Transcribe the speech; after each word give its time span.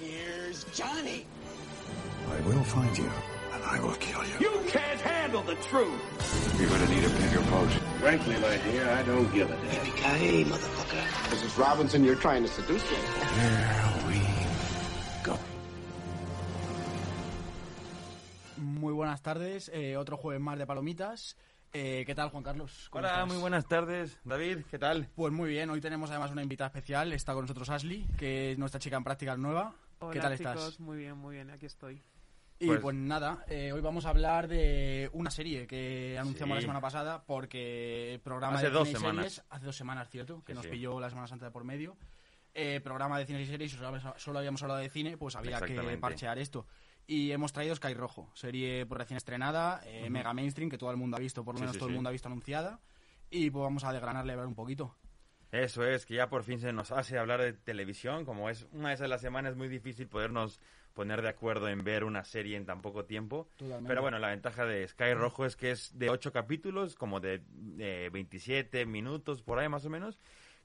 Here's 0.00 0.64
Johnny. 0.74 1.26
I 2.30 2.40
will 2.48 2.64
find 2.64 2.96
you, 2.96 3.10
and 3.54 3.62
I 3.64 3.80
will 3.80 3.94
kill 3.96 4.22
you. 4.24 4.36
You 4.40 4.60
can't 4.68 5.00
handle 5.00 5.42
the 5.42 5.56
truth. 5.68 6.00
You're 6.58 6.68
gonna 6.70 6.88
need 6.88 7.04
a 7.04 7.10
bigger 7.10 7.42
boat. 7.50 7.70
Frankly, 8.00 8.34
my 8.40 8.56
dear, 8.70 8.88
I 8.88 9.02
don't 9.02 9.30
give 9.34 9.50
a 9.50 9.56
damn. 9.56 9.84
Yippee-ki-yay, 9.84 10.44
motherfucker. 10.44 11.04
Mrs. 11.34 11.58
Robinson, 11.58 12.04
you're 12.04 12.16
trying 12.20 12.42
to 12.44 12.48
seduce 12.48 12.82
me. 12.90 12.96
Here 12.96 13.92
we 14.08 14.20
go. 15.22 15.36
Muy 18.56 18.92
buenas 18.94 19.22
tardes, 19.22 19.70
eh, 19.74 19.96
otro 19.96 20.16
jueves 20.16 20.40
más 20.40 20.56
de 20.58 20.66
palomitas. 20.66 21.36
Eh, 21.72 22.02
¿Qué 22.06 22.14
tal, 22.14 22.30
Juan 22.30 22.42
Carlos? 22.42 22.88
¿Cómo 22.90 23.00
Hola, 23.04 23.12
estás? 23.14 23.28
muy 23.28 23.36
buenas 23.36 23.66
tardes. 23.68 24.18
David, 24.24 24.58
¿qué 24.70 24.78
tal? 24.78 25.08
Pues 25.14 25.32
muy 25.32 25.50
bien, 25.50 25.70
hoy 25.70 25.80
tenemos 25.80 26.10
además 26.10 26.30
una 26.32 26.42
invitada 26.42 26.68
especial. 26.68 27.12
Está 27.12 27.32
con 27.32 27.42
nosotros 27.42 27.68
Ashley, 27.70 28.06
que 28.18 28.52
es 28.52 28.58
nuestra 28.58 28.80
chica 28.80 28.96
en 28.96 29.04
prácticas 29.04 29.38
nueva. 29.38 29.74
Hola, 30.02 30.12
¿Qué 30.14 30.20
tal 30.20 30.36
chicos, 30.38 30.54
estás? 30.56 30.80
muy 30.80 30.96
bien, 30.96 31.16
muy 31.18 31.34
bien, 31.34 31.50
aquí 31.50 31.66
estoy. 31.66 32.02
Y 32.58 32.66
Pues- 32.66 32.80
pues, 32.80 32.96
nada, 32.96 33.44
eh, 33.48 33.70
hoy 33.72 33.82
vamos 33.82 34.06
a 34.06 34.10
hablar 34.10 34.48
de 34.48 35.10
una 35.12 35.30
serie 35.30 35.66
que 35.66 36.16
anunciamos 36.18 36.54
la 36.56 36.60
semana 36.62 36.80
pasada 36.80 37.22
porque 37.24 38.14
el 38.14 38.20
programa 38.20 38.56
Hace 38.56 38.66
de 38.66 38.72
dos 38.72 38.88
cine 38.88 38.98
semanas. 38.98 39.24
series, 39.34 39.46
hace 39.50 39.66
dos 39.66 39.76
semanas, 39.76 40.08
cierto, 40.08 40.42
que 40.44 40.52
Sí, 40.52 40.56
nos 40.56 40.64
sí. 40.64 40.70
pilló 40.70 40.98
la 41.00 41.10
Semana 41.10 41.26
Santa 41.26 41.46
de 41.46 41.50
por 41.50 41.64
medio. 41.64 41.98
Eh, 42.54 42.80
programa 42.82 43.18
de 43.18 43.26
cine 43.26 43.42
y 43.42 43.46
series, 43.46 43.74
y 43.74 43.76
solo, 43.76 44.38
habíamos 44.38 44.62
hablado 44.62 44.80
de 44.80 44.88
cine, 44.90 45.16
pues 45.18 45.36
había 45.36 45.60
que 45.60 45.98
parchear 45.98 46.38
esto. 46.38 46.66
Y 47.06 47.30
hemos 47.32 47.52
traído 47.52 47.74
Sky 47.76 47.92
Rojo, 47.94 48.30
serie 48.34 48.86
pues, 48.86 48.98
recién 48.98 49.16
estrenada, 49.18 49.82
eh, 49.84 50.08
mega 50.10 50.32
mainstream, 50.32 50.70
que 50.70 50.78
todo 50.78 50.90
el 50.90 50.96
mundo 50.96 51.16
ha 51.16 51.20
visto, 51.20 51.44
por 51.44 51.54
lo 51.54 51.58
Sí, 51.58 51.62
menos 51.62 51.74
sí, 51.74 51.78
todo 51.78 51.88
el 51.90 51.94
mundo 51.94 52.08
ha 52.08 52.12
visto 52.12 52.28
anunciada. 52.28 52.80
Y 53.30 53.50
pues 53.50 53.62
vamos 53.62 53.84
a 53.84 53.92
desgranarle 53.92 54.32
a 54.32 54.36
ver 54.36 54.46
un 54.46 54.54
poquito. 54.54 54.96
Eso 55.52 55.84
es, 55.84 56.06
que 56.06 56.14
ya 56.14 56.28
por 56.28 56.44
fin 56.44 56.60
se 56.60 56.72
nos 56.72 56.92
hace 56.92 57.18
hablar 57.18 57.40
de 57.40 57.52
televisión. 57.52 58.24
Como 58.24 58.48
es 58.50 58.66
una 58.72 58.90
vez 58.90 59.00
a 59.00 59.08
la 59.08 59.18
semana, 59.18 59.48
es 59.48 59.56
muy 59.56 59.68
difícil 59.68 60.06
podernos 60.06 60.60
poner 60.94 61.22
de 61.22 61.28
acuerdo 61.28 61.68
en 61.68 61.82
ver 61.82 62.04
una 62.04 62.24
serie 62.24 62.56
en 62.56 62.66
tan 62.66 62.82
poco 62.82 63.04
tiempo. 63.04 63.48
Totalmente. 63.56 63.88
Pero 63.88 64.02
bueno, 64.02 64.18
la 64.18 64.28
ventaja 64.28 64.64
de 64.64 64.86
Sky 64.86 65.14
Rojo 65.14 65.44
es 65.44 65.56
que 65.56 65.72
es 65.72 65.98
de 65.98 66.10
8 66.10 66.32
capítulos, 66.32 66.94
como 66.94 67.20
de 67.20 67.42
eh, 67.78 68.10
27 68.12 68.86
minutos, 68.86 69.42
por 69.42 69.58
ahí 69.58 69.68
más 69.68 69.84
o 69.84 69.90
menos. 69.90 70.18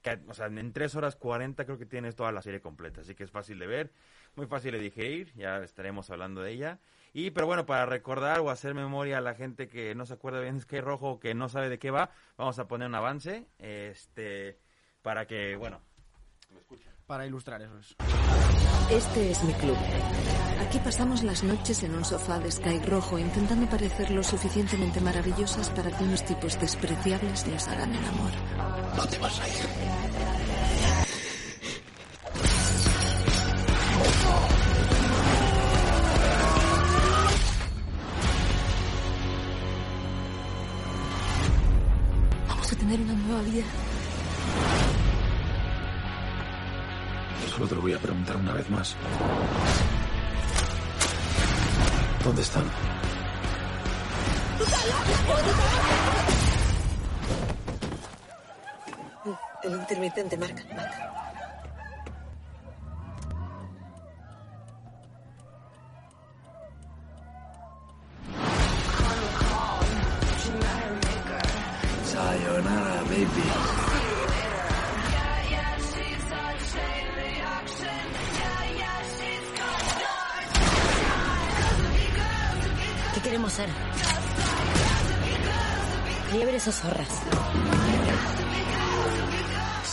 Que, 0.04 0.20
o 0.28 0.34
sea, 0.36 0.48
en 0.48 0.72
3 0.72 0.96
horas 0.96 1.16
40 1.16 1.66
creo 1.66 1.80
que 1.80 1.88
tienes 1.88 2.16
toda 2.16 2.32
la 2.32 2.44
serie 2.44 2.62
completa. 2.62 3.02
Así 3.02 3.16
que 3.16 3.24
es 3.24 3.32
fácil 3.32 3.58
de 3.58 3.66
ver, 3.66 3.92
muy 4.36 4.46
fácil 4.46 4.74
de 4.74 4.80
digerir. 4.80 5.34
Ya 5.36 5.64
estaremos 5.64 6.12
hablando 6.12 6.42
de 6.42 6.52
ella. 6.52 6.80
Y, 7.12 7.32
pero 7.32 7.48
bueno, 7.48 7.66
para 7.66 7.86
recordar 7.86 8.42
o 8.42 8.50
hacer 8.50 8.74
memoria 8.74 9.20
a 9.20 9.22
la 9.22 9.36
gente 9.36 9.68
que 9.68 9.96
no 9.96 10.06
se 10.06 10.14
acuerda 10.14 10.42
bien 10.42 10.56
de 10.56 10.62
Sky 10.62 10.82
Rojo 10.82 11.12
o 11.12 11.20
que 11.20 11.34
no 11.34 11.48
sabe 11.48 11.70
de 11.70 11.80
qué 11.80 11.90
va, 11.90 12.12
vamos 12.38 12.60
a 12.60 12.68
poner 12.68 12.90
un 12.90 12.96
avance. 12.96 13.48
Este, 13.58 14.60
para 15.06 15.28
que, 15.28 15.56
bueno, 15.56 15.80
Para 17.06 17.28
ilustrar 17.28 17.62
eso 17.62 17.78
es. 17.78 17.96
Este 18.90 19.30
es 19.30 19.44
mi 19.44 19.54
club. 19.54 19.78
Aquí 20.68 20.80
pasamos 20.80 21.22
las 21.22 21.44
noches 21.44 21.84
en 21.84 21.94
un 21.94 22.04
sofá 22.04 22.40
de 22.40 22.52
Sky 22.52 22.80
rojo 22.80 23.20
intentando 23.20 23.70
parecer 23.70 24.10
lo 24.10 24.24
suficientemente 24.24 25.00
maravillosas 25.02 25.70
para 25.70 25.96
que 25.96 26.04
unos 26.04 26.26
tipos 26.26 26.60
despreciables 26.60 27.46
nos 27.46 27.68
hagan 27.68 27.94
el 27.94 28.04
amor. 28.04 28.32
¿Dónde 28.96 29.20
vas 29.20 29.40
a 29.40 29.48
ir? 29.48 29.54
Vamos 42.48 42.74
a 42.74 42.76
tener 42.76 43.00
una 43.02 43.14
nueva 43.14 43.42
vida. 43.44 43.85
Solo 47.56 47.68
te 47.70 47.76
lo 47.76 47.82
voy 47.82 47.94
a 47.94 48.00
preguntar 48.00 48.36
una 48.36 48.52
vez 48.52 48.70
más. 48.70 48.98
¿Dónde 52.22 52.42
están? 52.42 52.66
El 59.64 59.72
intermitente, 59.72 60.38
marca, 60.38 60.64
marca. 60.76 61.25
¿Qué 83.16 83.22
queremos 83.22 83.54
ser? 83.54 83.70
Liebres 86.34 86.68
o 86.68 86.72
zorras. 86.74 87.22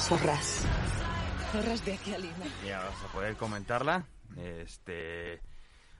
Zorras. 0.09 0.66
Zorras 1.53 1.84
de 1.84 1.93
aquí 1.94 2.15
a 2.15 2.19
Lima. 2.19 2.34
ya 2.66 2.81
vas 2.81 3.05
a 3.05 3.12
poder 3.12 3.37
comentarla. 3.37 4.05
Este, 4.37 5.41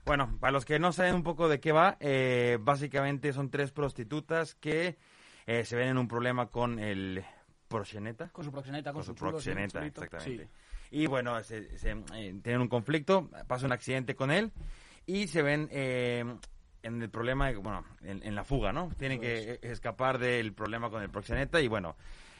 bueno, 0.05 0.37
para 0.41 0.51
los 0.51 0.65
que 0.65 0.79
no 0.79 0.91
saben 0.91 1.15
un 1.15 1.23
poco 1.23 1.47
de 1.47 1.61
qué 1.61 1.71
va, 1.71 1.95
eh, 2.01 2.57
básicamente 2.59 3.31
son 3.31 3.49
tres 3.49 3.71
prostitutas 3.71 4.55
que 4.55 4.97
eh, 5.45 5.63
se 5.63 5.77
ven 5.77 5.87
en 5.87 5.97
un 5.97 6.09
problema 6.09 6.47
con 6.47 6.77
el 6.77 7.23
proxeneta. 7.69 8.27
Con 8.33 8.43
su 8.43 8.51
proxeneta, 8.51 8.91
con, 8.91 8.99
con 8.99 9.05
su 9.05 9.13
sí, 9.13 9.19
proxeneta, 9.19 9.85
exactamente. 9.85 10.43
Sí. 10.45 10.49
Y 10.91 11.07
bueno, 11.07 11.41
se, 11.41 11.77
se, 11.77 11.91
eh, 11.91 12.35
tienen 12.43 12.59
un 12.59 12.67
conflicto, 12.67 13.29
pasa 13.47 13.65
un 13.65 13.71
accidente 13.71 14.13
con 14.13 14.29
él 14.29 14.51
y 15.05 15.27
se 15.27 15.41
ven 15.41 15.69
eh, 15.71 16.25
en 16.83 17.01
el 17.01 17.09
problema, 17.09 17.51
bueno, 17.53 17.83
en, 18.03 18.21
en 18.23 18.35
la 18.35 18.43
fuga, 18.43 18.71
¿no? 18.71 18.89
Tienen 18.97 19.19
que 19.19 19.53
eh, 19.53 19.59
escapar 19.61 20.19
del 20.19 20.53
problema 20.53 20.89
con 20.89 21.01
el 21.01 21.09
proxeneta 21.09 21.59
y 21.61 21.67
bueno, 21.67 21.95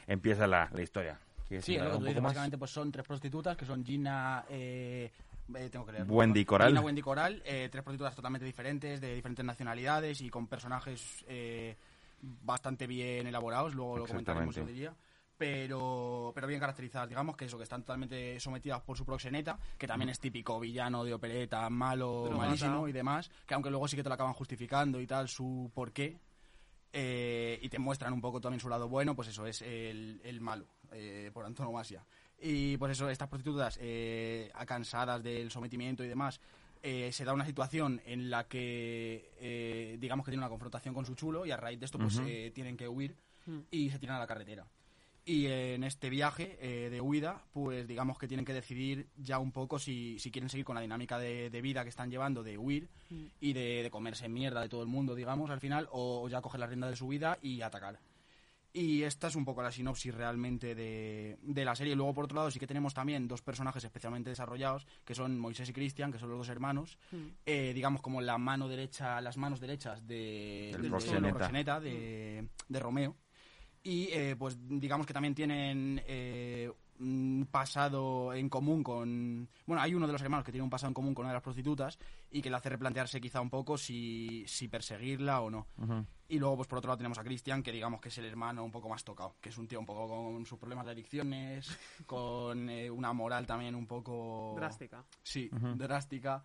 empieza 0.06 0.46
la, 0.46 0.70
la 0.72 0.82
historia. 0.82 1.18
¿Quieres 1.48 1.64
Sí, 1.64 1.76
lo 1.76 1.92
que 1.92 1.98
tú 1.98 2.04
dices, 2.04 2.22
básicamente 2.22 2.58
pues 2.58 2.70
son 2.70 2.92
tres 2.92 3.06
prostitutas 3.06 3.56
que 3.56 3.64
son 3.66 3.84
Gina, 3.84 4.44
eh, 4.48 5.10
eh, 5.54 5.68
tengo 5.70 5.84
que 5.84 5.92
leer. 5.92 6.06
Wendy 6.08 6.44
Coral. 6.44 6.68
Gina, 6.68 6.80
Wendy 6.80 7.02
Coral, 7.02 7.42
eh, 7.44 7.68
tres 7.70 7.82
prostitutas 7.82 8.14
totalmente 8.14 8.44
diferentes, 8.46 9.00
de 9.00 9.14
diferentes 9.14 9.44
nacionalidades 9.44 10.20
y 10.20 10.30
con 10.30 10.46
personajes 10.46 11.24
eh, 11.28 11.76
bastante 12.20 12.86
bien 12.86 13.26
elaborados, 13.26 13.74
luego 13.74 13.98
lo 13.98 14.06
comentaremos 14.06 14.54
yo 14.54 14.64
diría. 14.64 14.94
Pero, 15.36 16.30
pero 16.34 16.46
bien 16.46 16.60
caracterizadas, 16.60 17.08
digamos 17.08 17.36
que 17.36 17.46
eso, 17.46 17.56
que 17.56 17.64
están 17.64 17.82
totalmente 17.82 18.38
sometidas 18.38 18.80
por 18.82 18.96
su 18.96 19.04
proxeneta, 19.04 19.58
que 19.76 19.86
también 19.86 20.08
es 20.10 20.20
típico 20.20 20.60
villano 20.60 21.02
de 21.04 21.12
opereta, 21.12 21.68
malo, 21.70 22.22
Pero 22.26 22.36
malísimo 22.38 22.86
y 22.88 22.92
demás, 22.92 23.30
que 23.46 23.54
aunque 23.54 23.70
luego 23.70 23.88
sí 23.88 23.96
que 23.96 24.02
te 24.02 24.08
lo 24.08 24.14
acaban 24.14 24.32
justificando 24.32 25.00
y 25.00 25.06
tal, 25.06 25.28
su 25.28 25.70
porqué, 25.74 26.18
eh, 26.92 27.58
y 27.60 27.68
te 27.68 27.80
muestran 27.80 28.12
un 28.12 28.20
poco 28.20 28.40
también 28.40 28.60
su 28.60 28.68
lado 28.68 28.88
bueno, 28.88 29.16
pues 29.16 29.28
eso 29.28 29.44
es 29.46 29.60
el, 29.62 30.20
el 30.22 30.40
malo, 30.40 30.66
eh, 30.92 31.30
por 31.34 31.44
antonomasia. 31.44 32.04
Y 32.38 32.76
pues 32.76 32.92
eso, 32.92 33.08
estas 33.10 33.28
prostitutas, 33.28 33.78
eh, 33.80 34.52
cansadas 34.66 35.22
del 35.22 35.50
sometimiento 35.50 36.04
y 36.04 36.08
demás, 36.08 36.40
eh, 36.80 37.10
se 37.10 37.24
da 37.24 37.32
una 37.32 37.46
situación 37.46 38.00
en 38.04 38.30
la 38.30 38.44
que, 38.46 39.32
eh, 39.40 39.96
digamos 39.98 40.24
que 40.24 40.30
tiene 40.30 40.42
una 40.42 40.50
confrontación 40.50 40.94
con 40.94 41.06
su 41.06 41.14
chulo 41.16 41.44
y 41.44 41.50
a 41.50 41.56
raíz 41.56 41.80
de 41.80 41.86
esto 41.86 41.98
pues 41.98 42.20
eh, 42.24 42.52
tienen 42.54 42.76
que 42.76 42.86
huir 42.86 43.16
Mm. 43.46 43.58
y 43.70 43.90
se 43.90 43.98
tiran 43.98 44.16
a 44.16 44.20
la 44.20 44.26
carretera. 44.26 44.66
Y 45.26 45.46
en 45.46 45.84
este 45.84 46.10
viaje 46.10 46.58
eh, 46.60 46.90
de 46.90 47.00
huida, 47.00 47.42
pues 47.52 47.86
digamos 47.88 48.18
que 48.18 48.28
tienen 48.28 48.44
que 48.44 48.52
decidir 48.52 49.08
ya 49.16 49.38
un 49.38 49.52
poco 49.52 49.78
si, 49.78 50.18
si 50.18 50.30
quieren 50.30 50.50
seguir 50.50 50.66
con 50.66 50.74
la 50.74 50.82
dinámica 50.82 51.18
de, 51.18 51.48
de 51.48 51.60
vida 51.62 51.82
que 51.82 51.88
están 51.88 52.10
llevando, 52.10 52.42
de 52.42 52.58
huir 52.58 52.88
Mm. 53.10 53.26
y 53.40 53.52
de, 53.52 53.82
de 53.82 53.90
comerse 53.90 54.28
mierda 54.28 54.60
de 54.62 54.68
todo 54.68 54.82
el 54.82 54.88
mundo, 54.88 55.14
digamos, 55.14 55.50
al 55.50 55.60
final, 55.60 55.88
o, 55.92 56.22
o 56.22 56.28
ya 56.28 56.40
coger 56.42 56.60
la 56.60 56.66
rienda 56.66 56.88
de 56.90 56.96
su 56.96 57.06
vida 57.08 57.38
y 57.42 57.60
atacar. 57.62 57.98
Y 58.76 59.02
esta 59.02 59.28
es 59.28 59.36
un 59.36 59.44
poco 59.44 59.62
la 59.62 59.70
sinopsis 59.70 60.12
realmente 60.12 60.74
de, 60.74 61.38
de 61.42 61.64
la 61.64 61.76
serie. 61.76 61.94
Luego, 61.94 62.12
por 62.12 62.24
otro 62.24 62.36
lado, 62.36 62.50
sí 62.50 62.58
que 62.58 62.66
tenemos 62.66 62.92
también 62.92 63.28
dos 63.28 63.40
personajes 63.40 63.84
especialmente 63.84 64.30
desarrollados, 64.30 64.86
que 65.04 65.14
son 65.14 65.38
Moisés 65.38 65.68
y 65.68 65.72
Cristian, 65.72 66.10
que 66.10 66.18
son 66.18 66.28
los 66.30 66.38
dos 66.38 66.48
hermanos. 66.48 66.98
Mm. 67.12 67.16
Eh, 67.46 67.72
digamos 67.72 68.00
como 68.02 68.20
la 68.20 68.36
mano 68.36 68.66
derecha, 68.68 69.20
las 69.20 69.36
manos 69.36 69.60
derechas 69.60 70.04
de, 70.06 70.70
Del 70.72 70.82
de- 70.82 70.88
de, 71.80 72.48
de 72.68 72.80
Romeo. 72.80 73.16
Y 73.84 74.08
eh, 74.12 74.34
pues 74.36 74.56
digamos 74.66 75.06
que 75.06 75.12
también 75.12 75.34
tienen 75.34 76.02
eh, 76.06 76.72
un 77.00 77.46
pasado 77.50 78.32
en 78.32 78.48
común 78.48 78.82
con... 78.82 79.46
Bueno, 79.66 79.82
hay 79.82 79.94
uno 79.94 80.06
de 80.06 80.12
los 80.14 80.22
hermanos 80.22 80.42
que 80.42 80.52
tiene 80.52 80.64
un 80.64 80.70
pasado 80.70 80.88
en 80.88 80.94
común 80.94 81.14
con 81.14 81.24
una 81.24 81.32
de 81.32 81.36
las 81.36 81.42
prostitutas 81.42 81.98
y 82.30 82.40
que 82.40 82.48
le 82.48 82.56
hace 82.56 82.70
replantearse 82.70 83.20
quizá 83.20 83.42
un 83.42 83.50
poco 83.50 83.76
si, 83.76 84.42
si 84.46 84.68
perseguirla 84.68 85.42
o 85.42 85.50
no. 85.50 85.66
Ujú. 85.76 86.06
Y 86.28 86.38
luego, 86.38 86.56
pues 86.56 86.68
por 86.68 86.78
otro 86.78 86.88
lado, 86.88 86.96
tenemos 86.96 87.18
a 87.18 87.24
Cristian, 87.24 87.62
que 87.62 87.72
digamos 87.72 88.00
que 88.00 88.08
es 88.08 88.16
el 88.16 88.24
hermano 88.24 88.64
un 88.64 88.70
poco 88.70 88.88
más 88.88 89.04
tocado, 89.04 89.36
que 89.38 89.50
es 89.50 89.58
un 89.58 89.68
tío 89.68 89.80
un 89.80 89.86
poco 89.86 90.08
con 90.08 90.46
sus 90.46 90.58
problemas 90.58 90.86
de 90.86 90.92
adicciones, 90.92 91.68
con 92.06 92.70
eh, 92.70 92.90
una 92.90 93.12
moral 93.12 93.46
también 93.46 93.74
un 93.74 93.86
poco... 93.86 94.54
Drástica. 94.56 95.04
Sí, 95.22 95.50
drástica. 95.76 96.42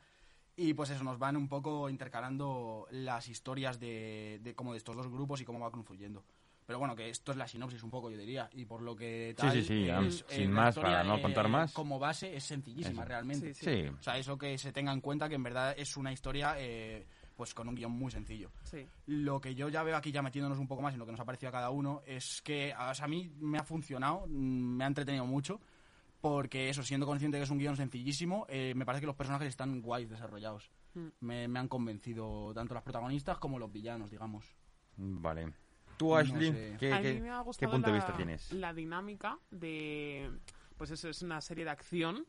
Y 0.58 0.74
pues 0.74 0.90
eso, 0.90 1.06
nos 1.06 1.18
van 1.18 1.38
un 1.38 1.48
poco 1.48 1.90
intercalando 1.90 2.86
las 2.92 3.30
historias 3.30 3.80
de, 3.80 4.42
de 4.44 4.54
como 4.56 4.74
de 4.74 4.80
estos 4.80 4.94
dos 4.94 5.08
grupos 5.08 5.40
y 5.40 5.46
cómo 5.46 5.62
va 5.62 5.72
confluyendo. 5.72 6.26
Pero 6.70 6.78
bueno, 6.78 6.96
que 6.96 7.10
esto 7.10 7.32
es 7.32 7.38
la 7.40 7.48
sinopsis 7.48 7.82
un 7.82 7.90
poco, 7.90 8.12
yo 8.12 8.18
diría. 8.20 8.48
Y 8.54 8.64
por 8.64 8.84
lo 8.84 8.96
que 8.96 9.34
Sí, 9.36 9.42
tal... 9.42 9.52
sí, 9.54 9.64
sí, 9.64 9.86
ya, 9.86 10.02
es, 10.02 10.24
sin 10.28 10.52
más, 10.52 10.76
para 10.76 11.04
no 11.04 11.20
contar 11.20 11.50
más. 11.50 11.74
Como 11.74 11.98
base 11.98 12.36
es 12.36 12.44
sencillísima, 12.44 13.02
Eso. 13.02 13.10
realmente. 13.10 13.56
Sí, 13.56 13.66
Sí. 13.66 13.88
O 13.88 14.04
sea, 14.04 14.20
eso 14.20 14.38
que 14.38 14.56
se 14.56 14.72
tenga 14.72 14.94
en 14.94 15.02
cuenta 15.02 15.28
que 15.28 15.34
en 15.34 15.42
verdad 15.42 15.74
es 15.76 15.98
una 15.98 16.14
historia 16.14 16.54
eh, 16.60 17.08
pues 17.36 17.56
con 17.56 17.68
un 17.70 17.74
guion 17.74 17.92
muy 17.92 18.12
sencillo. 18.12 18.52
Sí. 18.66 18.88
Lo 19.08 19.42
que 19.42 19.56
yo 19.56 19.68
ya 19.70 19.82
veo 19.82 19.98
aquí, 19.98 20.12
ya 20.12 20.22
metiéndonos 20.22 20.60
un 20.60 20.68
poco 20.68 20.84
más 20.84 20.94
en 20.94 21.00
lo 21.00 21.08
que 21.08 21.12
nos 21.12 21.20
ha 21.20 21.26
parecido 21.26 21.50
a 21.50 21.54
cada 21.54 21.72
uno, 21.72 22.04
es 22.06 22.40
que 22.44 22.72
o 22.72 22.94
sea, 22.94 23.06
a 23.06 23.08
mí 23.08 23.32
me 23.40 23.58
ha 23.58 23.64
funcionado, 23.64 24.28
mm, 24.28 24.76
me 24.78 24.84
ha 24.84 24.88
entretenido 24.88 25.26
mucho, 25.26 25.60
porque 26.22 26.70
eso, 26.70 26.84
siendo 26.84 27.08
consciente 27.08 27.40
que 27.40 27.46
es 27.46 27.50
un 27.50 27.58
guion 27.58 27.78
sencillísimo, 27.78 28.46
eh, 28.48 28.74
me 28.76 28.86
parece 28.86 29.00
que 29.02 29.08
los 29.08 29.16
personajes 29.16 29.48
están 29.48 29.82
guays 29.82 30.08
desarrollados. 30.08 30.70
Mm. 30.94 31.08
Me, 31.22 31.48
me 31.48 31.58
han 31.58 31.68
convencido 31.68 32.54
tanto 32.54 32.76
los 32.76 32.84
protagonistas 32.84 33.40
como 33.40 33.58
los 33.58 33.72
villanos, 33.72 34.12
digamos. 34.12 34.46
Vale. 34.98 35.52
Tú, 36.00 36.08
No 36.12 36.16
Ashley, 36.16 36.52
sé. 36.54 36.78
¿qué, 36.80 36.94
a 36.94 37.02
qué- 37.02 37.14
mí 37.16 37.20
me 37.20 37.30
ha 37.30 37.40
qué 37.40 37.44
gustado 37.44 37.72
punto 37.74 37.88
de 37.88 37.92
la, 37.92 37.98
vista 38.06 38.16
tienes? 38.16 38.52
la 38.54 38.74
dinámica 38.74 39.38
de... 39.52 40.32
Pues 40.78 40.92
eso 40.92 41.10
es 41.10 41.22
una 41.24 41.42
serie 41.42 41.66
de 41.66 41.72
acción 41.72 42.26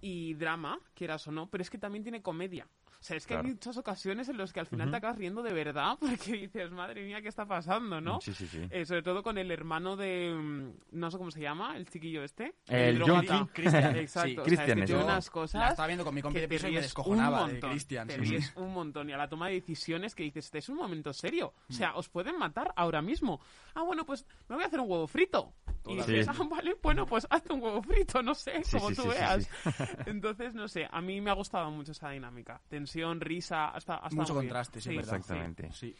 y 0.00 0.32
drama, 0.32 0.80
quieras 0.94 1.28
o 1.28 1.30
no, 1.30 1.50
pero 1.50 1.60
es 1.60 1.68
que 1.68 1.76
también 1.76 2.02
tiene 2.02 2.22
comedia. 2.22 2.66
O 3.00 3.02
sea, 3.02 3.16
es 3.16 3.24
que 3.26 3.32
Claro. 3.34 3.46
hay 3.48 3.54
muchas 3.54 3.76
ocasiones 3.78 4.28
en 4.28 4.36
las 4.36 4.52
que 4.52 4.60
al 4.60 4.66
final 4.66 4.88
Ujú. 4.88 4.90
te 4.92 4.96
acabas 4.98 5.16
riendo 5.16 5.42
de 5.42 5.54
verdad 5.54 5.96
porque 6.00 6.32
dices, 6.32 6.70
madre 6.70 7.02
mía, 7.02 7.22
¿qué 7.22 7.28
está 7.28 7.46
pasando, 7.46 7.98
no? 8.00 8.20
Sí, 8.20 8.34
sí, 8.34 8.46
sí. 8.46 8.60
Eh, 8.70 8.84
sobre 8.84 9.02
todo 9.02 9.22
con 9.22 9.38
el 9.38 9.50
hermano 9.50 9.96
de... 9.96 10.34
mm, 10.34 10.72
No 10.98 11.10
sé 11.10 11.16
cómo 11.16 11.30
se 11.30 11.40
llama, 11.40 11.76
el 11.76 11.88
chiquillo 11.88 12.22
este. 12.22 12.54
El 12.66 12.98
drogadicto. 12.98 13.34
Yonki. 13.38 13.52
Cristian, 13.54 13.96
Exacto. 13.96 14.28
sí, 14.28 14.32
o 14.32 14.34
sea, 14.36 14.44
Cristian 14.44 14.78
es 14.82 14.90
que 14.90 14.96
unas 14.96 15.26
La 15.26 15.32
cosas 15.32 15.70
estaba 15.70 15.86
viendo 15.86 16.04
con 16.04 16.14
mi 16.14 16.20
compi 16.22 16.40
de 16.40 16.48
piso 16.48 16.68
y 16.68 16.72
me 16.72 16.80
descojonaba 16.82 17.40
un 17.42 17.46
de 17.46 17.52
montón, 17.54 17.70
Cristian. 17.70 18.08
Te 18.08 18.24
sí. 18.26 18.38
un 18.56 18.72
montón. 18.74 19.08
Y 19.08 19.12
a 19.12 19.16
la 19.16 19.28
toma 19.28 19.48
de 19.48 19.54
decisiones 19.54 20.14
que 20.14 20.22
dices, 20.24 20.44
este 20.44 20.58
es 20.58 20.68
un 20.68 20.76
momento 20.76 21.12
serio. 21.14 21.54
O 21.70 21.72
sea, 21.72 21.94
os 21.96 22.08
pueden 22.10 22.38
matar 22.38 22.72
ahora 22.76 23.00
mismo. 23.00 23.40
Ah, 23.74 23.82
bueno, 23.82 24.04
pues 24.04 24.26
me 24.48 24.56
voy 24.56 24.64
a 24.64 24.66
hacer 24.66 24.78
un 24.80 24.90
huevo 24.90 25.06
frito. 25.06 25.54
Y 25.86 25.98
Sí. 26.02 26.12
dices, 26.12 26.28
ah, 26.28 26.34
vale, 26.50 26.76
bueno, 26.82 27.06
pues 27.06 27.26
hazte 27.30 27.54
un 27.54 27.62
huevo 27.62 27.82
frito, 27.82 28.22
no 28.22 28.34
sé, 28.34 28.62
Sí, 28.64 28.76
como 28.76 28.90
sí, 28.90 28.96
tú 28.96 29.08
veas. 29.08 29.44
sí. 29.44 29.50
Entonces, 30.06 30.54
no 30.54 30.68
sé, 30.68 30.86
a 30.90 31.00
mí 31.00 31.20
me 31.22 31.30
ha 31.30 31.34
gustado 31.34 31.70
mucho 31.70 31.92
esa 31.92 32.10
dinámica. 32.10 32.60
Tensión, 32.68 32.89
risa, 33.20 33.68
hasta, 33.68 33.96
hasta 33.96 34.14
Mucho 34.16 34.34
contraste, 34.34 34.80
sí, 34.80 34.88
verdad. 34.96 35.16
Exactamente. 35.16 35.70
Sí. 35.72 35.94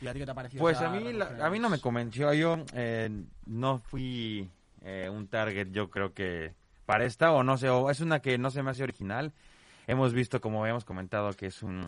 ¿Y 0.00 0.06
a 0.06 0.12
ti 0.12 0.18
qué 0.18 0.24
te 0.24 0.30
ha 0.30 0.34
parecido? 0.34 0.60
Pues 0.60 0.80
a 0.80 0.90
mí, 0.90 1.12
la- 1.12 1.46
a 1.46 1.50
mí 1.50 1.58
no 1.58 1.68
me 1.70 1.80
convenció. 1.80 2.32
Yo 2.34 2.58
eh, 2.74 3.08
no 3.46 3.78
fui 3.78 4.48
eh, 4.82 5.08
un 5.10 5.26
target, 5.28 5.68
yo 5.70 5.90
creo 5.90 6.12
que 6.12 6.52
para 6.84 7.04
esta, 7.04 7.32
o 7.32 7.42
no 7.42 7.56
sé, 7.56 7.68
o 7.70 7.90
es 7.90 8.00
una 8.00 8.20
que 8.20 8.38
no 8.38 8.50
se 8.50 8.62
me 8.62 8.70
hace 8.70 8.82
original. 8.82 9.32
Hemos 9.86 10.12
visto, 10.12 10.40
como 10.40 10.60
habíamos 10.62 10.84
comentado, 10.84 11.32
que 11.32 11.46
es 11.46 11.62
un 11.62 11.84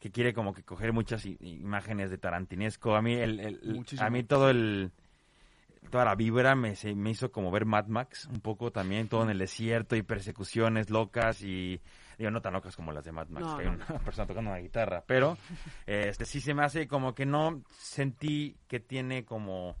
que 0.00 0.10
quiere 0.12 0.32
como 0.32 0.52
que 0.54 0.62
coger 0.62 0.92
muchas 0.92 1.26
i- 1.26 1.36
imágenes 1.40 2.10
de 2.10 2.18
tarantinesco. 2.18 2.94
A 2.94 3.02
mí, 3.02 3.14
el, 3.14 3.40
el- 3.40 3.84
a 3.98 4.10
mí 4.10 4.22
todo 4.22 4.50
el 4.50 4.90
toda 5.90 6.04
la 6.04 6.14
vibra 6.14 6.54
me, 6.54 6.74
se- 6.76 6.94
me 6.94 7.10
hizo 7.10 7.30
como 7.32 7.50
ver 7.50 7.64
Mad 7.66 7.86
Max 7.86 8.26
un 8.26 8.40
poco 8.40 8.70
también, 8.70 9.08
todo 9.08 9.22
en 9.24 9.30
el 9.30 9.38
desierto 9.38 9.96
y 9.96 10.02
persecuciones 10.02 10.90
locas 10.90 11.42
y 11.42 11.80
digo 12.18 12.30
no 12.30 12.40
tan 12.42 12.52
locas 12.52 12.74
como 12.76 12.92
las 12.92 13.04
de 13.04 13.12
Mad 13.12 13.28
Max, 13.28 13.46
No, 13.46 13.56
que 13.56 13.62
hay 13.64 13.68
una 13.68 13.86
persona 14.04 14.26
tocando 14.26 14.50
una 14.50 14.58
guitarra, 14.60 15.02
pero 15.06 15.36
este 15.86 16.24
sí 16.24 16.40
se 16.40 16.54
me 16.54 16.64
hace 16.64 16.86
como 16.88 17.14
que 17.14 17.26
no 17.26 17.62
sentí 17.78 18.56
que 18.68 18.80
tiene 18.80 19.24
como 19.24 19.76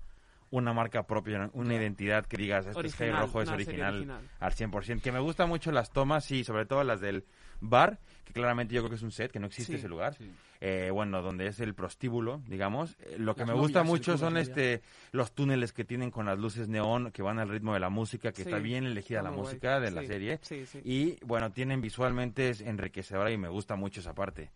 una 0.50 0.72
marca 0.72 1.02
propia, 1.06 1.50
una 1.52 1.74
identidad 1.74 2.24
que 2.24 2.38
digas, 2.38 2.60
este 2.66 2.70
es 2.86 2.94
Original, 2.98 3.20
Rojo, 3.26 3.42
es 3.42 3.48
una 3.48 3.58
serie 3.58 3.66
original, 3.84 3.94
original. 3.96 4.20
al 4.40 4.52
100%. 4.54 5.02
Que 5.02 5.12
me 5.12 5.18
gustan 5.18 5.46
mucho 5.48 5.70
las 5.72 5.90
tomas, 5.90 6.24
sí, 6.24 6.42
sobre 6.42 6.64
todo 6.64 6.82
las 6.84 7.00
del 7.02 7.26
bar, 7.60 7.98
que 8.24 8.32
claramente 8.32 8.74
yo 8.74 8.80
creo 8.82 8.90
que 8.90 8.96
es 8.96 9.02
un 9.02 9.10
set, 9.12 9.30
que 9.32 9.40
no 9.40 9.46
existe 9.46 9.72
Sí, 9.72 9.78
ese 9.78 9.88
lugar. 9.88 10.14
sí. 10.14 10.30
Eh, 10.60 10.90
bueno, 10.92 11.22
donde 11.22 11.46
es 11.46 11.60
el 11.60 11.74
prostíbulo, 11.74 12.42
digamos. 12.48 12.96
Eh, 13.00 13.16
lo 13.18 13.34
que 13.36 13.42
Las 13.42 13.48
me 13.48 13.54
gusta 13.54 13.84
mucho 13.84 14.18
son 14.18 14.36
este 14.36 14.82
los 15.12 15.30
túneles 15.32 15.72
que 15.72 15.84
tienen 15.84 16.10
con 16.10 16.26
las 16.26 16.36
luces 16.38 16.68
neón 16.68 17.12
que 17.12 17.22
van 17.22 17.38
al 17.38 17.48
ritmo 17.48 17.74
de 17.74 17.80
la 17.80 17.90
música, 17.90 18.30
que 18.32 18.42
Sí, 18.42 18.48
está 18.48 18.58
bien 18.58 18.84
elegida 18.84 19.22
la 19.22 19.30
guay. 19.30 19.42
música 19.42 19.78
de 19.78 19.90
la 19.92 20.02
serie. 20.04 20.40
Y 20.82 21.16
bueno, 21.24 21.52
tienen 21.52 21.80
visualmente 21.80 22.48
es 22.50 22.60
enriquecedora 22.60 23.30
y 23.30 23.38
me 23.38 23.48
gusta 23.48 23.76
mucho 23.76 24.00
esa 24.00 24.14
parte. 24.14 24.50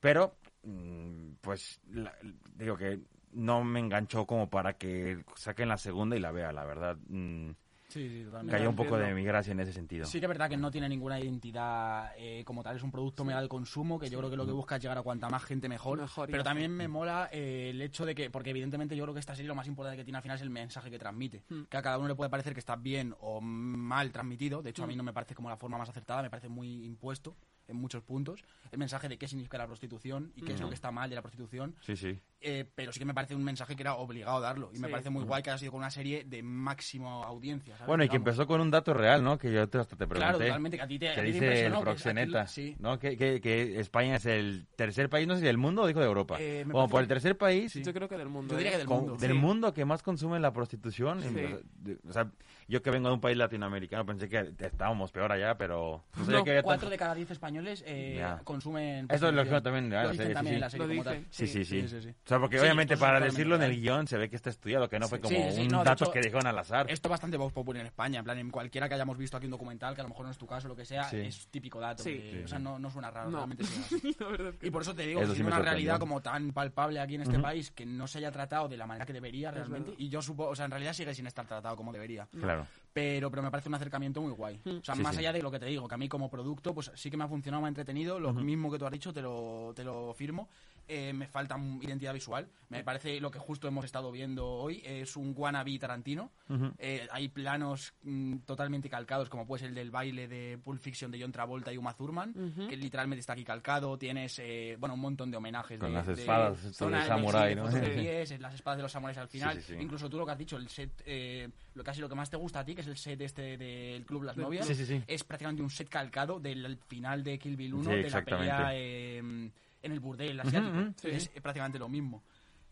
Pero, 0.00 0.36
mm, 0.62 1.30
pues, 1.40 1.80
la- 1.90 2.14
digo 2.54 2.76
que 2.76 3.00
no 3.32 3.64
me 3.64 3.80
enganchó 3.80 4.26
como 4.26 4.50
para 4.50 4.74
que 4.74 5.24
saquen 5.36 5.68
la 5.68 5.78
segunda 5.78 6.16
y 6.16 6.20
la 6.20 6.32
vea, 6.32 6.52
la 6.52 6.64
verdad. 6.66 6.96
Mm, 7.08 7.50
Sí, 7.96 8.08
sí, 8.10 8.24
totalmente. 8.24 8.56
cayó 8.58 8.68
un 8.68 8.76
poco 8.76 8.98
de 8.98 9.14
mi 9.14 9.24
gracia 9.24 9.52
en 9.52 9.60
ese 9.60 9.72
sentido. 9.72 10.04
Sí 10.06 10.18
que 10.20 10.26
es 10.26 10.28
verdad 10.28 10.48
que 10.50 10.56
no 10.56 10.70
tiene 10.70 10.88
ninguna 10.88 11.18
identidad 11.18 12.12
eh, 12.18 12.42
como 12.44 12.62
tal, 12.62 12.76
es 12.76 12.82
un 12.82 12.90
producto 12.90 13.24
mega 13.24 13.40
de 13.40 13.48
consumo 13.48 13.98
que 13.98 14.10
yo 14.10 14.18
creo 14.18 14.30
que 14.30 14.36
lo 14.36 14.44
que 14.44 14.52
busca 14.52 14.76
es 14.76 14.82
llegar 14.82 14.98
a 14.98 15.02
cuanta 15.02 15.28
más 15.30 15.42
gente 15.44 15.68
mejor. 15.68 15.98
Pero 15.98 16.06
mejor. 16.26 16.42
también 16.42 16.70
me 16.72 16.88
mola 16.88 17.28
eh, 17.32 17.70
el 17.70 17.80
hecho 17.80 18.04
de 18.04 18.14
que, 18.14 18.28
porque 18.30 18.50
evidentemente 18.50 18.94
yo 18.96 19.04
creo 19.04 19.14
que 19.14 19.20
esta 19.20 19.34
serie 19.34 19.48
lo 19.48 19.54
más 19.54 19.66
importante 19.66 19.96
que 19.96 20.04
tiene 20.04 20.18
al 20.18 20.22
final 20.22 20.36
es 20.36 20.42
el 20.42 20.50
mensaje 20.50 20.90
que 20.90 20.98
transmite. 20.98 21.42
Mm. 21.48 21.62
Que 21.70 21.76
a 21.76 21.82
cada 21.82 21.98
uno 21.98 22.08
le 22.08 22.14
puede 22.14 22.28
parecer 22.30 22.52
que 22.52 22.60
está 22.60 22.76
bien 22.76 23.14
o 23.20 23.40
mal 23.40 24.12
transmitido, 24.12 24.62
de 24.62 24.70
hecho 24.70 24.84
a 24.84 24.86
mí 24.86 24.94
Mm. 24.94 24.98
no 24.98 25.02
me 25.04 25.12
parece 25.12 25.34
como 25.34 25.48
la 25.48 25.56
forma 25.56 25.78
más 25.78 25.88
acertada, 25.88 26.22
me 26.22 26.30
parece 26.30 26.48
muy 26.48 26.84
impuesto 26.84 27.34
en 27.68 27.76
muchos 27.76 28.02
puntos. 28.02 28.44
El 28.70 28.78
mensaje 28.78 29.08
de 29.08 29.18
qué 29.18 29.26
significa 29.26 29.58
la 29.58 29.66
prostitución 29.66 30.32
y 30.36 30.42
qué 30.42 30.52
es 30.52 30.60
lo 30.60 30.66
Mm. 30.66 30.70
que 30.70 30.74
está 30.74 30.90
mal 30.92 31.08
de 31.10 31.16
la 31.16 31.22
prostitución. 31.22 31.74
Sí, 31.80 31.96
sí. 31.96 32.18
Eh, 32.40 32.64
pero 32.74 32.92
sí 32.92 32.98
que 32.98 33.04
me 33.06 33.14
parece 33.14 33.34
un 33.34 33.42
mensaje 33.42 33.74
que 33.74 33.82
era 33.82 33.94
obligado 33.94 34.36
a 34.36 34.40
darlo. 34.40 34.70
Y 34.72 34.78
me 34.78 34.88
parece 34.88 35.08
muy 35.10 35.24
guay 35.24 35.42
que 35.42 35.50
haya 35.50 35.58
sido 35.58 35.72
con 35.72 35.78
una 35.78 35.90
serie 35.90 36.24
de 36.24 36.42
máximo 36.42 37.24
audiencia. 37.24 37.74
¿sabes? 37.76 37.86
Bueno, 37.88 38.04
y 38.04 38.08
que 38.08 38.16
empezó 38.16 38.46
con 38.46 38.60
un 38.60 38.70
dato 38.70 38.92
real, 38.94 39.24
¿no? 39.24 39.38
Que 39.38 39.50
yo 39.50 39.68
te- 39.68 39.78
hasta 39.78 39.96
te 39.96 40.06
pregunté. 40.06 40.18
Claro, 40.20 40.38
totalmente, 40.38 40.76
que 40.76 40.82
a 40.82 40.86
ti 40.86 40.98
te, 40.98 41.08
a 41.08 41.14
que 41.14 41.22
ti 41.22 41.26
te 41.28 41.32
dice 41.32 41.46
el 41.66 41.72
que 41.72 41.76
aquí- 41.76 41.84
proxeneta, 41.84 42.46
sí. 42.46 42.76
¿no? 42.78 42.98
Que, 42.98 43.16
que, 43.16 43.40
que 43.40 43.80
España 43.80 44.16
es 44.16 44.26
el 44.26 44.66
tercer 44.76 45.08
país, 45.08 45.26
no 45.26 45.34
sé 45.34 45.40
si 45.40 45.46
del 45.46 45.56
mundo 45.58 45.82
o 45.82 45.86
dijo 45.86 46.00
de 46.00 46.06
Europa. 46.06 46.36
Eh, 46.38 46.64
parece- 46.70 46.90
por 46.90 47.02
el 47.02 47.08
tercer 47.08 47.36
país 47.38 47.72
Sí. 47.72 47.82
Yo 47.82 47.92
creo 47.94 48.08
que 48.08 48.16
del 48.18 48.28
mundo. 48.28 48.52
Yo 48.52 48.58
diría 48.58 48.70
¿eh? 48.70 48.72
que 48.74 48.78
del 48.78 48.86
con- 48.86 48.98
mundo. 49.00 49.16
del 49.16 49.32
Sí. 49.32 49.38
mundo 49.38 49.72
que 49.74 49.84
más 49.84 50.02
consume 50.02 50.38
la 50.38 50.52
prostitución. 50.52 51.22
Sí. 51.22 51.96
O 52.08 52.12
sea, 52.12 52.30
yo 52.68 52.82
que 52.82 52.90
vengo 52.90 53.08
de 53.08 53.14
un 53.14 53.20
país 53.20 53.36
latinoamericano 53.36 54.04
pensé 54.04 54.28
que 54.28 54.52
estábamos 54.58 55.10
peor 55.10 55.32
allá, 55.32 55.56
pero 55.56 56.04
no 56.18 56.24
No, 56.30 56.44
que 56.44 56.62
Cuatro 56.62 56.90
de 56.90 56.98
cada 56.98 57.14
diez 57.14 57.30
españoles 57.30 57.82
eh, 57.86 58.22
consumen. 58.44 59.06
Eso 59.10 59.28
es 59.28 59.34
lo 59.34 59.44
que 59.44 59.60
también, 59.62 59.88
Lo 59.90 59.96
la 59.96 60.02
dicen 60.02 60.16
serie, 60.18 60.34
también 60.34 60.52
sí, 60.52 60.54
en 60.56 60.60
la 60.60 60.70
serie 60.70 60.86
Lo 60.86 60.92
como 60.92 61.02
dicen. 61.10 61.24
tal. 61.24 61.32
Sí, 61.32 61.46
sí, 61.46 61.64
sí. 61.64 62.14
O 62.26 62.28
sea, 62.28 62.40
porque 62.40 62.56
Sí, 62.58 62.62
obviamente 62.64 62.94
esto 62.94 63.04
es 63.04 63.08
para 63.08 63.24
decirlo 63.24 63.54
en 63.54 63.62
el 63.62 63.80
guion 63.80 64.08
se 64.08 64.18
ve 64.18 64.28
que 64.28 64.34
está 64.34 64.50
estudiado, 64.50 64.88
que 64.88 64.98
no 64.98 65.06
fue 65.06 65.20
como 65.20 65.36
Sí, 65.36 65.44
sí, 65.52 65.60
un 65.62 65.68
no, 65.68 65.84
hecho, 65.92 66.10
que 66.10 66.18
dijeron 66.20 66.44
al 66.48 66.58
azar. 66.58 66.90
Esto 66.90 67.06
es 67.06 67.10
bastante 67.10 67.36
voz 67.36 67.52
popular 67.52 67.82
en 67.82 67.86
España, 67.86 68.18
en 68.18 68.24
plan, 68.24 68.36
en 68.38 68.50
cualquiera 68.50 68.88
que 68.88 68.96
hayamos 68.96 69.16
visto 69.16 69.36
aquí 69.36 69.46
un 69.46 69.52
documental, 69.52 69.94
que 69.94 70.00
a 70.00 70.02
lo 70.04 70.08
mejor 70.08 70.24
no 70.26 70.32
es 70.32 70.36
tu 70.36 70.44
caso, 70.44 70.66
lo 70.66 70.74
que 70.74 70.84
sea, 70.84 71.04
Sí. 71.08 71.18
es 71.18 71.46
típico 71.52 71.78
dato. 71.78 72.02
Sí. 72.02 72.14
que- 72.18 72.30
Sí, 72.32 72.42
o 72.44 72.48
sea, 72.48 72.58
no, 72.58 72.80
no 72.80 72.90
suena 72.90 73.12
raro, 73.12 73.30
No. 73.30 73.36
realmente 73.36 73.62
así. 74.10 74.16
Que 74.58 74.66
Y 74.66 74.70
por 74.72 74.82
eso 74.82 74.92
te 74.92 75.06
digo, 75.06 75.20
que 75.20 75.32
es 75.32 75.38
una 75.38 75.60
realidad 75.60 76.00
como 76.00 76.20
tan 76.20 76.50
palpable 76.52 76.98
aquí 76.98 77.14
en 77.14 77.20
este 77.22 77.38
país 77.38 77.70
que 77.70 77.86
no 77.86 78.08
se 78.08 78.18
haya 78.18 78.32
tratado 78.32 78.66
de 78.68 78.76
la 78.76 78.88
manera 78.88 79.06
que 79.06 79.12
debería 79.12 79.52
realmente. 79.52 79.94
Y 79.96 80.08
yo 80.08 80.20
supongo, 80.20 80.50
o 80.50 80.56
sea, 80.56 80.64
en 80.64 80.72
realidad 80.72 80.94
sigue 80.94 81.14
sin 81.14 81.28
estar 81.28 81.46
tratado 81.46 81.76
como 81.76 81.92
debería. 81.92 82.26
Claro. 82.40 82.66
pero, 82.92 83.30
pero 83.30 83.42
me 83.42 83.50
parece 83.52 83.68
un 83.68 83.74
acercamiento 83.76 84.20
muy 84.22 84.32
guay. 84.32 84.58
O 84.64 84.82
sea, 84.82 84.94
Sí, 84.96 85.02
más 85.02 85.14
sí. 85.14 85.20
allá 85.20 85.32
de 85.32 85.42
lo 85.42 85.50
que 85.52 85.58
te 85.60 85.66
digo, 85.66 85.86
que 85.86 85.94
a 85.94 85.98
mí 85.98 86.08
como 86.08 86.28
producto, 86.30 86.74
pues 86.74 86.90
sí 86.96 87.08
que 87.10 87.16
me 87.18 87.24
ha 87.24 87.28
funcionado, 87.28 87.60
me 87.60 87.66
ha 87.66 87.68
entretenido, 87.68 88.18
lo 88.18 88.32
mismo 88.32 88.68
que 88.72 88.78
tú 88.78 88.86
has 88.86 88.92
dicho, 88.92 89.12
te 89.12 89.20
lo, 89.22 89.72
te 89.76 89.84
lo 89.84 90.12
firmo. 90.14 90.48
Eh, 90.88 91.12
me 91.12 91.26
falta 91.26 91.56
un- 91.56 91.80
identidad 91.82 92.14
visual. 92.14 92.48
Me 92.68 92.82
parece 92.84 93.20
lo 93.20 93.30
que 93.30 93.38
justo 93.38 93.66
hemos 93.68 93.84
estado 93.84 94.10
viendo 94.10 94.46
hoy, 94.46 94.82
es 94.84 95.16
un 95.16 95.32
wannabe 95.36 95.78
Tarantino. 95.78 96.30
Eh, 96.78 97.06
hay 97.10 97.28
planos 97.28 97.92
mm, 98.02 98.38
totalmente 98.38 98.88
calcados, 98.88 99.28
como 99.28 99.46
puede 99.46 99.60
ser 99.60 99.68
el 99.70 99.74
del 99.76 99.90
baile 99.90 100.26
de 100.28 100.58
Pulp 100.58 100.80
Fiction 100.80 101.10
de 101.10 101.20
John 101.20 101.32
Travolta 101.32 101.72
y 101.72 101.76
Uma 101.76 101.94
Thurman, 101.94 102.54
que 102.68 102.76
literalmente 102.76 103.20
está 103.20 103.32
aquí 103.34 103.44
calcado. 103.44 103.96
Tienes, 103.98 104.38
eh, 104.40 104.76
bueno, 104.78 104.94
un 104.94 105.00
montón 105.00 105.30
de 105.30 105.36
homenajes. 105.36 105.78
Con 105.78 105.90
de- 105.90 105.94
las 105.94 106.06
de 106.06 106.12
espadas, 106.14 106.58
esto 106.64 106.84
zona 106.84 106.98
de 106.98 107.02
de 107.04 107.08
samurái, 107.08 107.52
exilio, 107.52 107.64
¿no? 107.64 107.70
de 107.80 107.88
pies, 108.30 108.40
las 108.40 108.54
espadas 108.54 108.76
de 108.78 108.82
los 108.82 108.92
samuráis 108.92 109.18
al 109.18 109.28
final. 109.28 109.54
Sí, 109.56 109.62
sí, 109.62 109.74
sí. 109.76 109.82
Incluso 109.82 110.08
tú 110.10 110.18
lo 110.18 110.26
que 110.26 110.32
has 110.32 110.38
dicho, 110.38 110.56
el 110.56 110.68
set, 110.68 110.90
eh, 111.06 111.48
lo 111.74 111.84
casi 111.84 112.00
lo 112.00 112.08
que 112.08 112.14
más 112.14 112.30
te 112.30 112.36
gusta 112.36 112.60
a 112.60 112.64
ti, 112.64 112.74
que 112.74 112.80
es 112.80 112.86
el 112.88 112.96
set 112.96 113.20
este 113.20 113.56
del 113.56 114.04
Club 114.06 114.24
Las 114.24 114.36
Novias, 114.36 114.66
Sí, 114.66 114.74
sí, 114.74 114.86
sí. 114.86 115.02
es 115.06 115.24
prácticamente 115.24 115.62
un 115.62 115.70
set 115.70 115.88
calcado 115.88 116.40
del 116.40 116.78
final 116.86 117.22
de 117.22 117.38
Kill 117.38 117.56
Bill 117.56 117.74
1, 117.74 117.90
Sí, 117.90 117.96
de 118.02 118.10
la 118.10 118.24
pelea 118.24 118.70
eh, 118.74 119.50
en 119.86 119.92
el 119.92 120.00
burdel 120.00 120.38
asiático. 120.40 120.92
sí. 121.00 121.08
Es 121.08 121.28
prácticamente 121.40 121.78
lo 121.78 121.88
mismo. 121.88 122.22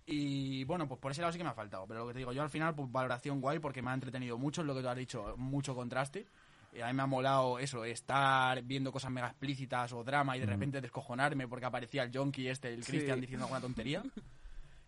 Y 0.06 0.64
bueno, 0.64 0.87
pues 0.87 1.00
por 1.00 1.12
ese 1.12 1.23
lado 1.23 1.33
sí 1.33 1.38
que 1.38 1.44
me 1.44 1.50
ha 1.50 1.54
faltado. 1.54 1.87
Pero 1.87 2.00
lo 2.00 2.06
que 2.09 2.12
te 2.12 2.18
digo, 2.18 2.33
yo 2.33 2.42
al 2.42 2.50
final, 2.50 2.75
pues 2.75 2.90
valoración 2.92 3.40
guay 3.40 3.59
porque 3.59 3.80
me 3.80 3.90
ha 3.90 3.94
entretenido 3.94 4.37
mucho, 4.37 4.61
es 4.61 4.66
lo 4.66 4.75
que 4.75 4.83
tú 4.83 4.88
has 4.88 4.97
dicho, 4.97 5.35
mucho 5.38 5.75
contraste. 5.75 6.26
Eh, 6.75 6.83
a 6.83 6.88
mí 6.88 6.92
me 6.92 7.02
ha 7.02 7.06
molado 7.06 7.59
eso, 7.59 7.85
estar 7.85 8.61
viendo 8.62 8.92
cosas 8.92 9.11
mega 9.11 9.28
explícitas 9.28 9.92
o 9.92 10.04
drama 10.04 10.37
y 10.37 10.40
de 10.40 10.47
repente 10.47 10.80
descojonarme 10.80 11.49
porque 11.49 11.64
aparecía 11.66 12.02
el 12.02 12.11
Jonky 12.12 12.49
este, 12.49 12.75
el 12.75 12.83
Sí. 12.85 12.92
Christian, 12.92 13.21
diciendo 13.21 13.44
alguna 13.47 13.61
tontería. 13.61 14.02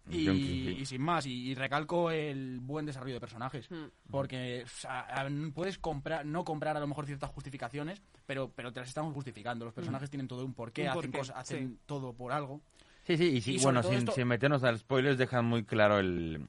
Y, 0.08 0.24
sí. 0.24 0.76
y 0.78 0.86
sin 0.86 1.02
más, 1.02 1.26
y, 1.26 1.32
y 1.50 1.54
recalco 1.56 2.12
el 2.12 2.60
buen 2.60 2.86
desarrollo 2.86 3.14
de 3.14 3.18
personajes. 3.20 3.68
Hmm. 3.68 3.86
Porque 4.08 4.62
o 4.64 4.68
sea, 4.68 5.26
puedes 5.52 5.78
comprar, 5.78 6.24
no 6.24 6.44
comprar 6.44 6.76
a 6.76 6.80
lo 6.80 6.86
mejor 6.86 7.06
ciertas 7.06 7.28
justificaciones, 7.30 8.00
pero, 8.26 8.50
pero 8.54 8.72
te 8.72 8.80
las 8.80 8.88
estamos 8.88 9.14
justificando. 9.14 9.64
Los 9.64 9.74
personajes 9.74 10.10
tienen 10.10 10.28
todo 10.28 10.44
un 10.44 10.52
porqué, 10.54 10.82
Un 10.82 10.88
hacen, 10.88 11.02
porqué, 11.02 11.18
cosas, 11.18 11.36
hacen 11.36 11.68
sí. 11.70 11.78
todo 11.86 12.12
por 12.12 12.32
algo. 12.32 12.60
Sí, 13.04 13.16
sí, 13.16 13.24
y, 13.36 13.40
sí, 13.40 13.54
Y 13.56 13.58
bueno, 13.62 13.82
sin, 13.82 13.94
esto- 13.94 14.12
sin 14.12 14.26
meternos 14.26 14.64
al 14.64 14.78
spoilers, 14.78 15.16
dejan 15.16 15.44
muy 15.44 15.64
claro 15.64 15.98
el, 16.00 16.46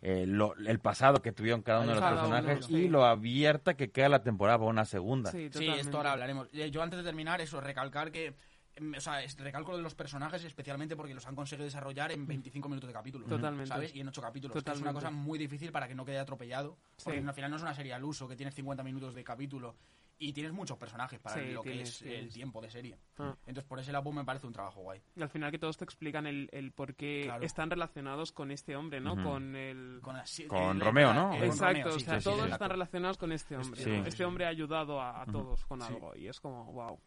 eh, 0.00 0.24
lo- 0.26 0.54
el 0.56 0.78
pasado 0.80 1.20
que 1.20 1.32
tuvieron 1.32 1.60
cada 1.62 1.80
uno 1.80 1.88
de 1.88 1.94
los 1.96 2.00
Cada 2.00 2.12
uno, 2.24 2.30
personajes 2.34 2.64
sí. 2.66 2.74
y 2.76 2.88
lo 2.88 3.04
abierta 3.04 3.74
que 3.74 3.90
queda 3.90 4.08
la 4.08 4.22
temporada 4.22 4.58
para 4.58 4.70
una 4.70 4.84
segunda. 4.86 5.30
Sí, 5.30 5.38
Sí, 5.44 5.50
totalmente. 5.50 5.80
esto 5.82 5.96
ahora 5.98 6.12
hablaremos. 6.12 6.48
Eh, 6.54 6.70
Yo 6.70 6.82
antes 6.82 6.98
de 6.98 7.04
terminar, 7.04 7.40
eso, 7.42 7.60
recalcar 7.60 8.10
que 8.10 8.34
em, 8.76 8.94
o 8.96 9.00
sea, 9.00 9.24
es- 9.24 9.36
recalco 9.36 9.76
de 9.76 9.82
los 9.82 9.96
personajes 9.96 10.44
especialmente 10.44 10.94
porque 10.94 11.12
los 11.12 11.26
han 11.26 11.34
conseguido 11.34 11.64
desarrollar 11.64 12.12
en 12.12 12.28
25 12.28 12.68
minutos 12.68 12.86
de 12.86 12.94
capítulo. 12.94 13.26
Totalmente. 13.26 13.66
¿Sabes? 13.68 13.92
Y 13.92 13.98
en 14.00 14.06
8 14.08 14.22
capítulos. 14.22 14.52
que 14.54 14.58
es 14.60 14.64
una 14.64 14.72
Totalmente. 14.92 14.94
cosa 15.00 15.10
muy 15.10 15.36
difícil 15.36 15.72
para 15.72 15.88
que 15.88 15.96
no 15.96 16.04
quede 16.04 16.20
atropellado. 16.20 16.76
Porque 17.02 17.20
Sí. 17.20 17.26
al 17.26 17.34
final 17.34 17.50
no 17.50 17.56
es 17.56 17.62
una 17.62 17.74
serie 17.74 17.92
al 17.92 18.04
uso, 18.04 18.28
que 18.28 18.36
tienes 18.36 18.54
50 18.54 18.84
minutos 18.84 19.16
de 19.16 19.24
capítulo 19.24 19.74
y 20.20 20.32
tienes 20.32 20.52
muchos 20.52 20.76
personajes 20.76 21.18
para 21.20 21.36
Sí, 21.36 21.52
lo 21.52 21.62
que 21.62 21.70
tienes, 21.70 22.02
es 22.02 22.02
el 22.02 22.32
tiempo 22.32 22.60
de 22.60 22.70
serie. 22.70 22.98
Ah. 23.18 23.34
Entonces, 23.46 23.64
por 23.64 23.78
ese 23.78 23.92
lado 23.92 24.10
me 24.10 24.24
parece 24.24 24.46
un 24.46 24.52
trabajo 24.52 24.80
guay. 24.80 25.00
Y 25.16 25.22
al 25.22 25.28
final 25.28 25.50
que 25.50 25.58
todos 25.58 25.76
te 25.76 25.84
explican 25.84 26.26
el, 26.26 26.48
el 26.52 26.72
por 26.72 26.94
qué 26.94 27.22
Claro. 27.26 27.44
están 27.44 27.70
relacionados 27.70 28.32
con 28.32 28.50
este 28.50 28.74
hombre, 28.76 29.00
¿no? 29.00 29.22
Con 29.22 29.54
el... 29.54 30.00
Con, 30.02 30.16
así- 30.16 30.46
Con 30.46 30.76
el- 30.76 30.80
Romeo, 30.80 31.12
¿no? 31.14 31.34
el- 31.34 31.44
Exacto, 31.44 31.66
Romeo, 31.84 31.96
o 31.96 32.00
sea, 32.00 32.14
sí, 32.14 32.20
sí, 32.20 32.24
todos 32.24 32.50
están 32.50 32.70
relacionados 32.70 33.16
con 33.18 33.32
este 33.32 33.56
hombre. 33.56 33.80
Sí. 33.82 33.90
¿no? 33.90 34.06
Este 34.06 34.24
hombre 34.24 34.46
ha 34.46 34.48
ayudado 34.48 35.00
a, 35.00 35.22
a 35.22 35.26
todos 35.26 35.64
con 35.66 35.80
Sí. 35.80 35.86
algo 35.92 36.16
y 36.16 36.26
es 36.28 36.40
como, 36.40 36.64
wow. 36.72 36.98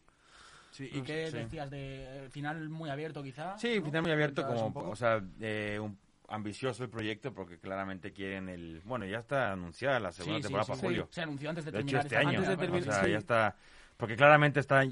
Sí, 0.70 0.88
¿Y 0.90 1.02
qué 1.02 1.30
decías 1.30 1.68
de 1.70 2.24
eh, 2.24 2.30
final 2.30 2.70
muy 2.70 2.88
abierto 2.88 3.22
quizá? 3.22 3.58
Sí, 3.58 3.78
¿no? 3.78 3.84
final 3.84 4.02
muy 4.02 4.10
abierto, 4.12 4.46
como, 4.46 4.72
o 4.90 4.96
sea, 4.96 5.22
eh, 5.38 5.78
un- 5.78 5.98
ambicioso 6.34 6.82
el 6.84 6.90
proyecto 6.90 7.32
porque 7.34 7.58
claramente 7.58 8.12
quieren 8.12 8.48
el... 8.48 8.80
Bueno, 8.84 9.04
ya 9.06 9.18
está 9.18 9.52
anunciada 9.52 10.00
la 10.00 10.12
segunda 10.12 10.38
Sí, 10.38 10.42
temporada 10.42 10.64
sí, 10.64 10.70
para 10.70 10.80
sí. 10.80 10.86
julio. 10.86 11.08
Se 11.10 11.20
anunció 11.22 11.50
antes 11.50 11.64
de 11.64 11.72
De 11.72 11.78
hecho, 11.80 11.86
terminar 11.98 12.04
este 12.06 12.16
esta 12.16 12.28
año. 12.28 12.38
Antes 12.38 12.48
de 12.48 12.54
o 12.54 12.58
terminar, 12.58 12.94
sea, 12.94 13.04
sí. 13.04 13.10
ya 13.12 13.18
está... 13.18 13.56
Porque 13.98 14.16
claramente 14.16 14.58
está... 14.58 14.82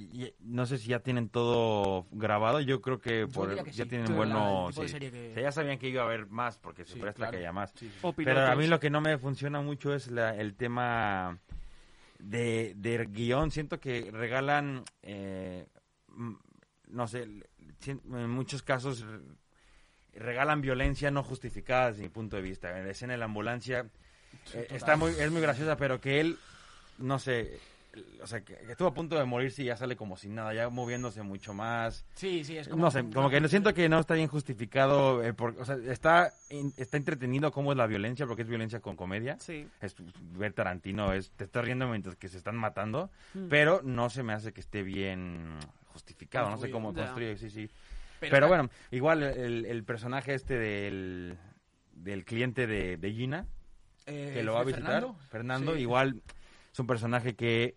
No 0.41 0.67
sé 0.67 0.79
si 0.79 0.89
ya 0.89 1.01
tienen 1.01 1.29
todo 1.31 2.07
grabado. 2.13 2.61
Yo 2.61 2.81
creo 2.81 3.01
que, 3.01 3.21
Yo 3.21 3.29
por- 3.29 3.49
diría 3.49 3.65
que 3.65 3.73
ya 3.73 3.85
sí. 3.85 3.91
tienen 3.91 4.15
buenos... 4.15 4.75
que- 4.77 4.85
O 4.85 4.89
sea, 4.89 5.43
ya 5.43 5.51
sabían 5.53 5.79
que 5.79 5.89
iba 5.89 6.03
a 6.03 6.05
haber 6.05 6.27
más 6.27 6.59
porque 6.59 6.85
se 6.85 6.93
Sí, 6.95 7.01
presta 7.01 7.17
claro. 7.17 7.33
que 7.33 7.39
haya 7.39 7.53
más. 7.53 7.73
Sí, 7.75 7.89
sí. 7.89 7.99
O 8.03 8.13
Pero 8.13 8.47
a 8.47 8.55
mí 8.55 8.67
lo 8.69 8.79
que 8.79 8.91
no 8.91 9.01
me 9.01 9.19
funciona 9.19 9.61
mucho 9.63 9.95
es 9.95 10.09
la- 10.11 10.37
el 10.37 10.55
tema 10.55 11.39
de, 12.19 12.75
de 12.77 13.07
guion. 13.07 13.51
Siento 13.51 13.81
que 13.81 14.11
regalan, 14.13 14.85
eh, 15.03 15.67
mm, 16.09 16.35
no 16.89 17.09
sé, 17.09 17.27
en 17.87 18.31
muchos 18.31 18.63
casos 18.63 19.05
regalan 20.15 20.61
violencia 20.61 21.11
no 21.11 21.23
justificada 21.23 21.89
desde 21.91 22.03
mi 22.03 22.09
punto 22.09 22.37
de 22.37 22.43
vista. 22.43 22.77
En 22.79 22.85
la 22.85 22.91
escena 22.93 23.13
de 23.15 23.19
la 23.19 23.27
ambulancia 23.27 23.87
eh, 24.55 24.67
está 24.71 24.97
muy, 24.97 25.13
es 25.13 25.31
muy 25.31 25.41
graciosa, 25.41 25.77
pero 25.77 26.01
que 26.01 26.21
él, 26.21 26.39
no 26.99 27.19
sé, 27.19 27.59
o 28.23 28.27
sea, 28.27 28.41
que, 28.43 28.55
que 28.55 28.73
estuvo 28.73 28.87
a 28.89 28.95
punto 28.95 29.19
de 29.19 29.25
morirse 29.25 29.63
y 29.63 29.67
ya 29.67 29.77
sale 29.77 29.97
como 29.97 30.17
sin 30.17 30.35
nada, 30.37 30.55
ya 30.55 30.69
moviéndose 30.69 31.23
mucho 31.23 31.53
más. 31.55 32.05
Sí, 32.15 32.45
sí, 32.45 32.57
es 32.57 32.69
como... 32.69 32.85
No 32.85 32.91
sé, 32.91 33.05
como 33.13 33.31
que 33.31 33.49
siento 33.49 33.75
que 33.75 33.89
no 33.89 33.99
está 33.99 34.15
bien 34.15 34.29
justificado, 34.29 35.25
eh, 35.25 35.33
por- 35.35 35.57
o 35.59 35.65
sea, 35.65 35.77
está, 35.91 36.33
in- 36.51 36.73
está 36.77 36.97
entretenido 36.97 37.51
cómo 37.51 37.73
es 37.73 37.79
la 37.79 37.87
violencia, 37.87 38.27
porque 38.27 38.43
es 38.43 38.49
violencia 38.49 38.79
con 38.81 38.95
comedia. 38.97 39.37
Sí. 39.41 39.67
Es, 39.81 39.97
ver 40.37 40.53
Tarantino, 40.53 41.13
es, 41.13 41.31
te 41.33 41.45
estás 41.45 41.65
riendo 41.65 41.89
mientras 41.89 42.15
que 42.17 42.29
se 42.29 42.37
están 42.39 42.57
matando, 42.57 43.11
Mm. 43.35 43.49
pero 43.49 43.81
no 43.83 44.09
se 44.11 44.23
me 44.23 44.33
hace 44.35 44.53
que 44.53 44.61
esté 44.61 44.83
bien 44.83 45.57
justificado, 45.93 46.49
no 46.51 46.59
sé 46.59 46.71
cómo 46.71 46.95
construye, 46.95 47.37
sí, 47.37 47.51
sí. 47.51 47.69
Pero, 48.21 48.37
Pero, 48.37 48.49
bueno, 48.49 48.69
igual 48.91 49.23
el, 49.23 49.65
el 49.65 49.85
personaje 49.85 50.35
este 50.35 50.59
del, 50.59 51.39
del 51.93 52.25
cliente 52.27 52.67
de, 52.67 52.99
de 52.99 53.13
Gina, 53.13 53.47
eh, 54.07 54.31
que 54.35 54.43
lo 54.43 54.53
va 54.53 54.61
a 54.61 54.65
visitar, 54.65 55.01
Fernando, 55.01 55.19
Fernando, 55.31 55.75
Sí. 55.77 55.81
igual 55.83 56.23
es 56.73 56.79
un 56.79 56.87
personaje 56.87 57.35
que, 57.35 57.77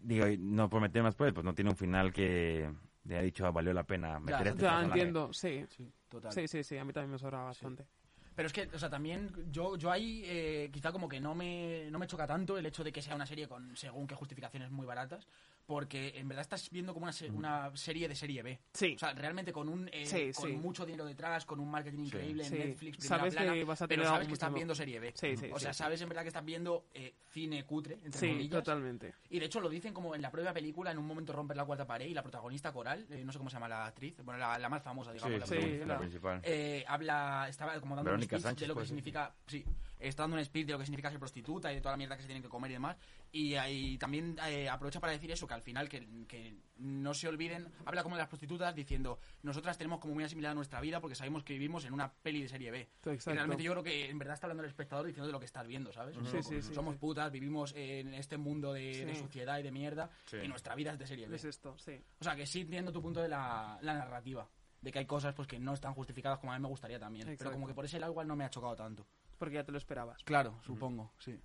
digo, 0.00 0.26
no 0.40 0.68
por 0.68 0.80
meter 0.82 1.02
más 1.04 1.14
pues, 1.14 1.32
pues 1.32 1.44
no 1.44 1.54
tiene 1.54 1.70
un 1.70 1.76
final 1.76 2.12
que 2.12 2.70
le 3.04 3.16
ha 3.18 3.22
dicho 3.22 3.46
"Ah, 3.46 3.52
valió 3.52 3.72
la 3.72 3.84
pena 3.84 4.18
meter 4.18 4.42
Ya, 4.42 4.50
este 4.50 4.62
Ya 4.62 4.68
personaje". 4.68 4.84
entiendo, 4.84 5.32
sí. 5.32 5.64
Sí, 5.68 5.92
total. 6.08 6.32
Sí, 6.32 6.48
sí, 6.48 6.64
sí, 6.64 6.76
a 6.76 6.84
mí 6.84 6.92
también 6.92 7.12
me 7.12 7.18
sobra 7.18 7.42
bastante. 7.42 7.86
Pero 8.34 8.46
es 8.46 8.52
que, 8.52 8.68
o 8.74 8.78
sea, 8.78 8.88
también 8.88 9.30
yo, 9.50 9.76
yo 9.76 9.90
ahí 9.92 10.22
eh, 10.24 10.70
quizá 10.72 10.90
como 10.90 11.06
que 11.08 11.20
no 11.20 11.34
me, 11.34 11.88
no 11.90 11.98
me 11.98 12.06
choca 12.06 12.26
tanto 12.26 12.56
el 12.56 12.64
hecho 12.64 12.82
de 12.82 12.90
que 12.90 13.02
sea 13.02 13.14
una 13.14 13.26
serie 13.26 13.46
con 13.46 13.76
según 13.76 14.06
qué 14.06 14.14
justificaciones 14.14 14.70
muy 14.70 14.86
baratas, 14.86 15.26
porque 15.66 16.12
en 16.16 16.28
verdad 16.28 16.42
estás 16.42 16.68
viendo 16.70 16.92
como 16.92 17.04
una, 17.04 17.12
se- 17.12 17.30
una 17.30 17.74
serie 17.76 18.08
de 18.08 18.14
serie 18.14 18.42
B. 18.42 18.58
Sí. 18.72 18.94
O 18.96 18.98
sea, 18.98 19.12
realmente 19.14 19.52
con 19.52 19.68
un 19.68 19.88
eh, 19.92 20.04
Sí, 20.06 20.30
con 20.34 20.50
sí. 20.50 20.56
mucho 20.56 20.84
dinero 20.84 21.04
detrás, 21.04 21.46
con 21.46 21.60
un 21.60 21.70
marketing 21.70 22.00
increíble 22.00 22.44
Sí. 22.44 22.54
en 22.54 22.68
Netflix, 22.68 22.96
primera 22.98 23.18
Sabes 23.18 23.34
que 23.34 23.42
plana, 23.44 23.64
vas 23.64 23.82
a 23.82 23.86
pero 23.88 24.04
sabes 24.04 24.26
que 24.28 24.34
estás 24.34 24.52
viendo 24.52 24.74
serie 24.74 25.00
B. 25.00 25.12
Sí, 25.14 25.36
sí, 25.36 25.50
o 25.52 25.58
sea, 25.58 25.72
sí, 25.72 25.78
sabes 25.78 26.00
en 26.02 26.08
verdad 26.08 26.22
que 26.22 26.28
estás 26.28 26.44
viendo 26.44 26.86
eh, 26.94 27.14
cine 27.30 27.64
cutre, 27.64 27.94
entre 28.04 28.20
Sí, 28.20 28.28
comillas. 28.28 28.62
totalmente. 28.64 29.14
Y 29.30 29.38
de 29.38 29.46
hecho 29.46 29.60
lo 29.60 29.68
dicen 29.68 29.94
como 29.94 30.14
en 30.14 30.22
la 30.22 30.30
propia 30.30 30.52
película, 30.52 30.90
en 30.90 30.98
un 30.98 31.06
momento 31.06 31.32
romper 31.32 31.56
la 31.56 31.64
cuarta 31.64 31.86
pared 31.86 32.06
y 32.06 32.14
la 32.14 32.22
protagonista 32.22 32.72
coral, 32.72 33.06
eh, 33.10 33.22
no 33.24 33.32
sé 33.32 33.38
cómo 33.38 33.48
se 33.50 33.54
llama 33.54 33.68
la 33.68 33.86
actriz, 33.86 34.16
bueno, 34.24 34.38
la, 34.38 34.58
la 34.58 34.68
más 34.68 34.82
famosa, 34.82 35.12
digamos. 35.12 35.32
Sí, 35.34 35.38
la 35.40 35.46
sí, 35.46 35.52
protagonista. 35.54 35.86
la 35.86 35.94
la- 35.94 35.98
principal. 36.00 36.40
Eh, 36.42 36.84
habla, 36.88 37.46
estaba 37.48 37.80
como 37.80 37.94
dando 37.96 38.10
Verónica 38.10 38.36
un 38.36 38.40
speech 38.40 38.50
Sánchez, 38.50 38.68
de 38.68 38.74
lo 38.74 38.80
que 38.80 38.86
significa, 38.86 39.34
sí, 39.46 39.64
está 40.08 40.24
dando 40.24 40.36
un 40.36 40.44
speech 40.44 40.66
de 40.66 40.72
lo 40.72 40.78
que 40.78 40.84
significa 40.84 41.10
ser 41.10 41.18
prostituta 41.18 41.70
y 41.72 41.76
de 41.76 41.80
toda 41.80 41.92
la 41.92 41.96
mierda 41.96 42.16
que 42.16 42.22
se 42.22 42.26
tienen 42.28 42.42
que 42.42 42.48
comer 42.48 42.70
y 42.70 42.74
demás. 42.74 42.96
Y, 43.30 43.54
ahí 43.54 43.96
también 43.98 44.36
eh, 44.46 44.68
aprovecha 44.68 45.00
para 45.00 45.12
decir 45.12 45.30
eso, 45.30 45.46
que 45.46 45.54
al 45.54 45.62
final 45.62 45.88
que, 45.88 46.06
que 46.26 46.54
no 46.76 47.14
se 47.14 47.28
olviden, 47.28 47.68
habla 47.84 48.02
como 48.02 48.16
de 48.16 48.20
las 48.22 48.28
prostitutas 48.28 48.74
diciendo, 48.74 49.18
nosotras 49.42 49.78
tenemos 49.78 50.00
como 50.00 50.14
muy 50.14 50.24
asimilada 50.24 50.54
nuestra 50.54 50.80
vida 50.80 51.00
porque 51.00 51.14
sabemos 51.14 51.44
que 51.44 51.54
vivimos 51.54 51.84
en 51.84 51.92
una 51.94 52.12
peli 52.12 52.42
de 52.42 52.48
serie 52.48 52.70
B. 52.70 52.80
Exacto. 53.04 53.30
Y 53.30 53.34
realmente 53.34 53.62
yo 53.62 53.72
creo 53.72 53.82
que 53.82 54.10
en 54.10 54.18
verdad 54.18 54.34
está 54.34 54.46
hablando 54.46 54.62
el 54.64 54.68
espectador 54.68 55.06
diciendo 55.06 55.26
de 55.26 55.32
lo 55.32 55.38
que 55.40 55.46
estás 55.46 55.66
viendo, 55.66 55.92
¿sabes? 55.92 56.16
Sí, 56.30 56.42
sí, 56.42 56.62
sí, 56.62 56.74
Somos 56.74 56.94
sí. 56.94 57.00
putas, 57.00 57.30
vivimos 57.30 57.72
en 57.76 58.14
este 58.14 58.36
mundo 58.36 58.72
de, 58.72 59.04
de 59.06 59.14
suciedad 59.14 59.58
y 59.58 59.62
de 59.62 59.70
mierda 59.70 60.10
Sí. 60.26 60.36
y 60.42 60.48
nuestra 60.48 60.74
vida 60.74 60.92
es 60.92 60.98
de 60.98 61.06
serie 61.06 61.26
B. 61.28 61.36
Es 61.36 61.44
esto, 61.44 61.76
sí. 61.78 61.98
O 62.20 62.24
sea, 62.24 62.36
que 62.36 62.46
sí 62.46 62.60
entiendo 62.62 62.92
tu 62.92 63.00
punto 63.00 63.20
de 63.22 63.28
la, 63.28 63.78
la 63.82 63.94
narrativa. 63.94 64.48
De 64.80 64.90
que 64.90 64.98
hay 64.98 65.06
cosas 65.06 65.32
pues 65.32 65.46
que 65.46 65.60
no 65.60 65.74
están 65.74 65.94
justificadas 65.94 66.40
como 66.40 66.52
a 66.52 66.56
mí 66.58 66.62
me 66.62 66.68
gustaría 66.68 66.98
también. 66.98 67.24
Pero 67.24 67.34
Exacto. 67.34 67.52
como 67.52 67.68
que 67.68 67.74
por 67.74 67.84
ese 67.84 68.00
lado 68.00 68.10
igual 68.12 68.26
no 68.26 68.34
me 68.34 68.44
ha 68.44 68.50
chocado 68.50 68.74
tanto. 68.74 69.06
Porque 69.42 69.56
ya 69.56 69.64
te 69.64 69.72
lo 69.72 69.78
esperabas. 69.78 70.22
Claro, 70.22 70.60
supongo, 70.62 71.10
sí. 71.18 71.42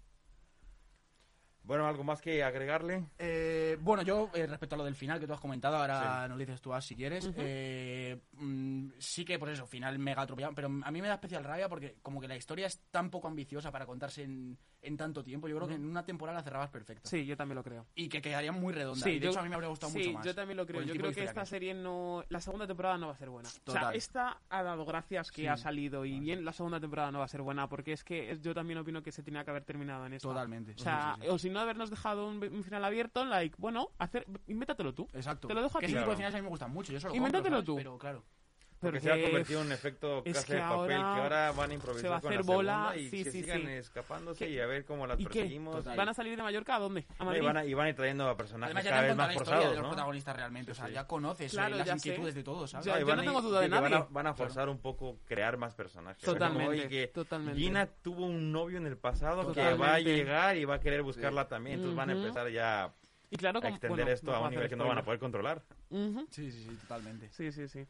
Bueno, 1.67 1.85
¿algo 1.85 2.03
más 2.05 2.21
que 2.21 2.41
agregarle? 2.43 3.03
Eh, 3.19 3.77
bueno, 3.81 4.01
yo 4.01 4.29
eh, 4.33 4.47
respecto 4.47 4.75
a 4.75 4.77
lo 4.77 4.85
del 4.85 4.95
final 4.95 5.19
que 5.19 5.27
tú 5.27 5.33
has 5.33 5.39
comentado, 5.41 5.75
ahora 5.75 6.25
nos 6.29 6.37
lo 6.37 6.45
dices 6.45 6.61
tú 6.61 6.73
As, 6.73 6.85
si 6.85 6.95
quieres. 6.95 7.29
eh, 7.35 8.21
mm, 8.33 8.91
sí 8.97 9.25
que, 9.25 9.37
por 9.37 9.49
eso, 9.49 9.67
final 9.67 9.99
mega 9.99 10.21
atropellado. 10.21 10.53
Pero 10.55 10.67
a 10.81 10.91
mí 10.91 11.01
me 11.01 11.09
da 11.09 11.15
especial 11.15 11.43
rabia 11.43 11.67
porque 11.67 11.97
como 12.01 12.21
que 12.21 12.27
la 12.29 12.37
historia 12.37 12.67
es 12.67 12.79
tan 12.89 13.09
poco 13.09 13.27
ambiciosa 13.27 13.69
para 13.69 13.85
contarse 13.85 14.23
en, 14.23 14.57
en 14.81 14.95
tanto 14.95 15.23
tiempo. 15.23 15.49
Yo 15.49 15.57
creo 15.57 15.67
que 15.67 15.75
en 15.75 15.85
una 15.85 16.05
temporada 16.05 16.37
la 16.39 16.43
cerrabas 16.43 16.69
perfecta. 16.69 17.07
Sí, 17.09 17.25
yo 17.25 17.35
también 17.35 17.57
lo 17.57 17.63
creo. 17.63 17.85
Y 17.95 18.07
que 18.07 18.21
quedaría 18.21 18.53
muy 18.53 18.73
redonda. 18.73 19.03
Sí, 19.03 19.09
y 19.11 19.19
de 19.19 19.25
yo- 19.25 19.31
hecho 19.31 19.39
a 19.39 19.43
mí 19.43 19.49
me 19.49 19.55
habría 19.55 19.69
gustado 19.69 19.91
sí, 19.91 19.99
mucho 19.99 20.11
más. 20.13 20.25
yo 20.25 20.35
también 20.35 20.55
lo 20.57 20.65
creo. 20.65 20.81
Yo 20.83 20.93
creo 20.93 21.11
que 21.11 21.23
esta 21.25 21.41
es. 21.41 21.49
serie 21.49 21.73
no... 21.73 22.23
La 22.29 22.39
segunda 22.39 22.65
temporada 22.65 22.97
no 22.97 23.07
va 23.07 23.13
a 23.13 23.17
ser 23.17 23.29
buena. 23.29 23.49
O 23.65 23.71
sea, 23.73 23.91
esta 23.93 24.39
ha 24.49 24.63
dado 24.63 24.85
gracias 24.85 25.31
que 25.31 25.41
Sí. 25.41 25.47
ha 25.47 25.57
salido 25.57 26.05
y 26.05 26.19
bien 26.21 26.45
la 26.45 26.53
segunda 26.53 26.79
temporada 26.79 27.11
no 27.11 27.19
va 27.19 27.25
a 27.25 27.27
ser 27.27 27.41
buena 27.41 27.67
porque 27.67 27.91
es 27.91 28.05
que 28.05 28.37
yo 28.41 28.53
también 28.53 28.79
opino 28.79 29.03
que 29.03 29.11
se 29.11 29.21
tenía 29.21 29.43
que 29.43 29.49
haber 29.49 29.65
terminado 29.65 30.05
en 30.05 30.13
esta. 30.13 30.29
Totalmente. 30.29 30.71
O 30.71 30.77
sea, 30.77 31.15
Sí, 31.15 31.21
sí, 31.21 31.27
sí. 31.27 31.33
o 31.33 31.37
si 31.37 31.49
no 31.49 31.56
habernos 31.59 31.89
dejado 31.89 32.27
un, 32.27 32.43
un 32.43 32.63
final 32.63 32.83
abierto, 32.85 33.25
like, 33.25 33.55
bueno, 33.59 33.91
hacer, 33.97 34.25
invéntatelo 34.47 34.93
tú. 34.93 35.07
Exacto. 35.13 35.47
Te 35.47 35.53
lo 35.53 35.61
dejo 35.61 35.77
a 35.77 35.81
ti. 35.81 35.87
ese 35.87 35.97
tipo 35.97 36.09
de 36.09 36.15
finales 36.15 36.35
a 36.35 36.37
mí 36.37 36.43
me 36.43 36.49
gustan 36.49 36.71
mucho. 36.71 36.91
Yo 36.91 36.99
solo 36.99 37.15
Invéntatelo 37.15 37.57
compro, 37.57 37.73
tú. 37.73 37.77
Pero 37.77 37.97
claro. 37.97 38.23
Porque, 38.79 38.99
Porque 38.99 38.99
se 38.99 39.11
ha 39.11 39.23
convertido 39.23 39.61
en 39.61 39.65
un 39.67 39.71
efecto 39.71 40.21
es 40.23 40.33
casa 40.35 40.45
que 40.45 40.53
de 40.53 40.59
papel 40.59 40.71
ahora 40.77 41.13
que 41.15 41.19
ahora 41.21 41.51
van 41.53 41.71
a 41.71 41.73
improvisar 41.73 42.01
se 42.03 42.09
va 42.09 42.17
a 42.17 42.21
con 42.21 42.31
hacer 42.33 42.45
la 42.45 42.53
bola, 42.53 42.73
segunda 42.93 42.97
y 42.97 43.09
sí, 43.09 43.23
que 43.23 43.31
sí, 43.31 43.41
sigan 43.41 43.61
sí. 43.61 43.67
escapándose 43.71 44.45
¿Qué? 44.45 44.51
y 44.51 44.59
a 44.59 44.67
ver 44.67 44.85
cómo 44.85 45.07
las 45.07 45.19
¿Y 45.19 45.23
perseguimos. 45.23 45.83
y- 45.83 45.95
¿Van 45.97 46.09
a 46.09 46.13
salir 46.13 46.37
de 46.37 46.43
Mallorca 46.43 46.75
a 46.75 46.79
dónde? 46.79 47.07
¿A 47.17 47.35
y, 47.35 47.41
van 47.41 47.57
a, 47.57 47.65
y 47.65 47.73
van 47.73 47.87
a 47.87 47.89
ir 47.89 47.95
trayendo 47.95 48.29
a 48.29 48.37
personajes 48.37 48.75
Además 48.75 48.83
cada 48.87 49.01
vez 49.07 49.15
más 49.15 49.29
de 49.29 49.33
forzados, 49.33 49.65
los 49.73 49.81
¿no? 49.81 49.89
protagonistas 49.89 50.35
realmente. 50.35 50.71
O 50.73 50.75
sea, 50.75 50.89
ya 50.89 51.07
conoces 51.07 51.51
eh, 51.51 51.55
Claro, 51.55 51.75
las 51.77 51.87
ya 51.87 51.97
sé. 51.97 52.09
inquietudes 52.09 52.35
de 52.35 52.43
todos, 52.43 52.69
¿sabes? 52.69 52.85
Ya, 52.85 52.99
yo 52.99 53.05
van 53.07 53.15
no 53.15 53.21
a- 53.23 53.25
tengo 53.25 53.41
duda 53.41 53.61
de 53.61 53.69
que 53.69 53.79
van 53.79 53.93
a-. 53.95 53.99
Van 54.11 54.27
a 54.27 54.33
forzar 54.35 54.69
un 54.69 54.77
poco 54.77 55.17
crear 55.25 55.57
más 55.57 55.73
personajes. 55.73 56.21
Totalmente, 56.23 56.67
Oye, 56.69 56.87
que 56.87 57.07
totalmente. 57.07 57.59
Gina 57.59 57.87
tuvo 57.87 58.27
un 58.27 58.51
novio 58.51 58.77
en 58.77 58.85
el 58.85 58.97
pasado 58.97 59.41
que 59.41 59.47
Totalmente. 59.47 59.81
va 59.87 59.93
a 59.95 59.99
llegar 59.99 60.55
y 60.55 60.65
va 60.65 60.75
a 60.75 60.79
querer 60.79 61.01
buscarla 61.01 61.47
también. 61.47 61.77
Entonces 61.77 61.97
van 61.97 62.11
a 62.11 62.13
empezar 62.13 62.47
ya 62.51 62.93
Y 63.31 63.37
claro, 63.37 63.59
a 63.63 63.67
extender 63.69 63.89
bueno, 64.05 64.11
esto 64.11 64.31
no 64.31 64.37
a 64.37 64.41
un 64.41 64.49
nivel 64.51 64.69
que 64.69 64.75
no 64.75 64.87
van 64.87 64.99
a 64.99 65.03
poder 65.03 65.19
controlar. 65.19 65.63
Sí, 66.29 66.51
sí, 66.51 66.63
sí, 66.63 66.75
totalmente. 66.81 67.27
Sí, 67.31 67.51
sí, 67.51 67.67
sí. 67.67 67.87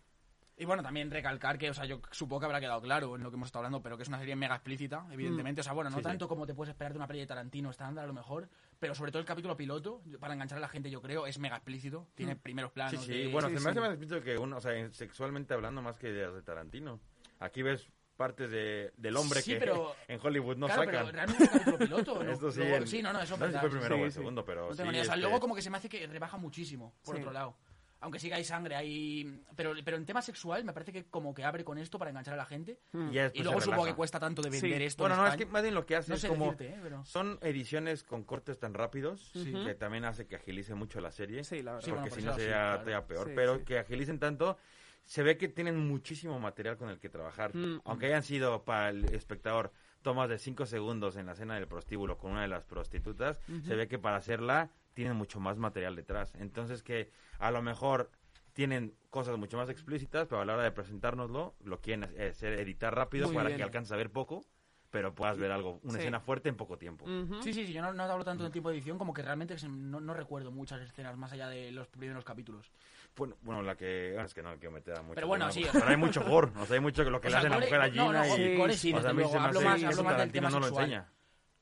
Y 0.60 0.66
bueno, 0.66 0.82
también 0.82 1.12
recalcar 1.12 1.56
que, 1.60 1.70
o 1.70 1.74
sea, 1.76 1.86
yo 1.86 2.02
supongo 2.10 2.40
que 2.40 2.46
habrá 2.48 2.60
quedado 2.60 2.82
claro 2.82 3.16
en 3.16 3.22
lo 3.22 3.30
que 3.30 3.36
hemos 3.36 3.48
estado 3.48 3.60
hablando, 3.66 3.84
pero 3.84 3.96
que 3.96 4.02
es 4.02 4.10
una 4.10 4.18
serie 4.18 4.36
mega 4.36 4.56
explícita, 4.56 5.06
evidentemente. 5.12 5.62
O 5.62 5.64
sea, 5.64 5.74
bueno, 5.74 5.92
no 5.92 5.98
Sí, 5.98 6.02
sí. 6.02 6.08
tanto 6.10 6.28
como 6.28 6.48
te 6.48 6.56
puedes 6.56 6.72
esperar 6.72 6.94
de 6.94 6.98
una 6.98 7.06
peli 7.08 7.20
de 7.20 7.28
Tarantino 7.28 7.70
estándar, 7.70 8.06
a 8.06 8.08
lo 8.08 8.14
mejor, 8.14 8.50
pero 8.80 8.96
sobre 8.96 9.12
todo 9.12 9.20
el 9.20 9.26
capítulo 9.28 9.56
piloto, 9.56 10.02
para 10.20 10.34
enganchar 10.34 10.58
a 10.58 10.62
la 10.62 10.68
gente, 10.68 10.90
yo 10.90 11.00
creo, 11.00 11.28
es 11.28 11.38
mega 11.38 11.58
explícito. 11.58 12.08
Tiene 12.16 12.36
primeros 12.36 12.72
Sí, 12.72 12.74
planos. 12.74 13.06
sí. 13.06 13.12
de- 13.26 13.28
Bueno, 13.32 13.50
sí, 13.50 13.54
se 13.54 13.60
sí. 13.60 13.66
me 13.66 13.70
hace 13.72 13.80
más 13.82 13.90
explícito 13.92 14.22
que 14.24 14.38
uno, 14.40 14.58
o 14.58 14.62
sea, 14.62 14.74
en- 14.74 14.92
sexualmente 14.94 15.54
hablando 15.54 15.84
más 15.84 16.00
que 16.00 16.12
de 16.12 16.42
Tarantino. 16.42 17.00
Aquí 17.40 17.62
ves 17.62 17.88
partes 18.16 18.50
de, 18.50 18.92
del 18.98 19.16
hombre 19.16 19.44
Sí, 19.44 19.52
que 19.54 19.60
pero- 19.60 19.94
en 20.08 20.20
Hollywood 20.24 20.58
no 20.58 20.66
claro, 20.66 20.86
sacan. 20.86 21.06
pero 21.06 21.12
realmente 21.12 21.44
el 21.44 21.50
capítulo 21.52 21.78
piloto. 21.78 22.14
¿no? 22.24 22.32
Esto 22.32 22.52
sí, 22.52 22.60
Luego- 22.62 22.76
en- 22.78 22.88
sí, 22.88 23.04
no, 23.04 23.14
no, 23.14 23.22
eso 23.22 23.36
es 23.36 23.40
No 23.40 23.46
sé 23.46 23.52
si 23.54 23.60
fue 23.60 23.68
el 23.68 23.72
sí, 23.72 23.78
primero 23.78 23.96
sí, 23.96 24.02
o 24.02 24.06
el 24.06 24.12
sí. 24.12 24.18
segundo, 24.18 24.44
pero 24.44 24.66
No 24.66 24.72
sí. 24.72 24.78
tengo 24.78 24.92
ni 24.92 24.98
idea. 24.98 25.04
O 25.04 25.06
sea, 25.06 25.14
este- 25.14 25.22
luego 25.22 25.40
como 25.40 25.54
que 25.54 25.62
se 25.62 25.70
me 25.70 25.78
hace 25.78 25.88
que 25.88 26.08
rebaja 26.08 26.38
muchísimo, 26.38 26.96
por 27.06 27.16
Sí. 27.16 27.22
otro 27.22 27.32
lado. 27.32 27.56
Aunque 28.00 28.20
sí 28.20 28.30
que 28.30 28.36
hay 28.36 28.44
sangre, 28.44 28.76
hay... 28.76 29.42
Pero, 29.56 29.74
pero 29.84 29.98
en 29.98 30.06
tema 30.06 30.22
sexual 30.22 30.64
me 30.64 30.72
parece 30.72 30.94
que 30.94 31.06
como 31.06 31.34
que 31.34 31.44
abre 31.44 31.64
con 31.64 31.78
esto 31.80 31.98
para 31.98 32.12
enganchar 32.12 32.36
a 32.36 32.38
la 32.38 32.46
gente. 32.46 32.80
Mm. 32.92 33.10
y 33.34 33.44
luego 33.44 33.60
supongo 33.60 33.86
que 33.86 33.96
cuesta 33.96 34.20
tanto 34.20 34.42
de 34.42 34.52
Sí. 34.52 34.62
vender 34.62 34.84
esto 34.84 35.02
Bueno, 35.04 35.16
en 35.16 35.22
no, 35.22 35.28
es 35.28 35.36
que 35.36 35.46
más 35.48 35.64
bien 35.64 35.74
lo 35.74 35.86
que 35.86 35.96
hace 35.96 36.10
No 36.10 36.16
es 36.16 36.22
sé 36.22 36.28
como... 36.28 36.52
decirte, 36.52 36.76
¿eh? 36.76 36.80
Pero... 36.84 37.04
Son 37.06 37.40
ediciones 37.42 38.04
con 38.04 38.24
cortes 38.24 38.60
tan 38.60 38.74
rápidos 38.76 39.32
Sí. 39.34 39.52
que 39.66 39.74
también 39.74 40.06
hace 40.06 40.28
que 40.28 40.36
agilice 40.36 40.76
mucho 40.76 41.02
la 41.02 41.12
serie. 41.12 41.44
Sí, 41.44 41.64
la 41.64 41.74
verdad. 41.74 41.86
Sí, 41.86 41.92
bueno, 41.92 42.04
porque 42.06 42.10
por 42.12 42.20
si 42.20 42.26
no 42.28 42.36
sería 42.36 42.80
claro. 42.84 43.08
peor. 43.08 43.28
Sí, 43.28 43.34
pero 43.36 43.58
sí. 43.58 43.64
que 43.64 43.80
agilicen 43.80 44.20
tanto, 44.20 44.58
se 45.04 45.24
ve 45.24 45.38
que 45.38 45.48
tienen 45.48 45.78
muchísimo 45.88 46.40
material 46.40 46.78
con 46.78 46.90
el 46.90 47.00
que 47.00 47.10
trabajar. 47.10 47.56
Mm. 47.56 47.82
Aunque 47.86 48.06
hayan 48.08 48.24
sido 48.24 48.64
para 48.64 48.90
el 48.90 49.06
espectador 49.06 49.72
tomas 50.08 50.30
de 50.30 50.38
5 50.40 50.66
segundos 50.66 51.18
en 51.18 51.26
la 51.26 51.34
escena 51.34 51.56
del 51.56 51.68
prostíbulo 51.68 52.18
con 52.18 52.32
una 52.32 52.44
de 52.44 52.48
las 52.48 52.64
prostitutas, 52.64 53.42
se 53.66 53.76
ve 53.76 53.90
que 53.90 54.00
para 54.00 54.16
hacerla 54.16 54.70
tienen 54.94 55.18
mucho 55.18 55.42
más 55.42 55.58
material 55.58 55.98
detrás. 55.98 56.34
Entonces 56.36 56.82
que 56.82 57.12
a 57.40 57.52
lo 57.52 57.62
mejor 57.62 58.10
tienen 58.54 58.94
cosas 59.10 59.38
mucho 59.38 59.58
más 59.58 59.70
explícitas, 59.70 60.26
pero 60.30 60.40
a 60.40 60.46
la 60.46 60.54
hora 60.54 60.64
de 60.64 60.72
presentárnoslo, 60.72 61.56
lo 61.62 61.82
quieren 61.82 62.10
eh, 62.16 62.30
hacer 62.30 62.54
editar 62.58 62.96
rápido 62.96 63.28
Muy 63.28 63.36
para 63.36 63.50
bien. 63.50 63.58
que 63.58 63.64
alcances 63.64 63.92
a 63.92 63.98
ver 63.98 64.10
poco, 64.10 64.46
pero 64.92 65.14
puedas 65.14 65.38
ver 65.38 65.52
algo, 65.52 65.82
una 65.84 65.96
Sí. 65.96 66.00
escena 66.00 66.22
fuerte 66.22 66.48
en 66.48 66.56
poco 66.56 66.78
tiempo. 66.78 67.06
Sí, 67.42 67.52
sí, 67.52 67.66
sí, 67.68 67.74
yo 67.74 67.82
no, 67.82 67.92
no 67.92 68.04
hablo 68.04 68.24
tanto 68.24 68.44
del 68.44 68.54
tipo 68.54 68.70
de 68.70 68.76
edición 68.76 68.98
como 68.98 69.14
que 69.14 69.24
realmente 69.24 69.58
no 69.68 70.14
recuerdo 70.14 70.52
muchas 70.54 70.80
escenas 70.80 71.18
más 71.18 71.34
allá 71.34 71.50
de 71.50 71.74
los 71.74 71.90
primeros 71.90 72.24
capítulos. 72.24 72.72
Bueno, 73.18 73.36
bueno, 73.42 73.62
la 73.64 73.76
que... 73.76 74.12
bueno, 74.14 74.28
es 74.28 74.34
que 74.34 74.42
no 74.44 74.52
quiero 74.58 74.72
meter 74.72 74.98
a 74.98 75.02
mucho. 75.02 75.16
Pero 75.16 75.28
bueno, 75.28 75.46
¿no? 75.48 75.52
sí, 75.52 75.66
Pero 75.72 75.88
hay 75.88 75.98
mucho 75.98 76.24
gore, 76.24 76.52
o 76.60 76.66
sea, 76.66 76.76
hay 76.76 76.82
mucho 76.82 77.04
que 77.04 77.10
lo 77.10 77.20
que 77.20 77.30
le 77.30 77.36
hacen 77.38 77.52
a 77.52 77.56
la 77.56 77.62
mujer 77.66 77.82
a 77.82 77.88
no, 77.88 78.12
no, 78.14 78.24
Gina 78.24 78.28
y... 78.28 78.32
sí, 78.36 78.56
gore 78.58 78.74
sí, 78.78 78.94
o 78.94 79.02
sea, 79.02 79.14
luego. 79.14 79.40
Hablo 79.40 79.60
hace- 79.60 79.68
más, 79.68 79.78
eso 79.80 79.88
hablo 79.88 80.04
más 80.04 80.18
del 80.18 80.18
Tarantino 80.32 80.34
tema 80.48 80.50
no 80.52 80.60
lo 80.60 80.66
sexual. 80.66 80.86
enseña. 80.86 81.12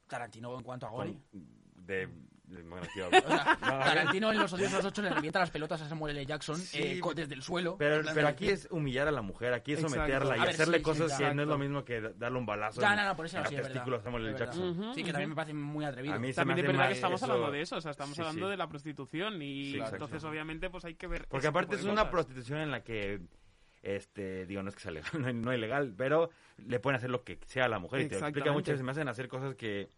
Tarantino 0.08 0.56
en 0.58 0.64
cuanto 0.64 0.86
a 0.86 0.90
gore. 0.90 1.14
De, 1.32 2.10
de-. 2.48 2.64
Tarantino 3.62 4.32
en 4.32 4.38
Los 4.40 4.54
Odiosos 4.54 4.86
8 4.86 5.02
le 5.02 5.10
revienta 5.10 5.40
las 5.40 5.52
pelotas 5.52 5.82
a 5.82 5.90
Samuel 5.90 6.16
L. 6.18 6.26
Jackson 6.26 6.58
Sí, 6.58 6.80
eh, 6.82 7.02
desde 7.16 7.34
el 7.34 7.42
suelo. 7.42 7.76
Pero, 7.78 8.04
de- 8.04 8.28
aquí 8.28 8.50
es 8.50 8.68
humillar 8.72 9.08
a 9.08 9.12
la 9.12 9.22
mujer, 9.22 9.54
aquí 9.54 9.74
es 9.74 9.80
Exacto. 9.80 9.96
someterla 9.98 10.38
y 10.38 10.40
ver, 10.42 10.50
hacerle 10.50 10.78
sí, 10.78 10.80
sí, 10.80 10.84
cosas 10.84 11.18
que 11.18 11.34
no 11.34 11.42
es 11.42 11.48
lo 11.48 11.58
mismo 11.58 11.84
que 11.86 12.02
darle 12.16 12.38
un 12.38 12.46
balazo 12.46 12.82
Ya, 12.82 12.92
en, 12.92 12.98
no, 12.98 13.06
no, 13.06 13.16
por 13.16 13.26
eso 13.26 13.38
en 13.38 13.44
no, 13.44 13.50
sí, 13.50 13.56
a 13.56 14.02
Samuel 14.02 14.28
L. 14.28 14.38
Jackson. 14.38 14.92
Sí, 14.96 15.04
que 15.04 15.12
también 15.12 15.30
me 15.30 15.36
parece 15.36 15.54
muy 15.54 15.86
atrevido. 15.86 16.14
A 16.16 16.20
mí 16.20 16.28
se 16.30 16.36
También 16.36 16.60
hace 16.60 16.68
verdad 16.68 16.88
que 16.88 16.94
estamos 16.94 17.22
eso- 17.22 17.32
hablando 17.32 17.52
de 17.52 17.62
eso, 17.62 17.76
o 17.78 17.82
sea, 17.82 17.92
estamos 17.92 18.16
Sí, 18.16 18.22
hablando 18.22 18.46
sí. 18.48 18.52
de 18.52 18.58
la 18.58 18.68
prostitución 18.70 19.42
y 19.42 19.76
entonces 19.80 20.24
obviamente 20.24 20.70
pues 20.70 20.86
hay 20.86 20.96
que 20.96 21.08
ver 21.08 21.28
Porque 21.28 21.48
aparte 21.48 21.76
es 21.76 21.84
de 21.84 21.90
una 21.90 22.02
cosas. 22.04 22.12
prostitución 22.12 22.60
en 22.60 22.72
la 22.72 22.84
que, 22.84 23.22
este, 23.82 24.46
digo, 24.46 24.64
no 24.64 24.70
es 24.70 24.76
que 24.76 24.82
sea 24.82 24.92
legal, 24.92 25.12
no, 25.20 25.32
no 25.34 25.52
es 25.52 25.60
legal, 25.60 25.94
pero 25.98 26.30
le 26.58 26.80
pueden 26.80 26.98
hacer 26.98 27.10
lo 27.10 27.24
que 27.24 27.40
sea 27.46 27.66
a 27.66 27.70
la 27.70 27.80
mujer. 27.80 28.02
Y 28.02 28.08
te 28.10 28.20
lo 28.20 28.26
explica 28.28 28.52
muchas 28.52 28.74
veces, 28.74 28.84
me 28.84 28.92
hacen 28.92 29.08
hacer 29.08 29.28
cosas 29.28 29.56
que, 29.56 29.90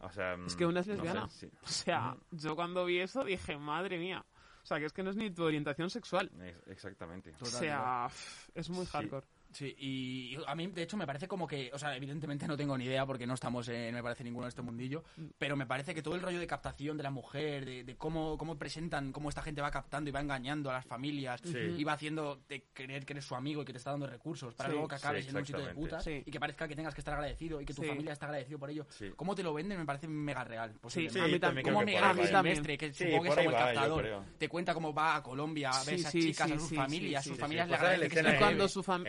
o 0.00 0.10
sea... 0.10 0.34
Es 0.46 0.56
que 0.56 0.66
una 0.66 0.80
es 0.80 0.86
no 0.88 0.94
sé, 0.96 1.02
lesbiana. 1.02 1.28
sí. 1.28 1.50
O 1.62 1.66
sea, 1.68 2.16
yo 2.30 2.54
cuando 2.56 2.84
vi 2.84 2.98
eso 3.00 3.24
dije, 3.24 3.56
madre 3.58 3.98
mía. 3.98 4.24
O 4.62 4.66
sea, 4.68 4.78
que 4.78 4.84
es 4.86 4.92
que 4.92 5.02
no 5.02 5.10
es 5.10 5.16
ni 5.16 5.30
tu 5.30 5.44
orientación 5.44 5.88
sexual. 5.88 6.30
Ex- 6.42 6.66
Exactamente. 6.68 7.34
O 7.40 7.44
sea, 7.46 8.08
es 8.54 8.68
muy 8.70 8.84
Sí. 8.84 8.92
hardcore. 8.92 9.26
Sí, 9.58 9.74
y 9.76 10.38
a 10.46 10.54
mí, 10.54 10.68
de 10.68 10.82
hecho, 10.84 10.96
me 10.96 11.04
parece 11.04 11.26
como 11.26 11.44
que, 11.48 11.68
o 11.72 11.78
sea, 11.80 11.96
evidentemente 11.96 12.46
no 12.46 12.56
tengo 12.56 12.78
ni 12.78 12.84
idea 12.84 13.04
porque 13.04 13.26
no 13.26 13.34
estamos, 13.34 13.66
en, 13.68 13.92
me 13.92 14.02
parece, 14.04 14.22
ninguno 14.22 14.44
de 14.46 14.50
este 14.50 14.62
mundillo, 14.62 15.02
pero 15.36 15.56
me 15.56 15.66
parece 15.66 15.96
que 15.96 16.00
todo 16.00 16.14
el 16.14 16.22
rollo 16.22 16.38
de 16.38 16.46
captación 16.46 16.96
de 16.96 17.02
la 17.02 17.10
mujer, 17.10 17.64
de, 17.64 17.82
de 17.82 17.96
cómo, 17.96 18.38
cómo 18.38 18.56
presentan, 18.56 19.10
cómo 19.10 19.28
esta 19.30 19.42
gente 19.42 19.60
va 19.60 19.72
captando 19.72 20.10
y 20.10 20.12
va 20.12 20.20
engañando 20.20 20.70
a 20.70 20.74
las 20.74 20.86
familias, 20.86 21.40
Sí. 21.42 21.58
y 21.76 21.82
va 21.82 21.94
haciendo 21.94 22.40
de 22.48 22.66
creer 22.72 23.04
que 23.04 23.14
eres 23.14 23.24
su 23.24 23.34
amigo 23.34 23.62
y 23.62 23.64
que 23.64 23.72
te 23.72 23.78
está 23.78 23.90
dando 23.90 24.06
recursos 24.06 24.54
para 24.54 24.68
Sí. 24.68 24.74
luego 24.74 24.86
que 24.86 24.94
acabes 24.94 25.24
Sí, 25.24 25.30
en 25.30 25.36
un 25.38 25.44
sitio 25.46 25.66
de 25.66 25.74
putas 25.74 26.04
Sí. 26.04 26.22
y 26.24 26.30
que 26.30 26.38
parezca 26.38 26.68
que 26.68 26.76
tengas 26.76 26.94
que 26.94 27.00
estar 27.00 27.14
agradecido 27.14 27.60
y 27.60 27.64
que 27.64 27.74
tu 27.74 27.82
Sí. 27.82 27.88
familia 27.88 28.12
está 28.12 28.26
agradecido 28.26 28.60
por 28.60 28.70
ello. 28.70 28.86
Sí. 28.90 29.10
Cómo 29.16 29.34
te 29.34 29.42
lo 29.42 29.52
venden 29.52 29.76
me 29.76 29.86
parece 29.86 30.06
mega 30.06 30.44
real. 30.44 30.70
Sí, 30.74 30.78
posiblemente. 30.80 31.18
a 31.18 31.26
mí 31.26 31.32
Sí, 31.34 31.40
también. 31.40 31.98
ahí 31.98 32.10
Ángel 32.10 32.34
va. 32.36 32.42
Silvestre, 32.42 32.78
que 32.78 32.92
Sí, 32.92 33.04
supongo 33.06 33.22
que 33.24 33.28
es 33.30 33.34
como 33.34 33.50
el 33.50 33.56
captador, 33.56 34.22
te 34.38 34.48
cuenta 34.48 34.72
cómo 34.74 34.94
va 34.94 35.16
a 35.16 35.22
Colombia, 35.24 35.70
a 35.70 35.78
ver 35.84 35.94
Sí, 35.96 36.00
esas 36.02 36.12
sí, 36.12 36.20
chicas, 36.20 36.46
sí, 36.46 36.52
a 36.52 36.58
sus 36.60 36.68
sí, 36.68 36.76
familias, 36.76 37.24
sí, 37.24 37.30
sus 37.30 37.36
sí, 37.36 37.40
familias 37.40 37.66
sí. 37.66 37.70
le 37.72 37.76
Pues 37.78 37.90
agradecen 37.90 38.34
Y 38.34 38.38
cuando 38.38 38.68
su, 38.68 38.82
fam- 38.84 39.04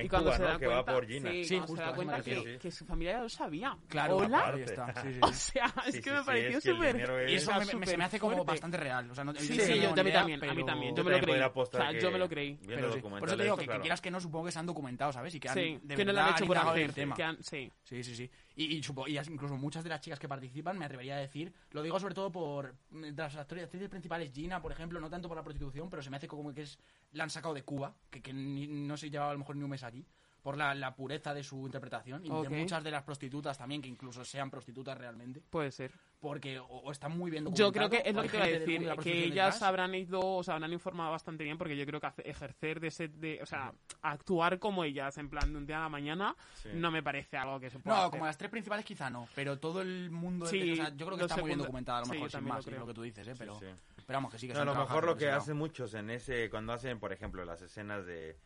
Que 0.60 0.68
va 0.68 0.86
por 0.86 1.06
Gina. 1.08 1.32
sí, 1.44 1.60
justo, 1.60 1.76
se 1.76 1.82
da 1.84 1.94
cuenta 1.94 2.22
que, 2.22 2.58
que 2.58 2.72
su 2.72 2.86
familia 2.86 3.14
ya 3.14 3.22
lo 3.22 3.30
sabía. 3.30 3.78
Claro, 3.88 4.18
¿Hola? 4.18 4.52
ahí 4.54 4.62
está. 4.62 4.94
Sí, 5.02 5.14
sí, 5.14 5.20
O 5.24 5.34
sea, 5.34 5.74
es 5.86 5.96
Sí, 5.96 6.02
que 6.02 6.10
sí, 6.10 6.16
me 6.16 6.20
sí, 6.20 6.26
pareció 6.26 6.58
es 6.58 6.64
que 6.64 6.70
el 6.70 6.76
súper... 6.76 6.96
es- 7.22 7.32
Y 7.32 7.36
eso 7.36 7.52
me, 7.52 7.60
me- 7.80 7.86
se 7.88 7.98
me 7.98 8.04
hace 8.04 8.20
como 8.20 8.36
fuerte. 8.36 8.52
bastante 8.52 8.78
real. 8.78 9.12
O 9.12 9.16
sea, 9.16 9.24
no, 9.24 9.34
Sí, 9.36 9.48
sí, 9.60 9.80
yo, 9.80 9.90
a 9.92 10.04
mí 10.04 10.12
también, 10.12 10.44
a 10.44 10.54
mí 10.54 10.66
también. 10.66 10.96
Yo 10.96 11.04
me 11.04 11.12
lo 11.12 11.20
creí. 11.20 11.42
O 11.42 11.66
sea, 11.66 11.92
yo 11.92 12.12
me 12.12 12.18
lo 12.20 12.30
creí. 12.30 12.60
Pero 12.66 12.92
sí. 12.94 13.00
Por 13.02 13.28
eso 13.28 13.38
te 13.38 13.44
digo 13.44 13.58
que, 13.58 13.68
quieras 13.68 14.02
que 14.02 14.12
no, 14.12 14.20
supongo 14.20 14.46
que 14.46 14.52
se 14.52 14.60
han 14.60 14.66
documentado, 14.66 15.12
¿sabes? 15.12 15.34
Y 15.36 15.40
que 15.40 15.50
han, 15.50 15.56
Sí, 15.56 15.80
de 15.84 15.96
que 15.96 16.06
no 16.06 16.12
lo 16.12 16.16
verdad 16.18 16.30
han 16.30 16.36
hecho 16.36 16.46
por 16.48 16.58
hacer. 16.58 16.84
el 16.84 16.94
tema. 16.94 17.16
que 17.16 17.24
han- 17.24 17.44
sí. 17.44 17.72
Sí, 17.84 18.04
sí, 18.04 18.16
sí. 18.16 18.30
Y, 18.56 18.78
y, 18.78 18.84
supo- 18.84 19.08
y 19.08 19.18
incluso 19.18 19.56
muchas 19.56 19.84
de 19.84 19.90
las 19.90 20.02
chicas 20.02 20.20
que 20.20 20.28
participan, 20.28 20.78
me 20.78 20.86
atrevería 20.86 21.16
a 21.16 21.20
decir, 21.20 21.54
lo 21.72 21.82
digo 21.82 21.98
sobre 22.00 22.14
todo 22.14 22.30
por 22.32 22.76
de 22.92 23.12
las 23.14 23.36
actrices 23.38 23.88
principales, 23.90 24.32
Gina, 24.34 24.62
por 24.62 24.72
ejemplo, 24.72 25.00
no 25.00 25.10
tanto 25.10 25.28
por 25.30 25.38
la 25.38 25.44
prostitución, 25.44 25.90
pero 25.90 26.02
se 26.02 26.10
me 26.10 26.18
hace 26.18 26.28
como 26.28 26.54
que 26.54 26.64
es 26.64 26.78
la 27.14 27.24
han 27.24 27.30
sacado 27.30 27.54
de 27.54 27.64
Cuba, 27.64 27.96
que, 28.10 28.22
que 28.22 28.34
ni- 28.34 28.68
no 28.68 28.98
se 28.98 29.10
llevaba 29.10 29.32
a 29.32 29.34
lo 29.34 29.40
mejor 29.40 29.56
ni 29.56 29.64
un 29.64 29.70
mes 29.70 29.84
aquí, 29.84 30.06
por 30.42 30.58
la, 30.58 30.74
la 30.74 30.96
pureza 30.96 31.34
de 31.34 31.44
su 31.44 31.66
interpretación 31.66 32.26
y 32.26 32.30
de 32.30 32.50
muchas 32.50 32.84
de 32.84 32.92
las 32.92 33.04
prostitutas 33.04 33.58
también, 33.58 33.82
que 33.82 33.88
incluso 33.90 34.24
sean 34.24 34.50
prostitutas 34.50 34.98
realmente, 34.98 35.42
Puede 35.50 35.72
ser. 35.72 35.92
porque 36.20 36.60
o, 36.60 36.66
o 36.66 36.92
están 36.92 37.18
muy 37.18 37.30
bien 37.30 37.54
Yo 37.54 37.72
creo 37.72 37.90
que 37.90 38.02
es 38.06 38.14
lo 38.16 38.24
que 38.24 38.38
del 38.38 38.60
decir, 38.60 38.88
de 38.88 38.96
que 38.98 39.24
ellas 39.26 39.56
detrás. 39.56 39.62
habrán 39.64 39.94
ido, 39.96 40.22
o 40.22 40.44
sea, 40.44 40.56
habrán 40.56 40.72
informado 40.74 41.12
bastante 41.12 41.44
bien, 41.44 41.58
porque 41.58 41.76
yo 41.76 41.86
creo 41.86 42.00
que 42.00 42.10
ejercer 42.24 42.80
de 42.80 42.88
ese, 42.88 43.08
de, 43.10 43.42
o 43.42 43.46
sea, 43.46 43.74
actuar 44.02 44.60
como 44.60 44.84
ellas, 44.84 45.18
en 45.18 45.30
plan 45.30 45.52
de 45.52 45.58
un 45.58 45.66
día 45.66 45.78
a 45.78 45.82
la 45.82 45.90
mañana, 45.90 46.36
Sí. 46.56 46.70
no 46.74 46.90
me 46.92 47.04
parece 47.04 47.38
algo 47.38 47.60
que 47.60 47.70
se 47.70 47.80
pueda 47.80 47.96
No, 47.98 48.02
hacer. 48.04 48.12
como 48.12 48.26
las 48.26 48.38
tres 48.38 48.50
principales 48.52 48.86
quizá 48.86 49.10
no, 49.10 49.28
pero 49.36 49.60
todo 49.60 49.82
el 49.82 50.10
mundo... 50.10 50.46
Sí, 50.46 50.60
del- 50.60 50.72
o 50.72 50.76
sea, 50.76 50.96
yo 50.96 51.06
creo 51.06 51.18
que 51.18 51.24
está 51.26 51.38
muy 51.38 51.48
bien 51.48 51.60
documentada, 51.60 52.00
a 52.00 52.02
lo 52.02 52.06
sí, 52.06 52.12
mejor 52.14 52.30
yo 52.30 52.38
sin 52.40 52.48
más, 52.48 52.66
lo 52.66 52.72
es 52.74 52.80
lo 52.80 52.88
que 52.88 52.94
tú 52.94 53.02
dices, 53.02 53.28
¿eh? 53.28 53.34
Pero, 53.38 53.60
Sí. 53.60 53.66
pero 54.06 54.18
vamos, 54.18 54.32
que 54.32 54.40
sí 54.40 54.48
que 54.48 54.54
No, 54.54 54.60
se 54.60 54.62
a 54.64 54.66
lo 54.74 54.76
mejor 54.80 55.04
lo 55.06 55.18
que 55.18 55.30
hacen 55.30 55.58
muchos 55.58 55.94
en 55.94 56.10
ese, 56.10 56.50
cuando 56.50 56.74
hacen, 56.74 57.00
por 57.00 57.12
ejemplo, 57.14 57.44
las 57.46 57.62
escenas 57.62 58.06
de 58.06 58.38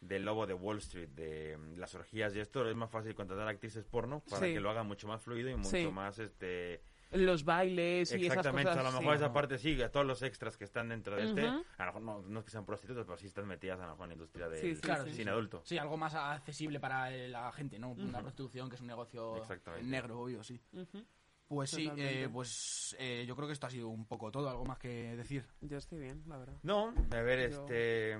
del 0.00 0.24
lobo 0.24 0.46
de 0.46 0.54
Wall 0.54 0.78
Street, 0.78 1.08
de 1.10 1.56
mm, 1.58 1.76
las 1.78 1.94
orgías 1.94 2.34
y 2.34 2.40
esto, 2.40 2.68
es 2.68 2.74
más 2.74 2.90
fácil 2.90 3.14
contratar 3.14 3.46
actrices 3.48 3.84
porno 3.84 4.20
para 4.28 4.46
Sí. 4.46 4.54
que 4.54 4.60
lo 4.60 4.70
hagan 4.70 4.86
mucho 4.86 5.06
más 5.06 5.20
fluido 5.22 5.50
y 5.50 5.56
mucho 5.56 5.70
Sí. 5.70 5.86
más, 5.88 6.18
este... 6.18 6.82
Los 7.12 7.44
bailes 7.44 8.12
y 8.12 8.14
esas 8.14 8.36
Exactamente, 8.38 8.70
cosas. 8.70 8.86
a 8.86 8.90
lo 8.92 8.98
mejor 9.00 9.16
sí. 9.16 9.22
esa 9.24 9.32
parte 9.32 9.58
sí, 9.58 9.82
a 9.82 9.90
todos 9.90 10.06
los 10.06 10.22
extras 10.22 10.56
que 10.56 10.62
están 10.62 10.88
dentro 10.90 11.16
de 11.16 11.24
este, 11.24 11.44
a 11.44 11.84
lo 11.84 11.86
mejor 11.86 12.02
no, 12.02 12.22
no 12.22 12.38
es 12.38 12.44
que 12.44 12.52
sean 12.52 12.64
prostitutas, 12.64 13.04
pero 13.04 13.18
sí 13.18 13.26
están 13.26 13.46
metidas 13.48 13.80
a 13.80 13.86
lo 13.86 13.90
mejor 13.90 14.04
en 14.04 14.08
la 14.10 14.14
industria 14.14 14.48
del 14.48 14.60
Sí, 14.60 14.74
sí, 14.76 14.80
Claro, 14.80 15.04
cine 15.06 15.30
adulto. 15.32 15.60
Sí, 15.64 15.76
algo 15.76 15.96
más 15.96 16.14
accesible 16.14 16.78
para 16.78 17.10
la 17.10 17.50
gente, 17.50 17.80
¿no? 17.80 17.90
Una 17.90 18.20
prostitución 18.20 18.68
que 18.68 18.76
es 18.76 18.80
un 18.80 18.86
negocio 18.86 19.42
negro, 19.82 20.20
obvio, 20.20 20.42
sí. 20.44 20.60
Pues 21.48 21.70
sí, 21.70 21.90
eh, 21.96 22.28
pues 22.32 22.94
eh, 23.00 23.24
yo 23.26 23.34
creo 23.34 23.48
que 23.48 23.54
esto 23.54 23.66
ha 23.66 23.70
sido 23.70 23.88
un 23.88 24.06
poco 24.06 24.30
todo, 24.30 24.48
algo 24.48 24.64
más 24.64 24.78
que 24.78 25.16
decir. 25.16 25.44
Yo 25.62 25.78
estoy 25.78 25.98
bien, 25.98 26.22
la 26.28 26.36
verdad. 26.38 26.58
No, 26.62 26.94
a 27.10 27.20
ver, 27.22 27.50
Yo- 27.50 27.56
este... 27.62 28.16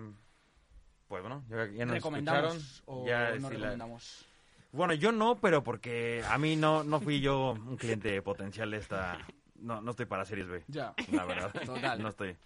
Pues 1.10 1.22
bueno, 1.24 1.42
ya, 1.48 1.66
ya 1.66 1.84
nos 1.86 1.96
¿Recomendamos 1.96 2.54
escucharon. 2.54 2.82
o 2.86 3.04
ya, 3.04 3.32
no 3.32 3.48
si 3.48 3.54
la- 3.54 3.70
recomendamos? 3.70 4.24
Bueno, 4.70 4.94
yo 4.94 5.10
no, 5.10 5.40
pero 5.40 5.64
porque 5.64 6.22
a 6.30 6.38
mí 6.38 6.54
no, 6.54 6.84
no 6.84 7.00
fui 7.00 7.20
yo 7.20 7.50
un 7.50 7.76
cliente 7.76 8.22
potencial 8.22 8.70
de 8.70 8.76
esta... 8.76 9.18
No, 9.56 9.80
no 9.80 9.90
estoy 9.90 10.06
para 10.06 10.24
series 10.24 10.46
B, 10.46 10.62
Ya. 10.68 10.94
la 11.12 11.24
verdad. 11.24 11.52
Total. 11.66 12.00
No 12.00 12.10
estoy. 12.10 12.36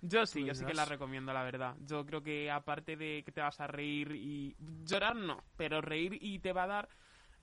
Yo 0.00 0.24
sí, 0.24 0.46
yo 0.46 0.54
sí 0.54 0.60
que 0.60 0.64
Pues 0.64 0.76
la 0.78 0.86
recomiendo, 0.86 1.34
la 1.34 1.42
verdad. 1.42 1.74
Yo 1.84 2.06
creo 2.06 2.22
que 2.22 2.50
aparte 2.50 2.96
de 2.96 3.22
que 3.22 3.32
te 3.32 3.42
vas 3.42 3.60
a 3.60 3.66
reír 3.66 4.12
y 4.12 4.56
llorar, 4.86 5.14
no, 5.14 5.44
pero 5.58 5.82
reír 5.82 6.16
y 6.18 6.38
te 6.38 6.54
va 6.54 6.62
a 6.62 6.66
dar, 6.68 6.88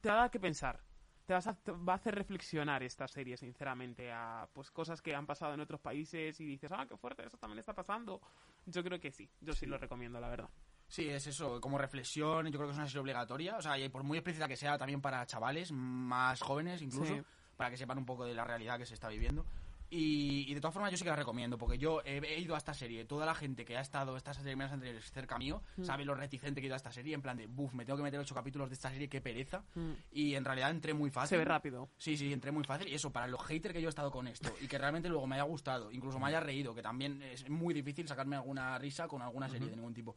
te 0.01 0.09
va 0.09 0.15
a 0.15 0.17
dar 0.21 0.31
que 0.31 0.39
pensar. 0.39 0.79
Te, 1.25 1.33
vas 1.33 1.47
a, 1.47 1.53
te 1.55 1.71
va 1.71 1.93
a 1.93 1.95
hacer 1.95 2.15
reflexionar 2.15 2.83
esta 2.83 3.07
serie, 3.07 3.37
sinceramente, 3.37 4.11
a 4.11 4.47
pues 4.51 4.71
cosas 4.71 5.01
que 5.01 5.15
han 5.15 5.25
pasado 5.25 5.53
en 5.53 5.61
otros 5.61 5.79
países 5.79 6.39
y 6.41 6.45
dices, 6.45 6.71
ah, 6.73 6.85
qué 6.87 6.97
fuerte, 6.97 7.25
eso 7.25 7.37
también 7.37 7.59
está 7.59 7.73
pasando. 7.73 8.19
Yo 8.65 8.83
creo 8.83 8.99
que 8.99 9.11
sí, 9.11 9.29
yo 9.39 9.53
sí, 9.53 9.65
lo 9.65 9.77
recomiendo, 9.77 10.19
la 10.19 10.27
verdad. 10.29 10.49
Sí, 10.87 11.07
es 11.09 11.25
eso, 11.25 11.61
como 11.61 11.77
reflexión, 11.77 12.45
yo 12.47 12.51
creo 12.59 12.67
que 12.67 12.71
es 12.71 12.77
una 12.77 12.87
serie 12.87 12.99
obligatoria, 13.01 13.57
o 13.57 13.61
sea, 13.61 13.79
y 13.79 13.87
por 13.89 14.03
muy 14.03 14.17
explícita 14.17 14.47
que 14.49 14.57
sea 14.57 14.77
también 14.77 15.01
para 15.01 15.25
chavales, 15.25 15.71
más 15.71 16.41
jóvenes 16.41 16.81
incluso, 16.81 17.15
Sí. 17.15 17.21
para 17.55 17.69
que 17.69 17.77
sepan 17.77 17.97
un 17.97 18.05
poco 18.05 18.25
de 18.25 18.33
la 18.33 18.43
realidad 18.43 18.77
que 18.77 18.85
se 18.85 18.93
está 18.93 19.07
viviendo. 19.07 19.45
Y, 19.89 20.45
y 20.49 20.53
de 20.55 20.59
todas 20.61 20.73
formas 20.73 20.91
yo 20.91 20.97
sí 20.97 21.03
que 21.03 21.11
la 21.11 21.15
recomiendo, 21.15 21.57
porque 21.57 21.77
yo 21.77 22.01
he, 22.03 22.17
he 22.17 22.39
ido 22.39 22.55
a 22.55 22.57
esta 22.57 22.73
serie, 22.73 23.05
toda 23.05 23.25
la 23.27 23.35
gente 23.35 23.63
que 23.63 23.77
ha 23.77 23.81
estado 23.81 24.17
estas 24.17 24.37
semanas 24.37 24.71
anteriores 24.73 25.11
cerca 25.11 25.37
mío, 25.37 25.61
Mm. 25.77 25.83
sabe 25.83 26.03
lo 26.05 26.15
reticente 26.15 26.61
que 26.61 26.65
he 26.65 26.69
ido 26.69 26.75
a 26.75 26.77
esta 26.77 26.91
serie, 26.91 27.13
en 27.13 27.21
plan 27.21 27.37
de, 27.37 27.45
buf, 27.47 27.73
me 27.73 27.85
tengo 27.85 27.97
que 27.97 28.03
meter 28.03 28.19
ocho 28.19 28.33
capítulos 28.33 28.69
de 28.69 28.73
esta 28.73 28.89
serie, 28.89 29.07
qué 29.07 29.21
pereza. 29.21 29.63
Mm. 29.75 29.91
Y 30.11 30.35
en 30.35 30.45
realidad 30.45 30.71
entré 30.71 30.93
muy 30.93 31.09
fácil. 31.11 31.29
Se 31.29 31.37
ve 31.37 31.45
rápido. 31.45 31.89
Sí, 31.97 32.17
sí, 32.17 32.33
entré 32.33 32.51
muy 32.51 32.63
fácil. 32.63 32.87
Y 32.87 32.95
eso, 32.95 33.11
para 33.11 33.27
los 33.27 33.41
haters 33.43 33.73
que 33.73 33.81
yo 33.81 33.87
he 33.87 33.89
estado 33.89 34.09
con 34.11 34.27
esto 34.27 34.51
y 34.61 34.67
que 34.67 34.77
realmente 34.77 35.09
luego 35.09 35.27
me 35.27 35.35
haya 35.35 35.43
gustado, 35.43 35.91
incluso 35.91 36.19
me 36.19 36.27
haya 36.27 36.39
reído, 36.39 36.73
que 36.73 36.81
también 36.81 37.21
es 37.21 37.47
muy 37.49 37.73
difícil 37.73 38.07
sacarme 38.07 38.35
alguna 38.35 38.77
risa 38.79 39.07
con 39.07 39.21
alguna 39.21 39.47
serie 39.49 39.69
de 39.69 39.75
ningún 39.75 39.93
tipo, 39.93 40.15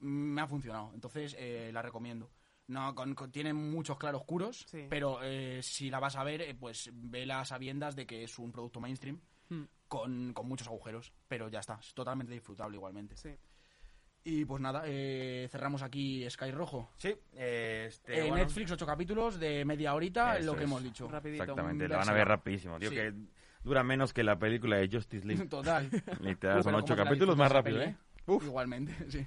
me 0.00 0.40
ha 0.40 0.46
funcionado. 0.46 0.92
Entonces, 0.94 1.34
eh, 1.38 1.70
la 1.72 1.82
recomiendo. 1.82 2.30
No, 2.68 2.94
con- 2.94 3.14
con- 3.14 3.30
tiene 3.32 3.52
muchos 3.54 3.96
claroscuros, 3.96 4.64
Sí. 4.68 4.86
pero 4.88 5.20
eh, 5.22 5.60
si 5.62 5.88
la 5.90 6.00
vas 6.00 6.16
a 6.16 6.24
ver, 6.24 6.42
eh, 6.42 6.54
pues 6.54 6.90
ve 6.92 7.24
las 7.26 7.48
sabiendas 7.48 7.96
de 7.96 8.06
que 8.06 8.22
es 8.24 8.38
un 8.38 8.52
producto 8.52 8.78
mainstream 8.80 9.18
Mm. 9.48 9.62
con, 9.88 10.32
con 10.34 10.46
muchos 10.46 10.68
agujeros, 10.68 11.12
pero 11.26 11.48
ya 11.48 11.60
está, 11.60 11.78
es 11.80 11.94
totalmente 11.94 12.32
disfrutable 12.34 12.76
igualmente. 12.76 13.16
Sí. 13.16 13.30
Y 14.24 14.44
pues 14.44 14.60
nada, 14.60 14.82
eh, 14.84 15.48
cerramos 15.50 15.82
aquí 15.82 16.28
Sky 16.28 16.50
Rojo. 16.50 16.90
Sí, 16.98 17.14
este, 17.32 18.18
Eh, 18.18 18.20
bueno, 18.28 18.36
Netflix, 18.36 18.70
ocho 18.72 18.84
capítulos 18.84 19.38
de 19.40 19.64
media 19.64 19.94
horita, 19.94 20.36
Eso 20.36 20.46
lo 20.48 20.52
que 20.52 20.64
es. 20.64 20.64
hemos 20.66 20.82
dicho. 20.82 21.08
Rapidito. 21.08 21.44
Exactamente, 21.44 21.88
la 21.88 21.96
van 21.96 22.08
a 22.10 22.12
ver 22.12 22.28
rapidísimo. 22.28 22.78
Tío, 22.78 22.90
Sí. 22.90 22.96
que 22.96 23.14
dura 23.64 23.82
menos 23.82 24.12
que 24.12 24.22
la 24.22 24.38
película 24.38 24.76
de 24.76 24.90
Justice 24.92 25.26
League. 25.26 25.46
Total. 25.48 25.88
Literal, 26.20 26.62
son 26.62 26.74
ocho 26.74 26.94
capítulos 26.94 27.34
más 27.38 27.50
rápido, 27.50 27.80
¿eh? 27.80 27.96
Igualmente, 28.26 28.92
sí. 29.10 29.26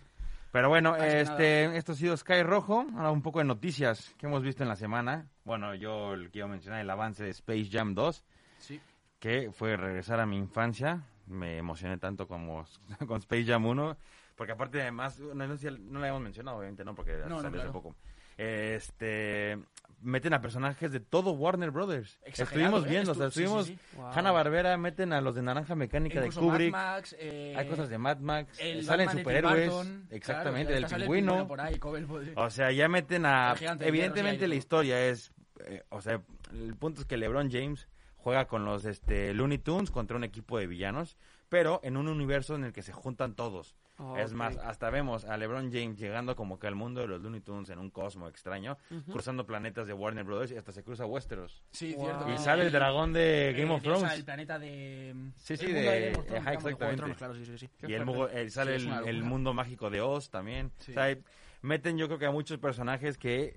Pero 0.52 0.68
bueno, 0.70 0.96
este, 0.98 1.78
esto 1.78 1.94
ha 1.94 1.96
sido 1.96 2.18
Sky 2.18 2.44
Rojo. 2.44 2.86
Ahora 2.96 3.12
un 3.12 3.22
poco 3.22 3.40
de 3.40 3.46
noticias 3.46 4.14
que 4.18 4.26
hemos 4.26 4.44
visto 4.44 4.64
en 4.64 4.70
la 4.70 4.76
semana. 4.76 5.28
Bueno, 5.46 5.74
yo 5.76 6.14
quiero 6.32 6.48
mencionar 6.50 6.82
el 6.82 6.90
avance 6.90 7.24
de 7.24 7.30
Space 7.30 7.70
Jam 7.72 7.94
2, 7.96 8.24
Sí. 8.60 8.82
que 9.20 9.52
fue 9.52 9.78
regresar 9.78 10.20
a 10.20 10.26
mi 10.26 10.38
infancia. 10.38 11.04
Me 11.28 11.58
emocioné 11.58 11.98
tanto 11.98 12.28
como 12.28 12.66
con 13.08 13.18
Space 13.20 13.46
Jam 13.46 13.66
1, 13.66 13.98
porque 14.36 14.52
aparte 14.52 14.82
además, 14.82 15.20
no, 15.20 15.34
no 15.34 15.48
no 15.80 16.00
la 16.00 16.08
hemos 16.10 16.22
mencionado, 16.22 16.58
obviamente, 16.58 16.84
no, 16.84 16.96
porque 16.96 17.14
No, 17.20 17.30
no, 17.30 17.36
salió 17.42 17.48
hace 17.62 17.70
claro. 17.70 17.72
poco. 17.72 17.96
Este 18.38 19.58
meten 20.02 20.34
a 20.34 20.42
personajes 20.42 20.92
de 20.92 21.00
todo 21.00 21.32
Warner 21.32 21.72
Brothers. 21.72 22.20
Exagerado, 22.24 22.78
Estuvimos 22.78 22.86
¿eh? 22.86 22.90
viendo, 22.90 23.12
o 23.12 23.16
sea, 23.16 23.26
Estu- 23.28 23.30
sí, 23.32 23.34
sí, 23.40 23.44
estuvimos 23.44 23.66
sí. 23.68 23.80
Wow. 23.96 24.12
Hanna 24.14 24.32
Barbera 24.32 24.78
meten 24.78 25.14
a 25.14 25.22
los 25.22 25.36
de 25.36 25.42
Naranja 25.42 25.76
Mecánica 25.76 26.20
Incluso 26.20 26.42
de 26.42 26.48
Kubrick. 26.48 26.72
Mad 26.72 26.96
Max, 26.96 27.16
eh, 27.20 27.54
Hay 27.58 27.68
cosas 27.68 27.90
de 27.90 27.98
Mad 27.98 28.18
Max, 28.20 28.58
el 28.60 28.84
salen 28.86 29.08
Batman 29.08 29.24
superhéroes, 29.24 29.72
exactamente, 30.12 30.74
claro, 30.78 30.88
del 30.90 31.00
pingüino. 31.02 31.48
por 31.48 31.62
ahí, 31.62 31.78
Cobel 31.80 32.06
podría- 32.06 32.34
O 32.36 32.50
sea, 32.50 32.72
ya 32.72 32.88
meten 32.88 33.26
a... 33.26 33.56
Evidentemente 33.80 34.48
la 34.48 34.56
historia 34.56 35.08
es... 35.08 35.32
eh, 35.66 35.84
o 35.90 36.02
sea, 36.02 36.22
el 36.54 36.76
punto 36.76 37.02
es 37.02 37.08
que 37.08 37.18
LeBron 37.18 37.52
James 37.52 37.88
juega 38.18 38.46
con 38.48 38.66
los 38.66 38.86
este, 38.86 39.34
Looney 39.34 39.58
Tunes 39.58 39.90
contra 39.92 40.16
un 40.18 40.24
equipo 40.24 40.58
de 40.60 40.68
villanos, 40.68 41.18
pero 41.50 41.80
en 41.84 41.98
un 41.98 42.08
universo 42.08 42.56
en 42.56 42.64
el 42.64 42.72
que 42.74 42.82
se 42.84 42.94
juntan 42.94 43.36
todos. 43.36 43.76
Oh, 44.04 44.18
Es 44.18 44.34
más, 44.34 44.58
hasta 44.58 44.90
vemos 44.90 45.26
a 45.26 45.38
LeBron 45.38 45.72
James 45.72 45.98
llegando 46.00 46.36
como 46.36 46.58
que 46.58 46.66
al 46.68 46.76
mundo 46.76 47.02
de 47.02 47.08
los 47.08 47.22
Looney 47.22 47.42
Tunes 47.42 47.70
en 47.70 47.78
un 47.78 47.90
cosmo 47.92 48.28
extraño, 48.28 48.78
cruzando 49.12 49.46
planetas 49.46 49.86
de 49.86 49.94
Warner 49.94 50.24
Brothers 50.24 50.52
y 50.52 50.58
hasta 50.58 50.72
se 50.72 50.84
cruza 50.84 51.06
Westeros. 51.06 51.62
Sí, 51.72 51.94
Wow. 51.96 52.06
cierto. 52.06 52.34
Y 52.34 52.38
sale 52.40 52.64
el 52.66 52.72
dragón 52.72 53.14
de 53.14 53.54
Game 53.58 53.72
Eh, 53.72 53.76
of 53.76 53.84
Thrones. 53.84 54.14
el 54.14 54.26
planeta 54.26 54.58
de... 54.58 55.14
Sí, 55.36 55.56
sí, 55.56 55.68
de- 55.72 56.12
Thrones, 56.14 56.32
ajá, 56.42 56.54
exactamente. 56.54 57.14
Claro, 57.16 57.36
sí, 57.36 57.46
sí, 57.46 57.58
sí. 57.58 57.70
y 57.88 57.94
el, 57.94 58.06
mugo- 58.06 58.30
eh, 58.30 58.50
sale 58.50 58.76
el, 58.76 59.24
mundo 59.24 59.54
mágico 59.54 59.90
de 59.90 60.02
Oz 60.02 60.30
también. 60.30 60.72
Sí. 60.80 60.92
O 60.92 60.94
sea, 60.96 61.16
meten 61.62 61.98
yo 61.98 62.08
creo 62.08 62.18
que 62.18 62.26
a 62.26 62.32
muchos 62.32 62.58
personajes 62.58 63.18
que 63.20 63.56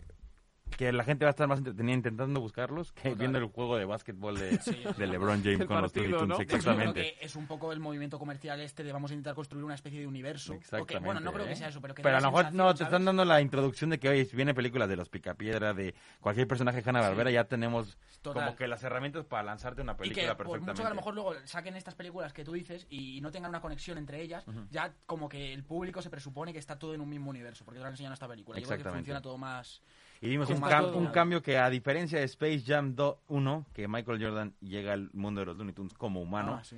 que 0.77 0.93
la 0.93 1.05
gente 1.05 1.25
va 1.25 1.31
a 1.31 1.33
estar 1.33 1.47
más 1.49 1.59
entretenida 1.59 1.95
intentando 1.95 2.41
buscarlos 2.41 2.93
que 2.93 3.03
Total. 3.11 3.19
viendo 3.19 3.39
el 3.39 3.45
juego 3.47 3.77
de 3.77 3.85
básquetbol 3.85 4.39
de, 4.39 4.59
Sí. 4.61 4.83
de 4.97 5.07
LeBron 5.07 5.43
James 5.43 5.61
El 5.61 5.67
con 5.67 5.83
los 5.83 5.93
partido, 5.93 6.19
Looney 6.19 6.19
Tunes. 6.21 6.29
¿no? 6.29 6.39
Yo 6.43 6.47
creo 6.47 6.59
Exactamente. 6.59 7.03
que 7.19 7.25
es 7.25 7.37
un 7.37 7.47
poco 7.47 7.73
el 7.73 7.81
movimiento 7.81 8.19
comercial 8.19 8.61
este 8.61 8.83
de 8.85 8.93
vamos 8.93 9.11
a 9.11 9.15
intentar 9.15 9.35
construir 9.35 9.65
una 9.65 9.75
especie 9.75 10.01
de 10.01 10.07
universo. 10.07 10.53
Que, 10.53 10.59
Exactamente, 10.59 10.99
bueno, 11.05 11.21
no 11.21 11.33
creo 11.33 11.47
¿eh? 11.47 11.49
que 11.51 11.57
sea 11.57 11.69
eso, 11.69 11.81
pero 11.81 11.95
que 11.95 12.03
Pero 12.03 12.17
a 12.17 12.21
lo 12.21 12.31
mejor 12.31 12.53
no, 12.53 12.73
te 12.73 12.79
¿sabes? 12.79 12.93
están 12.93 13.05
dando 13.05 13.25
la 13.25 13.41
introducción 13.41 13.91
de 13.91 13.99
que 13.99 14.09
hoy 14.09 14.25
viene 14.33 14.55
películas 14.55 14.89
de 14.89 14.97
los 14.97 15.09
Picapiedra, 15.09 15.75
de 15.75 15.95
cualquier 16.21 16.47
personaje 16.49 16.83
de 16.83 16.89
Hanna 16.91 17.01
Barbera, 17.01 17.31
ya 17.31 17.45
tenemos 17.45 17.97
Total. 18.23 18.45
como 18.45 18.57
que 18.57 18.67
las 18.69 18.83
herramientas 18.83 19.25
para 19.25 19.43
lanzarte 19.45 19.83
una 19.83 19.93
Y 19.93 19.97
película 19.97 20.23
que 20.23 20.29
por 20.35 20.37
perfectamente. 20.47 20.71
mucho 20.73 20.83
que 20.83 20.87
a 20.87 20.91
lo 20.91 20.97
mejor 20.97 21.15
luego 21.15 21.35
saquen 21.45 21.77
estas 21.77 21.95
películas 21.95 22.33
que 22.33 22.45
tú 22.45 22.53
dices 22.53 22.87
y 22.91 23.21
no 23.21 23.31
tengan 23.31 23.51
una 23.51 23.61
conexión 23.61 23.99
entre 23.99 24.21
ellas, 24.23 24.45
ya 24.71 24.93
como 25.07 25.29
que 25.29 25.53
el 25.53 25.65
público 25.65 26.03
se 26.03 26.11
presupone 26.11 26.53
que 26.53 26.59
está 26.59 26.79
todo 26.79 26.95
en 26.95 27.01
un 27.01 27.09
mismo 27.09 27.31
universo, 27.31 27.65
porque 27.65 27.79
te 27.79 27.83
lo 27.83 27.87
han 27.87 27.93
enseñado 27.93 28.13
en 28.13 28.15
esta 28.15 28.29
película. 28.29 28.59
Yo 28.59 28.67
creo 28.67 28.69
que 28.71 28.75
Exactamente. 28.83 28.99
funciona 29.05 29.23
todo 29.23 29.39
más... 29.39 29.83
Y 30.25 30.29
vimos 30.31 30.49
un, 30.49 30.61
cam- 30.61 30.81
todo- 30.87 30.97
un 30.97 31.07
cambio 31.09 31.43
que 31.43 31.59
a 31.59 31.69
diferencia 31.69 32.19
de 32.19 32.25
Space 32.25 32.63
Jam 32.67 32.95
2 32.95 33.17
1, 33.29 33.67
que 33.75 33.87
Michael 33.89 34.23
Jordan 34.25 34.55
llega 34.61 34.93
al 34.95 35.11
mundo 35.13 35.41
de 35.41 35.47
los 35.47 35.57
Looney 35.57 35.75
Tunes 35.75 35.93
como 35.95 36.21
humano, 36.23 36.57
Ah, 36.61 36.65
sí. 36.65 36.77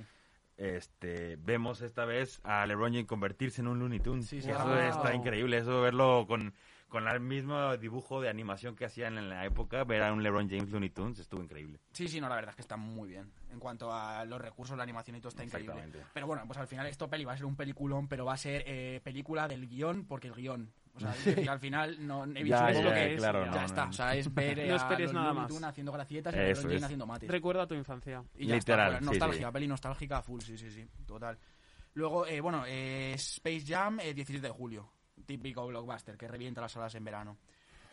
este 0.57 1.37
vemos 1.37 1.81
esta 1.81 2.05
vez 2.05 2.39
a 2.43 2.65
LeBron 2.65 2.91
James 2.91 3.07
convertirse 3.07 3.61
en 3.61 3.67
un 3.67 3.79
Looney 3.79 3.99
Tunes. 3.99 4.27
Sí, 4.27 4.41
sí, 4.41 4.49
eso 4.49 4.63
wow. 4.65 4.75
está 4.77 5.13
increíble, 5.13 5.57
eso 5.59 5.81
verlo 5.81 6.25
con, 6.27 6.53
con 6.89 7.07
el 7.07 7.19
mismo 7.19 7.77
dibujo 7.77 8.21
de 8.21 8.29
animación 8.29 8.75
que 8.75 8.85
hacían 8.85 9.17
en 9.17 9.29
la 9.29 9.45
época, 9.45 9.83
ver 9.83 10.01
a 10.03 10.11
un 10.11 10.23
LeBron 10.23 10.49
James 10.49 10.69
Looney 10.71 10.89
Tunes 10.89 11.19
estuvo 11.19 11.41
increíble. 11.43 11.79
Sí, 11.93 12.07
sí, 12.07 12.19
no, 12.19 12.27
la 12.27 12.35
verdad 12.35 12.49
es 12.49 12.55
que 12.55 12.61
está 12.63 12.75
muy 12.75 13.07
bien. 13.09 13.31
En 13.51 13.59
cuanto 13.59 13.93
a 13.93 14.25
los 14.25 14.41
recursos, 14.41 14.75
la 14.75 14.83
animación 14.83 15.15
y 15.15 15.19
todo 15.21 15.29
está 15.29 15.43
increíble. 15.43 15.83
Pero 16.13 16.27
bueno, 16.27 16.43
pues 16.47 16.57
al 16.59 16.67
final 16.67 16.85
esto 16.87 17.07
peli 17.09 17.23
va 17.23 17.33
a 17.33 17.37
ser 17.37 17.45
un 17.45 17.55
peliculón, 17.55 18.07
pero 18.07 18.25
va 18.25 18.33
a 18.33 18.37
ser 18.37 18.63
eh, 18.67 18.99
película 19.03 19.47
del 19.47 19.67
guion 19.69 20.05
porque 20.05 20.27
el 20.27 20.33
guion. 20.33 20.69
O 20.97 20.99
sea, 20.99 21.11
decir, 21.25 21.49
al 21.49 21.59
final 21.59 22.05
no 22.05 22.25
he 22.25 22.43
visto 22.43 22.57
Ya, 22.59 22.71
lo 22.71 22.89
ya, 22.89 22.93
que 22.93 23.13
es, 23.13 23.19
claro, 23.19 23.45
ya 23.45 23.51
no, 23.51 23.65
está. 23.65 23.83
no. 23.85 23.89
O 23.89 23.93
sea, 23.93 24.15
es 24.15 24.33
ver 24.33 24.57
No 24.67 24.73
a 24.73 24.77
esperes 24.77 25.05
los 25.05 25.13
nada 25.13 25.33
más. 25.33 25.63
Haciendo 25.63 25.91
gracietas 25.91 26.35
y 26.35 26.39
Eso 26.39 26.67
a 26.67 26.85
haciendo 26.85 27.05
mates. 27.05 27.29
Recuerda 27.29 27.65
tu 27.67 27.75
infancia. 27.75 28.23
Y 28.35 28.47
ya 28.47 28.55
Literal, 28.55 28.93
está, 28.93 28.99
sí, 28.99 29.05
nostálgica, 29.05 29.47
sí. 29.47 29.53
peli 29.53 29.67
nostálgica 29.67 30.21
full, 30.21 30.41
sí, 30.41 30.57
sí, 30.57 30.69
sí, 30.69 30.85
total. 31.05 31.37
Luego, 31.93 32.27
eh, 32.27 32.41
bueno, 32.41 32.63
eh, 32.67 33.13
Space 33.15 33.63
Jam, 33.67 33.99
eh, 33.99 34.13
17 34.13 34.45
de 34.45 34.53
julio, 34.53 34.91
típico 35.25 35.65
blockbuster 35.65 36.17
que 36.17 36.27
revienta 36.27 36.61
las 36.61 36.71
salas 36.71 36.93
en 36.95 37.03
verano. 37.03 37.37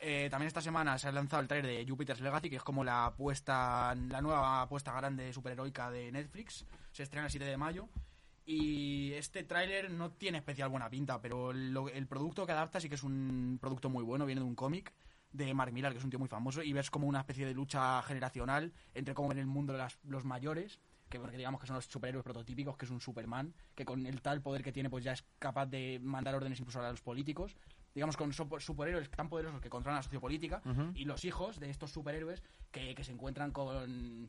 Eh, 0.01 0.29
también 0.31 0.49
esta 0.49 0.61
semana 0.61 0.99
se 0.99 1.09
ha 1.09 1.13
lanzado 1.13 1.41
el 1.41 1.49
trailer 1.49 1.79
de 1.79 1.91
Jupiter's 1.91 2.21
Legacy, 2.21 2.51
que 2.51 2.57
es 2.57 2.63
como 2.63 2.85
la 2.85 3.07
apuesta, 3.07 3.95
la 3.95 4.21
nueva 4.21 4.61
apuesta 4.61 4.93
grande 4.93 5.33
superheroica 5.33 5.91
de 5.91 6.13
Netflix. 6.13 6.67
Se 6.93 7.05
estrena 7.05 7.25
el 7.27 7.31
7 7.31 7.47
de 7.47 7.57
mayo. 7.57 7.89
Y 8.47 9.13
este 9.15 9.43
tráiler 9.43 9.91
no 9.91 10.11
tiene 10.13 10.39
especial 10.39 10.69
buena 10.69 10.91
pinta, 10.91 11.21
pero 11.21 11.53
lo- 11.53 11.89
el 11.89 12.07
producto 12.07 12.45
que 12.47 12.53
adapta 12.53 12.79
sí 12.81 12.89
que 12.89 12.95
es 12.97 13.03
un 13.03 13.59
producto 13.61 13.89
muy 13.89 14.05
bueno, 14.05 14.27
viene 14.27 14.41
de 14.43 14.47
un 14.47 14.55
cómic 14.55 14.93
de 15.33 15.53
Mark 15.55 15.73
Millar, 15.73 15.93
que 15.93 15.99
es 15.99 16.05
un 16.05 16.11
tío 16.11 16.19
muy 16.19 16.29
famoso, 16.29 16.63
y 16.63 16.73
ves 16.73 16.91
como 16.91 17.09
una 17.09 17.21
especie 17.21 17.47
de 17.47 17.55
lucha 17.55 18.01
generacional 18.03 18.73
entre 18.95 19.15
cómo 19.15 19.29
ven 19.31 19.39
el 19.39 19.47
mundo 19.47 19.73
las- 19.73 19.99
los 20.05 20.25
mayores, 20.25 20.79
que 21.09 21.19
porque 21.19 21.37
digamos 21.37 21.61
que 21.61 21.67
son 21.67 21.77
los 21.77 21.87
superhéroes 21.87 22.23
prototípicos, 22.25 22.77
que 22.77 22.85
es 22.85 22.91
un 22.91 23.01
Superman, 23.01 23.55
que 23.75 23.85
con 23.85 24.07
el 24.07 24.21
tal 24.21 24.43
poder 24.43 24.63
que 24.63 24.73
tiene 24.73 24.91
pues 24.91 25.03
ya 25.05 25.13
es 25.13 25.25
capaz 25.39 25.67
de 25.67 25.99
mandar 26.03 26.35
órdenes 26.35 26.61
incluso 26.61 26.81
a 26.81 26.91
los 26.91 27.01
políticos, 27.01 27.57
digamos 27.95 28.17
con 28.17 28.33
so- 28.33 28.49
superhéroes 28.61 29.11
tan 29.11 29.29
poderosos 29.29 29.61
que 29.61 29.71
controlan 29.71 29.99
la 29.99 30.03
sociopolítica, 30.03 30.61
y 30.95 31.05
los 31.05 31.25
hijos 31.25 31.59
de 31.61 31.71
estos 31.71 31.91
superhéroes 31.93 32.43
que, 32.71 32.95
que 32.95 33.05
se 33.05 33.13
encuentran 33.13 33.51
con 33.53 34.29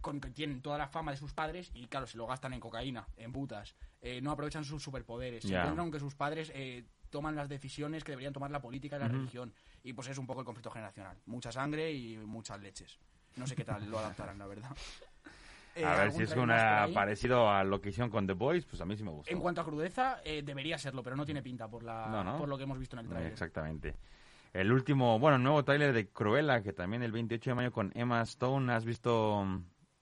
con 0.00 0.20
que 0.20 0.30
tienen 0.30 0.60
toda 0.62 0.78
la 0.78 0.88
fama 0.88 1.10
de 1.10 1.16
sus 1.16 1.32
padres 1.32 1.70
y 1.74 1.86
claro, 1.88 2.06
se 2.06 2.16
lo 2.16 2.26
gastan 2.26 2.52
en 2.52 2.60
cocaína, 2.60 3.06
en 3.16 3.32
putas, 3.32 3.74
eh, 4.00 4.20
no 4.20 4.30
aprovechan 4.30 4.64
sus 4.64 4.82
superpoderes, 4.82 5.42
se 5.42 5.48
Ya. 5.50 5.60
encuentran 5.60 5.90
que 5.90 5.98
sus 6.00 6.14
padres 6.14 6.52
eh, 6.54 6.84
toman 7.10 7.34
las 7.34 7.48
decisiones 7.48 8.04
que 8.04 8.12
deberían 8.12 8.32
tomar 8.32 8.50
la 8.50 8.60
política 8.60 8.96
y 8.96 9.00
la 9.00 9.08
religión 9.08 9.52
y 9.82 9.92
pues 9.92 10.08
es 10.08 10.18
un 10.18 10.26
poco 10.26 10.40
el 10.40 10.46
conflicto 10.46 10.70
generacional, 10.70 11.16
mucha 11.26 11.50
sangre 11.50 11.92
y 11.92 12.16
muchas 12.18 12.60
leches. 12.60 12.98
No 13.36 13.46
sé 13.46 13.54
qué 13.56 13.64
tal 13.64 13.88
lo 13.90 13.98
adaptarán, 13.98 14.38
la 14.38 14.46
verdad. 14.46 14.70
Eh, 15.78 15.84
a 15.84 15.90
ver 15.90 16.00
¿algún 16.04 16.16
si 16.16 16.22
es 16.22 16.34
una 16.34 16.88
parecido 16.94 17.50
a 17.50 17.62
lo 17.62 17.82
que 17.82 17.90
hicieron 17.90 18.08
con 18.08 18.26
The 18.26 18.32
Boys, 18.32 18.64
pues 18.64 18.80
a 18.80 18.86
mí 18.86 18.96
sí 18.96 19.02
me 19.02 19.10
gustó. 19.10 19.30
En 19.30 19.38
cuanto 19.38 19.60
a 19.60 19.64
crudeza, 19.66 20.22
eh, 20.24 20.40
debería 20.42 20.78
serlo, 20.78 21.02
pero 21.02 21.16
no 21.16 21.26
tiene 21.26 21.42
pinta 21.42 21.68
por 21.68 21.82
la 21.82 22.06
No, 22.06 22.24
no. 22.24 22.38
por 22.38 22.48
lo 22.48 22.56
que 22.56 22.62
hemos 22.62 22.78
visto 22.78 22.96
en 22.96 23.00
el 23.04 23.08
trailer. 23.10 23.30
Exactamente. 23.30 23.94
El 24.54 24.72
último, 24.72 25.18
bueno, 25.18 25.36
nuevo 25.36 25.62
tráiler 25.66 25.92
de 25.92 26.08
Cruella, 26.08 26.62
que 26.62 26.72
también 26.72 27.02
el 27.02 27.12
28 27.12 27.50
de 27.50 27.54
mayo 27.54 27.72
con 27.72 27.92
Emma 27.94 28.22
Stone. 28.22 28.72
¿Has 28.72 28.86
visto 28.86 29.46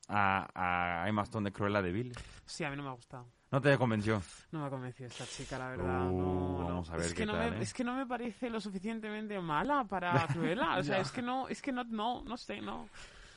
a, 0.08 1.02
a 1.04 1.08
Emma 1.08 1.22
Stone 1.22 1.48
de 1.50 1.52
Cruella 1.52 1.80
de 1.82 1.92
Vil? 1.92 2.12
Sí, 2.46 2.64
a 2.64 2.70
mí 2.70 2.76
no 2.76 2.82
me 2.82 2.88
ha 2.90 2.92
gustado. 2.92 3.26
¿No 3.50 3.60
te 3.60 3.76
convenció? 3.78 4.20
No 4.50 4.60
me 4.60 4.66
ha 4.66 4.70
convencido 4.70 5.08
esta 5.08 5.24
chica, 5.26 5.58
la 5.58 5.68
verdad. 5.70 6.10
Uh, 6.10 6.16
no, 6.20 6.58
no. 6.60 6.64
vamos 6.66 6.90
a 6.90 6.96
ver 6.96 7.06
es 7.06 7.12
qué 7.14 7.18
que 7.22 7.26
no 7.26 7.32
tal, 7.34 7.50
me, 7.52 7.58
¿eh? 7.58 7.62
Es 7.62 7.72
que 7.72 7.84
no 7.84 7.94
me 7.94 8.04
parece 8.06 8.50
lo 8.50 8.60
suficientemente 8.60 9.38
mala 9.40 9.84
para 9.84 10.26
Cruella. 10.32 10.76
O 10.78 10.82
sea, 10.82 10.98
es 10.98 11.12
que 11.12 11.22
no, 11.22 11.48
es 11.48 11.62
que 11.62 11.70
no, 11.72 11.84
no, 11.84 12.22
no 12.24 12.36
sé, 12.36 12.60
no. 12.60 12.88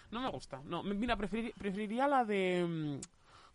No 0.09 0.21
me 0.21 0.29
gusta. 0.29 0.61
No, 0.65 0.81
mira, 0.83 1.15
preferir- 1.17 1.53
preferiría 1.57 2.07
la 2.07 2.23
de. 2.25 2.65
mm, 2.67 3.01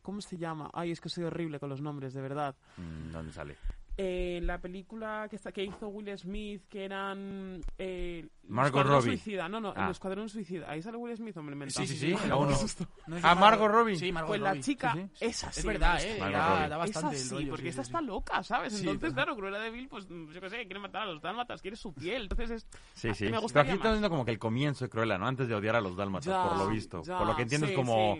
¿Cómo 0.03 0.20
se 0.20 0.37
llama? 0.37 0.70
Ay, 0.72 0.90
es 0.92 1.01
que 1.01 1.09
soy 1.09 1.25
horrible 1.25 1.59
con 1.59 1.68
los 1.68 1.81
nombres, 1.81 2.12
de 2.14 2.20
verdad. 2.20 2.55
Mm, 2.77 3.11
¿Dónde 3.12 3.33
sale? 3.33 3.57
Eh, 3.98 4.40
la 4.42 4.59
película 4.59 5.26
que, 5.28 5.37
está, 5.37 5.52
que 5.52 5.62
hizo 5.64 5.88
Will 5.88 6.16
Smith, 6.18 6.62
que 6.68 6.85
eran... 6.87 7.61
Eh, 7.76 8.26
Margot 8.48 8.87
Robbie. 8.87 9.02
Suicida, 9.18 9.48
no, 9.50 9.61
no, 9.61 9.74
Ah. 9.76 9.85
el 9.85 9.90
Escuadrón 9.90 10.28
Suicida. 10.31 10.70
Ahí 10.70 10.81
sale 10.81 10.96
Will 10.96 11.14
Smith, 11.14 11.37
hombre, 11.37 11.55
me 11.55 11.68
Sí, 11.70 11.87
sí, 11.87 11.96
sí, 11.96 12.16
la 12.26 12.37
uno. 12.37 12.50
No 12.52 12.57
si 12.57 12.85
Ah, 13.22 13.33
es 13.33 13.38
Margot 13.38 13.70
Robbie. 13.70 13.96
Sí, 13.96 14.11
Margot 14.11 14.28
Pues 14.28 14.40
la 14.40 14.50
Robbie. 14.50 14.62
chica, 14.62 14.94
Sí, 14.94 15.07
esa 15.20 15.48
Es 15.50 15.57
sí. 15.57 15.66
verdad, 15.66 15.98
me 16.00 16.11
eh, 16.11 16.18
da, 16.33 16.68
da 16.68 16.76
bastante 16.78 17.16
Esa 17.16 17.22
el 17.22 17.28
sí, 17.28 17.35
rollo, 17.35 17.50
porque 17.50 17.62
sí, 17.64 17.68
esta 17.68 17.85
sí, 17.85 17.88
está 17.88 17.98
sí. 18.00 18.07
loca, 18.07 18.42
¿sabes? 18.42 18.72
Sí, 18.72 18.81
Entonces, 18.81 19.12
claro, 19.12 19.37
Cruella 19.37 19.59
de 19.59 19.70
Vil, 19.70 19.88
pues 19.88 20.09
yo 20.09 20.40
qué 20.40 20.48
sé, 20.48 20.57
quiere 20.64 20.81
matar 20.81 21.02
a 21.02 21.07
los 21.12 21.20
dálmatas, 21.20 21.61
quiere 21.61 21.76
su 21.76 21.92
piel. 21.92 22.22
Entonces 22.22 22.50
es... 22.50 22.66
Sí, 22.94 23.12
sí. 23.14 23.24
Me 23.24 23.31
Pero 23.33 23.42
gustaría 23.42 23.72
aquí 23.72 23.76
estamos 23.78 23.96
viendo 23.98 24.09
como 24.11 24.24
que 24.24 24.31
el 24.31 24.38
comienzo 24.38 24.87
de 24.87 24.90
Cruella, 24.90 25.18
¿no? 25.18 25.26
Antes 25.26 25.48
de 25.48 25.55
odiar 25.55 25.76
a 25.76 25.81
los 25.83 25.96
dálmatas, 25.96 26.26
Ya, 26.26 26.48
por 26.48 26.57
lo 26.57 26.68
visto. 26.68 27.02
ya, 27.02 27.18
por 27.18 27.26
lo 27.26 27.37
que 27.37 27.42
entiendo 27.42 27.66
sí, 27.66 27.72
es 27.74 27.78
como... 27.78 28.18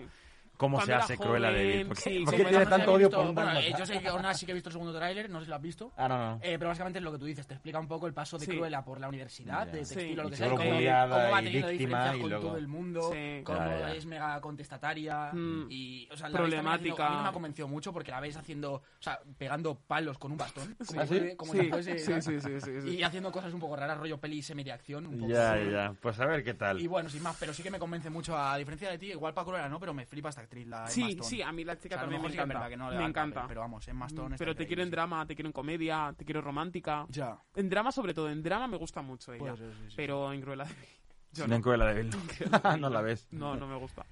¿Cómo 0.63 0.79
se 0.81 0.93
hace 0.93 1.17
Cruella 1.17 1.51
de 1.51 1.63
Vil? 1.65 1.87
¿Por 1.87 1.97
qué, 1.97 2.01
sí, 2.03 2.19
por 2.23 2.35
qué 2.35 2.45
tiene 2.45 2.65
tanto 2.65 2.93
odio 2.93 3.09
por 3.09 3.25
un 3.25 3.35
bueno, 3.35 3.59
eh, 3.59 3.73
yo 3.77 3.85
sé 3.85 3.99
que 3.99 4.07
aún 4.07 4.25
así 4.25 4.45
que 4.45 4.53
he 4.53 4.55
visto 4.55 4.69
el 4.69 4.73
segundo 4.73 4.95
tráiler, 4.95 5.29
no 5.29 5.39
sé 5.39 5.45
si 5.45 5.49
lo 5.49 5.55
has 5.57 5.61
visto. 5.61 5.91
Ah, 5.97 6.07
no, 6.07 6.17
no. 6.17 6.39
Eh, 6.41 6.55
pero 6.57 6.69
básicamente 6.69 6.99
es 6.99 7.03
lo 7.03 7.11
que 7.11 7.17
tú 7.17 7.25
dices, 7.25 7.45
te 7.45 7.53
explica 7.55 7.79
un 7.79 7.87
poco 7.87 8.07
el 8.07 8.13
paso 8.13 8.37
de 8.37 8.45
Sí. 8.45 8.51
Cruella 8.55 8.81
por 8.83 8.99
la 9.01 9.09
universidad, 9.09 9.65
Ya. 9.65 9.71
de 9.71 9.79
textil 9.79 10.19
o 10.19 10.23
lo 10.23 10.29
que 10.29 10.35
sea, 10.37 10.49
cómo, 10.49 10.59
va 10.63 11.41
teniendo 11.41 11.67
víctima 11.67 12.15
y 12.15 12.21
con 12.21 12.29
luego- 12.29 12.47
todo 12.47 12.57
el 12.57 12.67
mundo, 12.67 13.09
Sí. 13.11 13.41
cómo 13.43 13.61
es 13.93 14.05
mega 14.05 14.39
contestataria 14.41 15.31
Mm. 15.33 15.67
y, 15.69 16.07
o 16.11 16.15
sea, 16.17 16.29
la 16.29 16.37
también 16.37 16.59
haciendo- 16.59 16.71
Problemática. 16.71 17.07
a 17.07 17.09
mí 17.09 17.15
no 17.17 17.23
me 17.23 17.29
ha 17.29 17.31
convencido 17.33 17.67
mucho 17.67 17.91
porque 17.93 18.11
la 18.11 18.19
ves 18.19 18.37
haciendo, 18.37 18.73
o 18.75 18.81
sea, 18.99 19.19
pegando 19.37 19.75
palos 19.75 20.17
con 20.17 20.31
un 20.31 20.37
bastón, 20.37 20.75
como, 20.87 21.01
¿Ah, 21.01 21.07
sí? 21.07 21.35
como 21.35 21.53
si 21.53 21.63
fuese, 21.69 21.99
sí, 21.99 22.13
sí, 22.21 22.39
sí, 22.39 22.59
sí, 22.61 22.81
sí. 22.81 22.89
y 22.95 23.03
haciendo 23.03 23.31
cosas 23.31 23.53
un 23.53 23.59
poco 23.59 23.75
raras, 23.75 23.97
rollo 23.97 24.17
peli 24.17 24.41
semi 24.41 24.63
de 24.63 24.71
acción, 24.71 25.07
un 25.07 25.19
poco. 25.19 25.31
Ya, 25.31 25.57
ya. 25.61 25.93
Pues 26.01 26.19
a 26.19 26.25
ver 26.25 26.43
qué 26.43 26.53
tal. 26.53 26.79
Y 26.79 26.87
bueno, 26.87 27.09
sin 27.09 27.21
más, 27.21 27.35
pero 27.39 27.53
sí 27.53 27.61
que 27.63 27.69
me 27.71 27.79
convence 27.79 28.09
mucho, 28.09 28.37
a 28.37 28.57
diferencia 28.57 28.89
de 28.89 28.97
ti, 28.97 29.07
igual 29.11 29.33
para 29.33 29.45
Cruella 29.45 29.69
no, 29.69 29.79
pero 29.79 29.93
me 29.93 30.05
flipa 30.05 30.29
esta 30.29 30.41
actriz, 30.53 30.67
la 30.67 30.77
Emma 30.77 30.87
Sí, 30.87 31.01
Stone. 31.11 31.29
sí, 31.29 31.41
a 31.41 31.51
mí 31.51 31.63
la 31.63 31.73
O 31.73 31.75
chica 31.75 31.89
sea, 31.89 31.97
a 31.97 32.01
lo 32.01 32.01
también 32.03 32.21
me 32.21 32.27
mejor 32.27 32.31
sí 32.31 32.37
que 32.37 32.41
es 32.41 32.45
encanta. 32.45 32.59
verdad 32.59 32.69
que 32.69 32.77
no 32.77 32.83
le 32.91 32.97
me 32.97 33.05
el 33.05 33.13
papel, 33.13 33.27
encanta. 33.31 33.47
pero 33.47 33.61
vamos, 33.61 33.87
Emma 33.87 34.05
Stone 34.07 34.35
está 34.35 34.37
Pero 34.45 34.55
te 34.55 34.67
quiero 34.67 34.81
en 34.81 34.87
increíble, 34.87 34.95
drama, 35.09 35.25
te 35.27 35.35
quiero 35.35 35.49
en 35.49 35.53
comedia, 35.53 36.13
te 36.17 36.25
quiero 36.25 36.41
romántica. 36.41 37.05
sí. 37.07 37.13
Ya. 37.19 37.37
En 37.55 37.69
drama 37.69 37.91
sobre 37.91 38.13
todo, 38.13 38.29
en 38.29 38.41
drama 38.43 38.67
me 38.67 38.77
gusta 38.77 39.01
mucho 39.01 39.33
ella. 39.33 39.39
Puede 39.39 39.57
ser, 39.57 39.73
sí, 39.73 39.83
sí. 39.89 39.93
Pero 39.95 40.31
en 40.33 40.41
Cruella 40.41 40.63
de 40.65 40.73
Vil, 40.73 40.87
yo 41.33 41.47
No 41.47 41.55
en 41.55 41.59
no. 41.61 41.63
Cruella 41.63 41.85
de 41.85 42.03
Vil. 42.03 42.11
no 42.81 42.89
la 42.89 43.01
ves. 43.01 43.27
No, 43.31 43.55
no 43.55 43.67
me 43.67 43.77
gusta. 43.77 44.05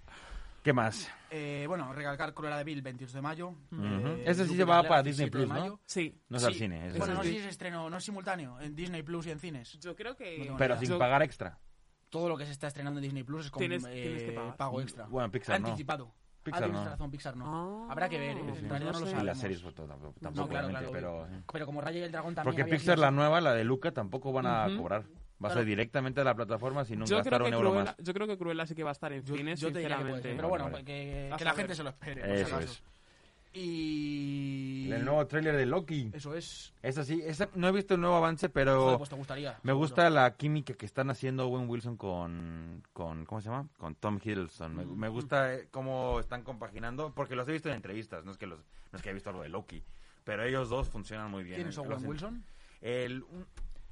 ¿Qué 0.64 0.74
más? 0.74 1.12
Eh, 1.32 1.66
bueno, 1.68 1.92
recalcar 1.92 2.36
Cruella 2.36 2.58
de 2.58 2.64
Vil, 2.64 2.84
28 2.84 3.14
de 3.16 3.22
mayo. 3.24 3.48
Ujú. 3.72 3.84
Eh, 3.84 4.24
Ese 4.28 4.48
sí 4.48 4.56
se 4.56 4.64
va 4.64 4.84
para 4.84 5.02
Disney 5.02 5.26
7 5.26 5.38
de 5.40 5.44
Plus, 5.46 5.54
¿no? 5.56 5.60
mayo. 5.60 5.80
Sí. 5.86 6.22
No 6.30 6.38
es 6.38 6.44
Sí. 6.44 6.48
al 6.48 6.54
cine. 6.54 6.88
es 6.90 6.98
Bueno, 7.00 7.14
al 7.14 7.18
no 7.18 7.24
sé 7.24 7.30
cine. 7.30 7.40
si 7.42 7.46
es 7.48 7.52
estreno, 7.52 7.90
no 7.90 7.98
es 7.98 8.04
simultáneo, 8.04 8.60
en 8.62 8.76
Disney 8.76 9.02
Plus 9.02 9.26
y 9.26 9.32
en 9.32 9.40
cines. 9.40 9.80
Yo 9.80 9.96
creo 9.96 10.16
que... 10.16 10.38
No 10.38 10.44
tengo 10.44 10.58
Pero 10.58 10.76
Yo- 10.76 10.86
sin 10.86 11.00
pagar 11.00 11.24
extra. 11.24 11.58
Todo 12.12 12.28
lo 12.30 12.38
que 12.38 12.46
se 12.46 12.52
está 12.52 12.68
estrenando 12.68 13.00
en 13.00 13.06
Disney 13.06 13.24
Plus 13.24 13.46
es 13.46 13.52
con 13.52 13.60
Tienes- 13.64 13.86
eh, 13.88 14.04
tienes 14.04 14.24
que 14.24 14.32
pagar. 14.34 14.56
pago 14.58 14.82
extra. 14.82 15.06
Bueno, 15.08 15.32
Pixar 15.32 15.60
no. 15.62 15.68
Anticipado. 15.70 16.14
Pixar 16.44 16.64
ah, 16.64 16.66
tienes 16.66 16.84
no. 16.84 16.90
razón, 16.90 17.12
Pixar 17.12 17.38
no. 17.38 17.86
Ah, 17.88 17.92
Habrá 17.92 18.10
que 18.10 18.18
ver, 18.18 18.38
¿eh? 18.38 18.42
sí, 18.54 18.60
en 18.64 18.70
realidad 18.70 18.94
no 18.94 19.00
lo. 19.00 19.22
Y 19.22 19.24
las 19.24 19.38
series 19.38 19.62
pues, 19.62 19.76
tampoco, 19.76 20.14
tampoco 20.20 20.42
No, 20.46 20.48
claro, 20.50 20.70
claro. 20.70 20.90
pero... 20.92 21.28
Pero 21.52 21.66
como 21.68 21.82
Raya 21.82 22.00
y 22.00 22.04
el 22.04 22.12
Dragón 22.12 22.34
también 22.34 22.56
Porque 22.56 22.70
Pixar, 22.70 22.96
sido- 22.96 23.06
la 23.06 23.12
nueva, 23.12 23.42
la 23.42 23.54
de 23.54 23.64
Luca, 23.64 23.92
tampoco 23.92 24.32
van 24.34 24.48
a 24.48 24.68
Ujú. 24.68 24.78
cobrar. 24.78 25.02
Va 25.04 25.06
a 25.06 25.52
Claro. 25.52 25.54
ser 25.62 25.66
directamente 25.66 26.22
a 26.22 26.24
la 26.24 26.36
plataforma 26.36 26.84
Yo 26.84 26.96
creo, 27.06 27.18
gastar 27.18 27.42
un 27.42 27.54
euro 27.54 27.70
Cruella, 27.72 27.84
más. 27.84 27.98
yo 27.98 28.14
creo 28.14 28.28
que 28.28 28.38
Cruella 28.38 28.66
sí 28.68 28.76
que 28.76 28.84
va 28.84 28.90
a 28.90 28.94
estar 28.94 29.12
en 29.12 29.24
Yo, 29.24 29.36
cines, 29.36 29.60
yo 29.60 29.72
te 29.72 29.80
diría 29.80 29.98
que 29.98 30.04
puede 30.04 30.16
sinceramente. 30.22 30.30
ser, 30.30 30.36
pero 30.38 30.50
bueno, 30.50 30.64
Vale, 30.66 30.74
vale. 30.74 30.86
que, 30.86 31.36
que 31.38 31.46
la 31.46 31.54
gente 31.54 31.76
se 31.76 31.84
lo 31.84 31.90
espere. 31.90 32.22
por 32.22 32.30
Eso 32.30 32.48
si 32.48 32.54
acaso. 32.56 32.72
es. 32.74 32.84
Y... 33.54 34.90
El 34.92 35.06
nuevo 35.06 35.26
tráiler 35.28 35.56
de 35.56 35.66
Loki. 35.66 36.10
Eso 36.14 36.36
es... 36.36 36.74
Esa 36.82 37.04
sí, 37.04 37.22
esa, 37.24 37.50
no 37.56 37.68
he 37.68 37.72
visto 37.72 37.94
el 37.96 38.02
nuevo 38.02 38.16
avance, 38.16 38.48
Joder, 38.48 38.54
pero 38.54 38.98
pues 38.98 39.10
te 39.10 39.16
gustaría. 39.16 39.52
me 39.52 39.56
seguro. 39.72 39.78
gusta 39.78 40.10
la 40.10 40.36
química 40.36 40.74
que 40.74 40.86
están 40.86 41.10
haciendo 41.10 41.48
Owen 41.48 41.70
Wilson 41.70 41.98
con, 41.98 42.84
con 42.94 43.26
¿cómo 43.26 43.42
se 43.42 43.50
llama? 43.50 43.68
Con 43.78 43.96
Tom 43.96 44.20
Hiddleston. 44.24 44.76
Me, 44.76 44.86
me 44.86 45.08
gusta 45.10 45.54
eh, 45.54 45.68
cómo 45.72 46.20
están 46.20 46.44
compaginando, 46.44 47.14
porque 47.14 47.36
los 47.36 47.48
he 47.48 47.54
visto 47.54 47.70
en 47.70 47.76
entrevistas, 47.76 48.26
no 48.26 48.32
es 48.32 48.38
que 48.38 48.48
los, 48.48 48.60
no 48.92 48.98
es 48.98 49.02
que 49.02 49.10
he 49.10 49.14
visto 49.14 49.30
algo 49.30 49.44
de 49.44 49.50
Loki, 49.50 49.84
pero 50.24 50.44
ellos 50.44 50.70
dos 50.70 50.90
funcionan 50.90 51.30
muy 51.32 51.44
bien. 51.44 51.56
¿Quién 51.58 51.68
es 51.70 51.78
Owen 51.78 51.94
en- 52.00 52.06
Wilson? 52.08 52.44
El, 52.82 53.24
un- 53.24 53.46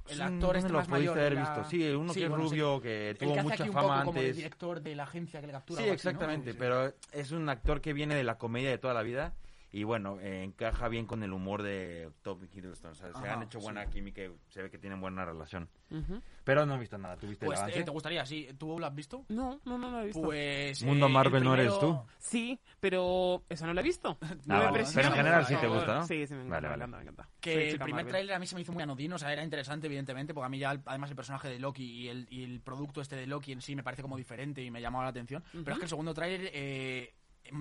El 0.08 0.16
sí, 0.16 0.22
actor 0.22 0.40
¿dónde 0.40 0.58
este 0.58 0.72
más 0.72 0.88
mayor. 0.88 1.18
haber 1.18 1.34
de 1.34 1.40
la- 1.40 1.54
visto? 1.54 1.70
Sí, 1.70 1.90
uno 1.90 2.12
Sí, 2.12 2.20
que 2.20 2.26
es 2.26 2.32
sí. 2.32 2.36
rubio, 2.36 2.80
que 2.80 3.10
El 3.10 3.18
tuvo 3.18 3.34
que 3.34 3.42
mucha 3.42 3.64
fama 3.66 3.72
poco 3.80 4.04
como 4.06 4.18
antes. 4.20 4.36
director 4.36 4.80
de 4.80 4.94
la 4.96 5.04
agencia 5.04 5.40
que 5.40 5.46
le 5.46 5.52
captura. 5.52 5.82
Sí, 5.82 5.88
exactamente, 5.88 6.52
Sí. 6.52 6.56
pero 6.58 6.92
es 7.12 7.30
un 7.30 7.48
actor 7.48 7.80
que 7.80 7.92
viene 7.92 8.14
de 8.14 8.24
la 8.24 8.36
comedia 8.36 8.70
de 8.70 8.78
toda 8.78 8.92
la 8.94 9.02
vida 9.02 9.32
y 9.72 9.84
bueno, 9.84 10.18
eh, 10.20 10.42
encaja 10.42 10.88
bien 10.88 11.06
con 11.06 11.22
el 11.22 11.32
humor 11.32 11.62
de 11.62 12.10
Tom 12.22 12.40
Hiddleston. 12.52 12.90
O 12.90 12.94
sea, 12.94 13.12
se 13.12 13.18
Ajá, 13.18 13.34
han 13.34 13.42
hecho 13.44 13.60
buena 13.60 13.84
sí. 13.84 13.90
química 13.92 14.22
y 14.22 14.30
se 14.48 14.62
ve 14.62 14.70
que 14.70 14.78
tienen 14.78 15.00
buena 15.00 15.24
relación. 15.24 15.68
Ujú. 15.90 16.20
Pero 16.42 16.66
no 16.66 16.74
he 16.74 16.78
visto 16.78 16.98
nada, 16.98 17.16
¿tuviste 17.16 17.46
Pues 17.46 17.58
el 17.58 17.62
avance? 17.64 17.80
eh, 17.80 17.84
te 17.84 17.90
gustaría, 17.90 18.26
sí. 18.26 18.48
¿Tú 18.58 18.78
lo 18.78 18.86
has 18.86 18.94
visto? 18.94 19.24
No, 19.28 19.60
no, 19.64 19.78
no 19.78 19.90
lo 19.90 20.00
he 20.02 20.06
visto. 20.06 20.22
Pues... 20.22 20.82
Mundo 20.82 21.06
eh, 21.06 21.10
Marvel 21.10 21.42
el 21.42 21.44
no 21.44 21.54
eres 21.54 21.72
primero- 21.74 22.04
tú. 22.06 22.12
Sí, 22.18 22.58
pero 22.80 23.44
esa 23.48 23.66
no 23.66 23.74
la 23.74 23.80
he 23.80 23.84
visto. 23.84 24.18
No 24.46 24.54
Ah, 24.56 24.58
me 24.58 24.64
vale. 24.72 24.84
Pero 24.94 25.08
en 25.08 25.14
general 25.14 25.46
sí 25.46 25.54
te 25.56 25.66
gusta, 25.68 25.94
¿no? 25.94 26.06
Sí, 26.06 26.26
sí, 26.26 26.34
me 26.34 26.40
encanta, 26.46 26.54
Vale, 26.54 26.60
me 26.62 26.68
vale. 26.70 26.84
encanta, 26.84 26.96
me 26.96 27.02
encanta. 27.02 27.28
Que 27.40 27.70
el 27.70 27.78
primer 27.78 27.94
Marvel. 28.04 28.10
tráiler 28.10 28.34
a 28.34 28.38
mí 28.40 28.46
se 28.46 28.54
me 28.56 28.62
hizo 28.62 28.72
muy 28.72 28.82
anodino, 28.82 29.14
o 29.16 29.18
sea, 29.18 29.32
era 29.32 29.44
interesante, 29.44 29.86
evidentemente, 29.86 30.34
porque 30.34 30.46
a 30.46 30.48
mí 30.48 30.58
ya, 30.58 30.72
el- 30.72 30.82
además, 30.84 31.10
el 31.10 31.16
personaje 31.16 31.48
de 31.48 31.58
Loki 31.60 31.84
y 31.84 32.08
el, 32.08 32.26
y 32.28 32.42
el 32.42 32.60
producto 32.60 33.00
este 33.00 33.14
de 33.16 33.26
Loki 33.28 33.52
en 33.52 33.60
sí 33.60 33.76
me 33.76 33.82
parece 33.84 34.02
como 34.02 34.16
diferente 34.16 34.62
y 34.64 34.70
me 34.72 34.80
llamaba 34.80 35.04
la 35.04 35.10
atención. 35.10 35.44
Pero 35.52 35.72
es 35.72 35.78
que 35.78 35.84
el 35.84 35.88
segundo 35.88 36.12
tráiler 36.12 36.50
eh, 36.52 37.14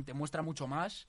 te 0.05 0.13
muestra 0.13 0.41
mucho 0.41 0.67
más, 0.67 1.07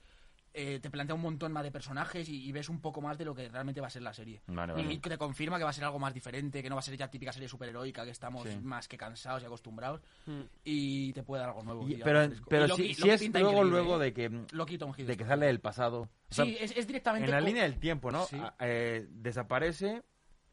eh, 0.53 0.79
te 0.81 0.89
plantea 0.89 1.15
un 1.15 1.21
montón 1.21 1.51
más 1.53 1.63
de 1.63 1.71
personajes 1.71 2.27
y, 2.27 2.43
y 2.47 2.51
ves 2.51 2.67
un 2.69 2.81
poco 2.81 3.01
más 3.01 3.17
de 3.17 3.23
lo 3.25 3.33
que 3.33 3.47
realmente 3.47 3.79
va 3.79 3.87
a 3.87 3.89
ser 3.89 4.01
la 4.01 4.13
serie. 4.13 4.41
Vale, 4.47 4.73
vale. 4.73 4.93
Y 4.93 4.97
te 4.99 5.17
confirma 5.17 5.57
que 5.57 5.63
va 5.63 5.69
a 5.69 5.73
ser 5.73 5.85
algo 5.85 5.97
más 5.99 6.13
diferente, 6.13 6.61
que 6.61 6.69
no 6.69 6.75
va 6.75 6.79
a 6.79 6.83
ser 6.83 6.97
ya 6.97 7.09
típica 7.09 7.31
serie 7.31 7.47
superheroica, 7.47 8.03
que 8.03 8.11
estamos 8.11 8.47
Sí. 8.49 8.57
más 8.61 8.87
que 8.87 8.97
cansados 8.97 9.41
y 9.43 9.45
acostumbrados, 9.45 10.01
Mm. 10.25 10.41
y 10.65 11.13
te 11.13 11.23
puede 11.23 11.41
dar 11.41 11.49
algo 11.51 11.63
nuevo. 11.63 11.87
Y- 11.87 11.95
pero 12.03 12.19
algo 12.19 12.35
pero 12.49 12.65
Y 12.65 12.67
Loki- 12.67 12.93
si, 12.95 13.01
Loki 13.01 13.17
si 13.17 13.25
es 13.27 13.33
luego, 13.41 13.63
luego 13.63 13.95
¿eh? 14.01 14.05
de 14.05 14.13
que, 14.13 14.45
Loki 14.51 14.75
y 14.75 14.77
Tom 14.77 14.91
de 14.91 15.15
que 15.17 15.25
sale 15.25 15.45
del 15.45 15.59
pasado. 15.61 16.09
O 16.29 16.33
sea, 16.33 16.45
Sí, 16.45 16.57
es, 16.59 16.75
es 16.75 16.85
directamente... 16.87 17.25
en 17.25 17.31
la 17.31 17.41
línea 17.41 17.63
del 17.63 17.79
tiempo, 17.79 18.11
¿no? 18.11 18.25
Sí. 18.25 18.37
Eh, 18.59 19.07
desaparece 19.09 20.03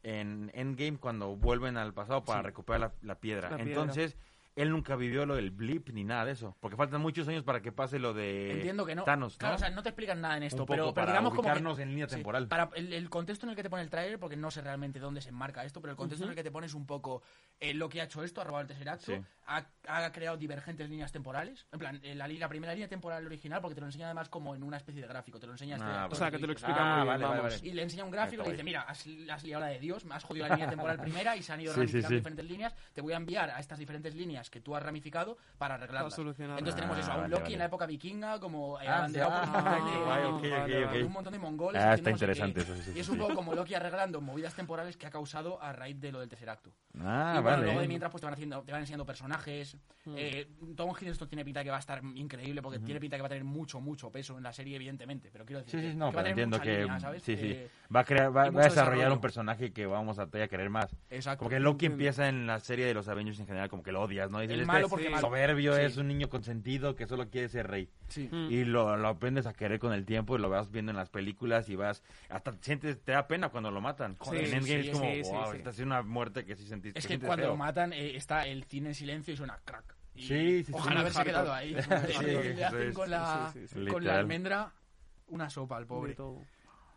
en 0.03 0.49
Endgame 0.53 0.97
cuando 0.97 1.35
vuelven 1.35 1.75
al 1.75 1.93
pasado 1.93 2.23
para 2.23 2.39
Sí. 2.39 2.45
recuperar 2.45 2.79
la, 2.79 2.93
la 3.01 3.15
piedra. 3.19 3.49
La 3.49 3.57
piedra. 3.57 3.85
Él 4.55 4.71
nunca 4.71 4.95
vivió 4.95 5.25
lo 5.25 5.35
del 5.35 5.51
blip 5.51 5.89
ni 5.91 6.03
nada 6.03 6.25
de 6.25 6.31
eso. 6.33 6.57
Porque 6.59 6.75
faltan 6.75 6.99
muchos 7.01 7.27
años 7.27 7.43
para 7.43 7.61
que 7.61 7.71
pase 7.71 7.97
lo 7.99 8.13
de 8.13 8.51
Entiendo 8.51 8.85
que 8.85 8.93
no. 8.95 9.03
Thanos, 9.03 9.33
¿no? 9.35 9.37
Claro, 9.39 9.55
o 9.55 9.57
sea, 9.59 9.69
no 9.69 9.81
te 9.83 9.89
explican 9.89 10.19
nada 10.19 10.35
en 10.37 10.43
esto, 10.43 10.57
Un 10.57 10.65
poco 10.65 10.73
pero, 10.73 10.83
pero 10.85 10.93
para 10.95 11.11
digamos 11.11 11.29
como 11.33 11.75
que- 11.75 11.81
en 11.83 11.89
línea 11.89 12.07
sí, 12.09 12.15
temporal. 12.15 12.47
para 12.47 12.69
el, 12.75 12.91
el 12.91 13.09
contexto 13.09 13.45
en 13.45 13.51
el 13.51 13.55
que 13.55 13.63
te 13.63 13.69
pone 13.69 13.83
el 13.83 13.89
trailer, 13.89 14.19
porque 14.19 14.35
no 14.35 14.51
sé 14.51 14.61
realmente 14.61 14.99
dónde 14.99 15.21
se 15.21 15.29
enmarca 15.29 15.63
esto, 15.63 15.79
pero 15.81 15.91
el 15.91 15.97
contexto 15.97 16.25
en 16.25 16.31
el 16.31 16.35
que 16.35 16.43
te 16.43 16.51
pones 16.51 16.73
un 16.73 16.85
poco 16.85 17.21
eh, 17.59 17.73
lo 17.73 17.87
que 17.89 18.01
ha 18.01 18.05
hecho 18.05 18.23
esto, 18.23 18.41
ha 18.41 18.43
robado 18.43 18.61
el 18.63 18.67
tercer 18.67 18.89
acto, 18.89 19.05
Sí. 19.13 19.21
ha, 19.47 19.65
ha 19.87 20.11
creado 20.11 20.35
divergentes 20.37 20.89
líneas 20.89 21.11
temporales. 21.11 21.65
En 21.71 21.79
plan, 21.79 21.99
eh, 22.03 22.15
la, 22.15 22.27
la 22.27 22.49
primera 22.49 22.73
línea 22.73 22.87
temporal 22.89 23.25
original, 23.25 23.61
porque 23.61 23.75
te 23.75 23.81
lo 23.81 23.87
enseña 23.87 24.07
además 24.07 24.29
como 24.29 24.55
en 24.55 24.63
una 24.63 24.77
especie 24.77 25.01
de 25.01 25.07
gráfico, 25.07 25.39
te 25.39 25.45
lo 25.47 25.53
enseña 25.53 25.75
este 25.77 25.87
Ah, 25.87 26.03
actor 26.03 26.13
O 26.13 26.19
sea, 26.19 26.31
que 26.31 26.39
te 26.39 26.47
lo 26.47 26.53
explica 26.53 26.79
Ah, 26.79 26.85
muy 26.85 26.95
bien, 26.95 27.07
vale, 27.07 27.23
vale, 27.23 27.37
vamos. 27.41 27.53
vale. 27.59 27.67
y 27.69 27.73
le 27.73 27.83
enseña 27.83 28.03
un 28.03 28.11
gráfico 28.11 28.41
y 28.43 28.45
le 28.47 28.51
dice, 28.51 28.63
mira, 28.63 28.81
has, 28.81 29.05
has 29.31 29.43
liado 29.43 29.61
la 29.61 29.67
de 29.67 29.79
Dios, 29.79 30.03
me 30.05 30.15
has 30.15 30.23
jodido 30.23 30.47
la 30.47 30.55
línea 30.55 30.69
temporal 30.69 30.99
primera 31.01 31.35
y 31.37 31.43
se 31.43 31.53
han 31.53 31.61
ido 31.61 31.71
Sí, 31.73 31.79
sí, 31.81 31.85
ramificando 31.85 32.07
sí. 32.09 32.15
diferentes 32.15 32.45
líneas, 32.45 32.75
te 32.93 33.01
voy 33.01 33.13
a 33.13 33.17
enviar 33.17 33.49
a 33.51 33.59
estas 33.59 33.77
diferentes 33.79 34.15
líneas 34.15 34.38
que 34.49 34.61
tú 34.61 34.75
has 34.75 34.83
ramificado 34.83 35.37
para 35.57 35.75
arreglarlas. 35.75 36.17
Entonces 36.19 36.75
tenemos 36.75 36.97
Ah, 36.97 37.01
eso, 37.01 37.11
a 37.11 37.17
un 37.17 37.29
Loki 37.31 37.53
en 37.53 37.59
la 37.59 37.65
época 37.65 37.85
vikinga, 37.87 38.39
como 38.39 38.79
eh, 38.79 38.85
Ah, 38.87 39.07
un 39.09 39.15
ah, 39.19 41.09
montón 41.09 41.33
de- 41.33 41.39
mongoles. 41.39 41.81
Ah, 41.81 41.93
está 41.95 42.11
interesante 42.11 42.61
eso, 42.61 42.75
sí, 42.75 42.81
sí, 42.83 42.91
Y 42.95 42.99
es 42.99 43.09
un 43.09 43.17
poco 43.17 43.35
como 43.35 43.53
Loki 43.53 43.73
arreglando 43.73 44.21
movidas 44.21 44.53
temporales 44.53 44.97
que 44.97 45.07
ha 45.07 45.09
causado 45.09 45.61
a 45.61 45.73
raíz 45.73 45.99
de 45.99 46.11
lo 46.11 46.19
del 46.19 46.29
tercer 46.29 46.49
acto. 46.49 46.71
Ah, 46.99 47.35
y 47.37 47.41
bueno, 47.41 47.57
vale. 47.57 47.63
luego 47.65 47.81
de 47.81 47.87
mientras 47.87 48.11
pues 48.11 48.21
te 48.21 48.25
van, 48.25 48.33
haciendo, 48.33 48.61
te 48.63 48.71
van 48.71 48.81
enseñando 48.81 49.05
personajes. 49.05 49.77
Eh, 50.15 50.47
Tom 50.75 50.91
Hiddleston 50.99 51.27
tiene 51.27 51.45
pinta 51.45 51.63
que 51.63 51.69
va 51.69 51.77
a 51.77 51.79
estar 51.79 52.01
increíble 52.15 52.61
porque 52.61 52.79
tiene 52.79 52.99
pinta 52.99 53.15
que 53.15 53.21
va 53.21 53.27
a 53.27 53.29
tener 53.29 53.43
mucho, 53.43 53.79
mucho 53.79 54.11
peso 54.11 54.37
en 54.37 54.43
la 54.43 54.53
serie, 54.53 54.75
evidentemente. 54.75 55.29
Pero 55.31 55.45
quiero 55.45 55.59
decir 55.61 55.79
Sí, 55.79 55.85
que- 55.85 55.91
sí, 55.91 55.97
no, 55.97 56.09
que 56.09 56.15
va 56.15 56.21
a 56.21 56.23
tener 56.25 56.31
entiendo 56.39 56.57
mucha 56.57 56.63
que 56.71 56.81
línea, 56.81 56.99
¿sabes? 56.99 57.23
sí, 57.23 57.37
sí. 57.37 57.51
Eh, 57.51 57.69
Va 57.95 58.01
a 58.01 58.03
crear, 58.03 58.27
va, 58.35 58.49
va 58.51 58.61
a 58.61 58.63
desarrollar 58.65 59.11
un 59.11 59.21
personaje 59.21 59.71
que 59.73 59.85
vamos 59.87 60.19
a 60.19 60.25
todavía 60.27 60.47
querer 60.47 60.69
más. 60.69 60.95
exacto. 61.09 61.43
Porque 61.43 61.59
Loki 61.59 61.87
empieza 61.87 62.27
en 62.27 62.45
la 62.47 62.59
serie 62.59 62.85
de 62.85 62.93
los 62.93 63.07
Avengers 63.07 63.39
en 63.39 63.47
general 63.47 63.69
como 63.69 63.81
que 63.83 63.91
lo 63.91 64.01
odias, 64.01 64.28
¿no? 64.29 64.41
Y 64.41 64.45
El 64.45 64.51
dices, 64.51 64.67
malo 64.67 64.79
este 64.85 64.89
porque 64.89 65.05
Sí. 65.05 65.11
malo. 65.11 65.27
soberbio 65.27 65.75
Sí. 65.75 65.81
es 65.81 65.97
un 65.97 66.07
niño 66.07 66.29
consentido 66.29 66.95
que 66.95 67.07
solo 67.07 67.29
quiere 67.29 67.49
ser 67.49 67.67
rey. 67.67 67.89
Sí. 68.07 68.29
Mm. 68.31 68.51
Y 68.51 68.65
lo, 68.65 68.95
lo 68.97 69.07
aprendes 69.07 69.45
a 69.47 69.53
querer 69.53 69.79
con 69.79 69.93
el 69.93 70.05
tiempo 70.05 70.35
y 70.35 70.39
lo 70.39 70.49
vas 70.49 70.71
viendo 70.71 70.91
en 70.91 70.97
las 70.97 71.09
películas 71.09 71.69
y 71.69 71.75
vas 71.75 72.03
hasta 72.29 72.55
sientes 72.61 73.01
te 73.03 73.11
da 73.13 73.27
pena 73.27 73.49
cuando 73.49 73.71
lo 73.71 73.81
matan. 73.81 74.15
Joder, 74.19 74.45
en 74.45 74.53
Endgame 74.55 74.83
sí, 74.83 74.89
es 74.89 74.97
como, 74.97 75.11
sí, 75.11 75.23
sí, 75.23 75.31
wow, 75.31 75.51
sí. 75.51 75.57
esta 75.57 75.69
es 75.71 75.79
una 75.79 76.01
muerte 76.03 76.45
que 76.45 76.55
sí 76.55 76.65
sentiste. 76.67 76.99
Es 76.99 77.05
que 77.05 77.09
sientes 77.09 77.27
cuando 77.27 77.43
feo. 77.43 77.51
lo 77.51 77.57
matan 77.57 77.93
eh, 77.93 78.15
está 78.15 78.45
el 78.47 78.63
cine 78.65 78.89
en 78.89 78.95
silencio 78.95 79.33
y 79.33 79.37
suena 79.37 79.59
crack. 79.65 79.95
Y 80.15 80.21
Sí, 80.23 80.27
sí, 80.27 80.63
sí. 80.65 80.71
Ojalá 80.75 80.95
Sí, 80.95 80.99
haberse 81.01 81.23
quedado 81.23 81.53
ahí. 81.53 81.75
Sí, 82.19 82.25
le 82.25 82.65
hacen 82.65 82.93
con 82.93 83.09
la, 83.09 83.51
Sí, 83.53 83.59
sí, 83.61 83.67
sí, 83.67 83.79
sí. 83.85 83.87
con 83.91 84.03
la 84.03 84.17
almendra 84.19 84.73
una 85.27 85.49
sopa 85.49 85.77
al 85.77 85.85
pobre. 85.85 86.09
De 86.11 86.15
todo. 86.15 86.41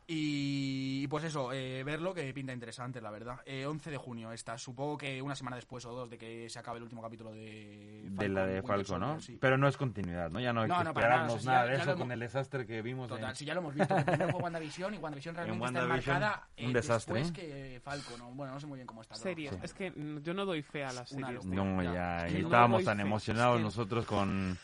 Y 0.06 1.06
pues 1.08 1.24
eso, 1.24 1.52
eh, 1.52 1.82
verlo 1.84 2.12
que 2.14 2.32
pinta 2.34 2.52
interesante, 2.52 3.00
la 3.00 3.10
verdad. 3.10 3.40
Eh, 3.46 3.66
11 3.66 3.90
de 3.90 3.96
junio 3.96 4.32
está, 4.32 4.58
supongo 4.58 4.98
que 4.98 5.22
una 5.22 5.34
semana 5.34 5.56
después 5.56 5.84
o 5.86 5.92
dos 5.92 6.10
de 6.10 6.18
que 6.18 6.48
se 6.50 6.58
acabe 6.58 6.78
el 6.78 6.82
último 6.84 7.02
capítulo 7.02 7.32
de 7.32 8.02
de 8.10 8.28
la 8.28 8.46
de 8.46 8.60
Winter 8.60 8.62
Falco, 8.84 8.98
¿no? 8.98 9.06
Soldier, 9.12 9.22
sí. 9.22 9.38
Pero 9.40 9.56
no 9.58 9.68
es 9.68 9.76
continuidad, 9.76 10.30
¿no? 10.30 10.40
Ya 10.40 10.52
no 10.52 10.62
hay 10.62 10.68
No, 10.68 10.78
que 10.78 10.84
no, 10.84 10.94
para 10.94 11.08
nada, 11.08 11.26
esperarnos 11.26 11.32
o 11.32 11.38
sea, 11.38 11.40
si 11.40 11.46
nada 11.46 11.64
ya- 11.64 11.70
de 11.70 11.76
ya 11.78 11.82
eso 11.84 11.96
con 11.98 12.12
el 12.12 12.20
desastre 12.20 12.66
que 12.66 12.82
vimos 12.82 13.08
Total, 13.08 13.30
en... 13.30 13.36
si 13.36 13.44
ya 13.44 13.54
lo 13.54 13.60
hemos 13.60 13.74
visto, 13.74 13.96
que 13.96 14.02
primero 14.04 14.30
fue 14.30 14.40
WandaVision 14.42 14.94
y 14.94 14.98
WandaVision 14.98 15.34
realmente 15.36 15.64
está 15.66 15.80
WandaVision, 15.80 16.16
enmarcada 16.16 16.48
eh, 16.56 16.66
un 16.66 16.72
desastre, 16.72 17.14
después 17.20 17.44
¿eh? 17.44 17.50
que 17.72 17.80
Falco, 17.80 18.18
¿no? 18.18 18.30
Bueno, 18.32 18.52
no 18.54 18.60
sé 18.60 18.66
muy 18.66 18.76
bien 18.76 18.86
cómo 18.86 19.02
está. 19.02 19.14
Sí. 19.14 19.48
Es 19.62 19.72
que 19.74 19.90
mm, 19.90 20.18
yo 20.22 20.34
no 20.34 20.44
doy 20.44 20.62
fe 20.62 20.84
a 20.84 20.92
las 20.92 21.08
series. 21.08 21.44
No, 21.46 21.82
Ya. 21.82 21.92
ya, 21.94 22.26
Es 22.26 22.34
y 22.34 22.36
estábamos 22.38 22.84
tan 22.84 22.96
fe. 22.98 23.02
emocionados 23.02 23.54
Es 23.56 23.60
que- 23.60 23.64
nosotros 23.64 24.06
con 24.06 24.58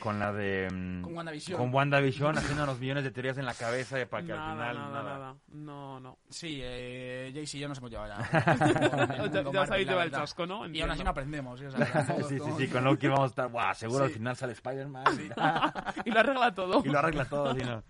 con 0.00 0.18
la 0.18 0.32
de 0.32 0.68
mm, 0.72 1.02
Con 1.02 1.14
WandaVision. 1.16 1.58
con 1.58 1.74
WandaVision 1.74 2.38
haciéndonos 2.38 2.78
millones 2.78 3.04
de 3.04 3.10
teorías 3.10 3.38
en 3.38 3.46
la 3.46 3.54
cabeza 3.54 3.96
para 4.08 4.22
que 4.22 4.32
nada, 4.32 4.44
al 4.46 4.52
final 4.52 4.74
nada, 4.76 5.02
nada. 5.02 5.18
nada. 5.18 5.34
No, 5.48 6.00
no. 6.00 6.18
Sí, 6.28 6.60
eh, 6.62 7.30
Jayce 7.34 7.56
y 7.58 7.60
yo 7.60 7.68
nos 7.68 7.78
hemos 7.78 7.90
llevado 7.90 8.14
ya. 8.18 9.28
Ya- 9.32 9.50
ya 9.52 9.66
sabéis 9.66 9.88
llevar 9.88 10.06
el 10.06 10.12
chasco, 10.12 10.46
¿no? 10.46 10.54
Y 10.54 10.58
aún 10.58 10.66
Entiendo. 10.66 10.92
así 10.94 11.04
no 11.04 11.10
aprendemos. 11.10 11.58
¿sí? 11.60 11.66
O 11.66 11.70
sea, 11.70 11.86
Sí, 12.28 12.38
sí, 12.38 12.50
sí, 12.58 12.68
con 12.68 12.84
Loki 12.84 13.06
vamos 13.08 13.24
a 13.24 13.26
estar, 13.26 13.48
guau, 13.48 13.74
seguro 13.74 14.04
Sí. 14.06 14.12
al 14.12 14.16
final 14.18 14.36
sale 14.36 14.52
Spider-Man 14.52 15.04
y 16.04 16.10
lo 16.10 16.20
arregla 16.20 16.54
todo. 16.54 16.82
y 16.84 16.88
lo 16.88 16.98
arregla 16.98 17.24
todo, 17.24 17.54
¿sí, 17.54 17.60
no? 17.64 17.82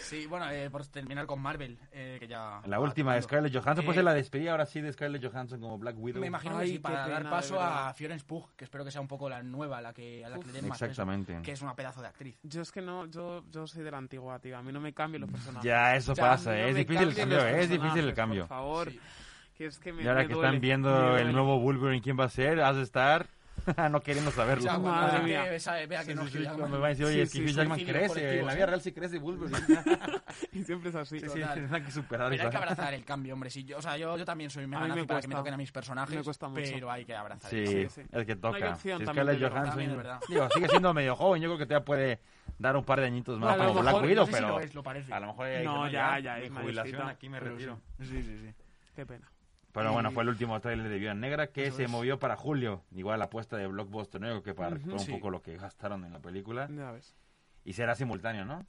Sí, 0.00 0.26
bueno, 0.26 0.50
eh, 0.50 0.68
por 0.70 0.86
terminar 0.86 1.26
con 1.26 1.40
Marvel, 1.40 1.78
eh, 1.92 2.16
que 2.18 2.26
ya... 2.26 2.60
La 2.66 2.80
última 2.80 3.14
de. 3.14 3.22
Scarlett 3.22 3.52
Johansson, 3.52 3.84
pues 3.84 3.96
Eh, 3.96 4.00
es 4.00 4.04
la 4.04 4.14
despedida 4.14 4.50
ahora 4.52 4.66
sí 4.66 4.80
de 4.80 4.92
Scarlett 4.92 5.24
Johansson 5.24 5.60
como 5.60 5.78
Black 5.78 5.96
Widow. 5.98 6.20
Me 6.20 6.26
imagino 6.26 6.56
que 6.56 6.62
Ay, 6.62 6.68
sí, 6.68 6.74
qué 6.76 6.80
para 6.80 7.08
dar 7.08 7.18
pena, 7.18 7.30
paso 7.30 7.54
de 7.54 7.60
verdad. 7.60 7.88
a 7.88 7.94
Florence 7.94 8.24
Pugh, 8.24 8.48
que 8.56 8.64
espero 8.64 8.84
que 8.84 8.90
sea 8.90 9.00
un 9.00 9.08
poco 9.08 9.28
la 9.28 9.42
nueva, 9.42 9.80
la 9.80 9.92
que, 9.92 10.24
a 10.24 10.28
la 10.28 10.38
que 10.38 10.46
le 10.46 10.52
den 10.52 10.68
más 10.68 10.78
peso, 10.78 10.86
Exactamente. 10.90 11.40
que 11.42 11.52
es 11.52 11.62
una 11.62 11.74
pedazo 11.74 12.00
de 12.02 12.08
actriz. 12.08 12.36
Yo 12.42 12.62
es 12.62 12.72
que 12.72 12.82
no, 12.82 13.06
yo, 13.06 13.44
yo 13.50 13.66
soy 13.66 13.82
de 13.84 13.90
la 13.90 13.98
antigua, 13.98 14.38
tío. 14.38 14.56
A 14.58 14.62
mí 14.62 14.72
no 14.72 14.80
me 14.80 14.92
cambien 14.92 15.22
los 15.22 15.30
personajes. 15.30 15.64
Ya, 15.64 15.96
eso 15.96 16.14
Ya, 16.14 16.22
pasa, 16.22 16.50
No 16.50 16.56
es 16.56 16.74
me 16.74 16.78
difícil 16.80 17.08
el 17.08 17.14
cambio, 17.14 17.46
es 17.46 17.68
difícil 17.70 18.04
el 18.08 18.14
cambio. 18.14 18.42
Por 18.42 18.48
favor. 18.48 18.90
Sí. 18.90 19.00
Que 19.56 19.66
es 19.66 19.78
que 19.78 19.92
me, 19.92 20.02
Y 20.02 20.08
ahora 20.08 20.22
me 20.22 20.28
que 20.28 20.34
duele, 20.34 20.48
están 20.48 20.60
viendo 20.60 21.16
el 21.18 21.32
nuevo 21.32 21.58
Wolverine, 21.60 22.00
¿quién 22.02 22.18
va 22.18 22.24
a 22.24 22.28
ser? 22.30 22.60
Has 22.60 22.76
de 22.76 22.82
estar 22.82 23.26
no 23.90 24.00
queriendo 24.00 24.30
saberlo. 24.30 24.62
O 24.62 24.64
sea, 24.64 24.72
cuando 24.78 24.90
Madre 24.90 25.22
mía. 25.24 25.60
sabe- 25.60 25.86
vea 25.86 26.04
que 26.04 26.14
no 26.14 26.26
sí, 26.28 26.42
Jackman. 26.42 26.70
me 26.70 26.76
van 26.78 26.84
a 26.84 26.88
decir, 26.88 27.04
oye, 27.04 27.14
Sí, 27.14 27.20
es 27.22 27.30
que 27.30 27.38
sí, 27.38 27.44
Hugh 27.44 27.48
sí, 27.48 27.54
Jackman 27.54 27.80
crece, 27.84 28.38
en 28.40 28.46
la 28.46 28.54
vida 28.54 28.66
real 28.66 28.80
sí 28.80 28.92
crece 28.92 29.18
Wolverine. 29.18 29.58
Y 30.52 30.64
siempre 30.64 30.90
es 30.90 30.96
así. 30.96 31.20
Sí, 31.20 31.26
tendrán 31.28 31.84
que 31.84 31.90
superar 31.90 32.30
Pero 32.30 32.44
hay 32.44 32.50
que 32.50 32.56
abrazar 32.56 32.94
el 32.94 33.04
cambio, 33.04 33.34
hombre. 33.34 33.50
Sí, 33.50 33.64
yo, 33.64 33.78
o 33.78 33.82
sea, 33.82 33.96
yo, 33.96 34.16
yo 34.16 34.24
también 34.24 34.50
soy 34.50 34.66
mega 34.66 34.86
nazi 34.88 35.02
para 35.04 35.20
que 35.20 35.28
me 35.28 35.34
toquen 35.34 35.54
a 35.54 35.56
mis 35.56 35.72
personajes, 35.72 36.16
Me 36.16 36.22
cuesta 36.24 36.48
mucho. 36.48 36.62
pero 36.72 36.90
hay 36.90 37.04
que 37.04 37.14
abrazar 37.14 37.50
Sí, 37.50 37.56
el 37.58 37.66
Sí, 37.66 37.72
cambio. 37.74 37.90
sí. 37.90 38.00
es 38.00 38.26
que 38.26 38.34
No 38.36 38.48
hay 38.48 38.60
toca. 38.60 38.74
opción 38.74 38.98
Si 38.98 39.04
Scarlett 39.06 39.38
de 39.38 39.42
verlo, 39.42 39.60
Johansson, 39.60 39.80
es 40.22 40.28
digo, 40.28 40.48
sigue 40.54 40.68
siendo 40.68 40.94
medio 40.94 41.16
joven, 41.16 41.42
yo 41.42 41.48
creo 41.48 41.58
que 41.58 41.66
te 41.66 41.80
puede 41.80 42.20
dar 42.58 42.76
un 42.76 42.84
par 42.84 43.00
de 43.00 43.06
añitos 43.06 43.38
más 43.38 43.54
A 43.54 43.56
lo 43.56 43.68
como 43.68 43.80
Black 43.82 43.94
mejor- 43.94 44.08
Widow, 44.08 44.22
no 44.22 44.26
si 44.26 44.32
pero 44.32 44.60
es, 44.60 45.10
a 45.10 45.20
lo 45.20 45.26
mejor 45.28 45.46
No, 45.64 45.88
ya, 45.90 46.18
ya, 46.18 46.36
mi 46.36 46.44
es 46.46 46.50
jubilación 46.52 47.08
aquí 47.08 47.28
me 47.28 47.40
retiro. 47.40 47.78
Sí, 48.00 48.06
sí, 48.22 48.22
sí. 48.22 48.54
Qué 48.94 49.06
pena. 49.06 49.28
Pero 49.72 49.92
bueno, 49.92 50.10
fue 50.12 50.22
el 50.22 50.28
último 50.28 50.60
tráiler 50.60 50.88
de 50.88 50.98
Viuda 50.98 51.14
Negra 51.14 51.46
que 51.48 51.66
Eso 51.66 51.78
se 51.78 51.84
es. 51.84 51.90
movió 51.90 52.18
para 52.18 52.36
julio. 52.36 52.82
Igual 52.94 53.18
la 53.18 53.24
apuesta 53.26 53.56
de 53.56 53.66
Blockbuster, 53.66 54.20
¿no? 54.20 54.28
Creo 54.28 54.42
que 54.42 54.54
para 54.54 54.68
Ujú. 54.68 54.74
recuperar 54.76 55.00
un 55.00 55.06
Sí. 55.06 55.12
poco 55.12 55.30
lo 55.30 55.40
que 55.42 55.56
gastaron 55.56 56.04
en 56.04 56.12
la 56.12 56.18
película. 56.20 56.68
Ya 56.70 56.90
ves. 56.92 57.14
Y 57.64 57.72
será 57.72 57.94
simultáneo, 57.94 58.44
¿no? 58.44 58.66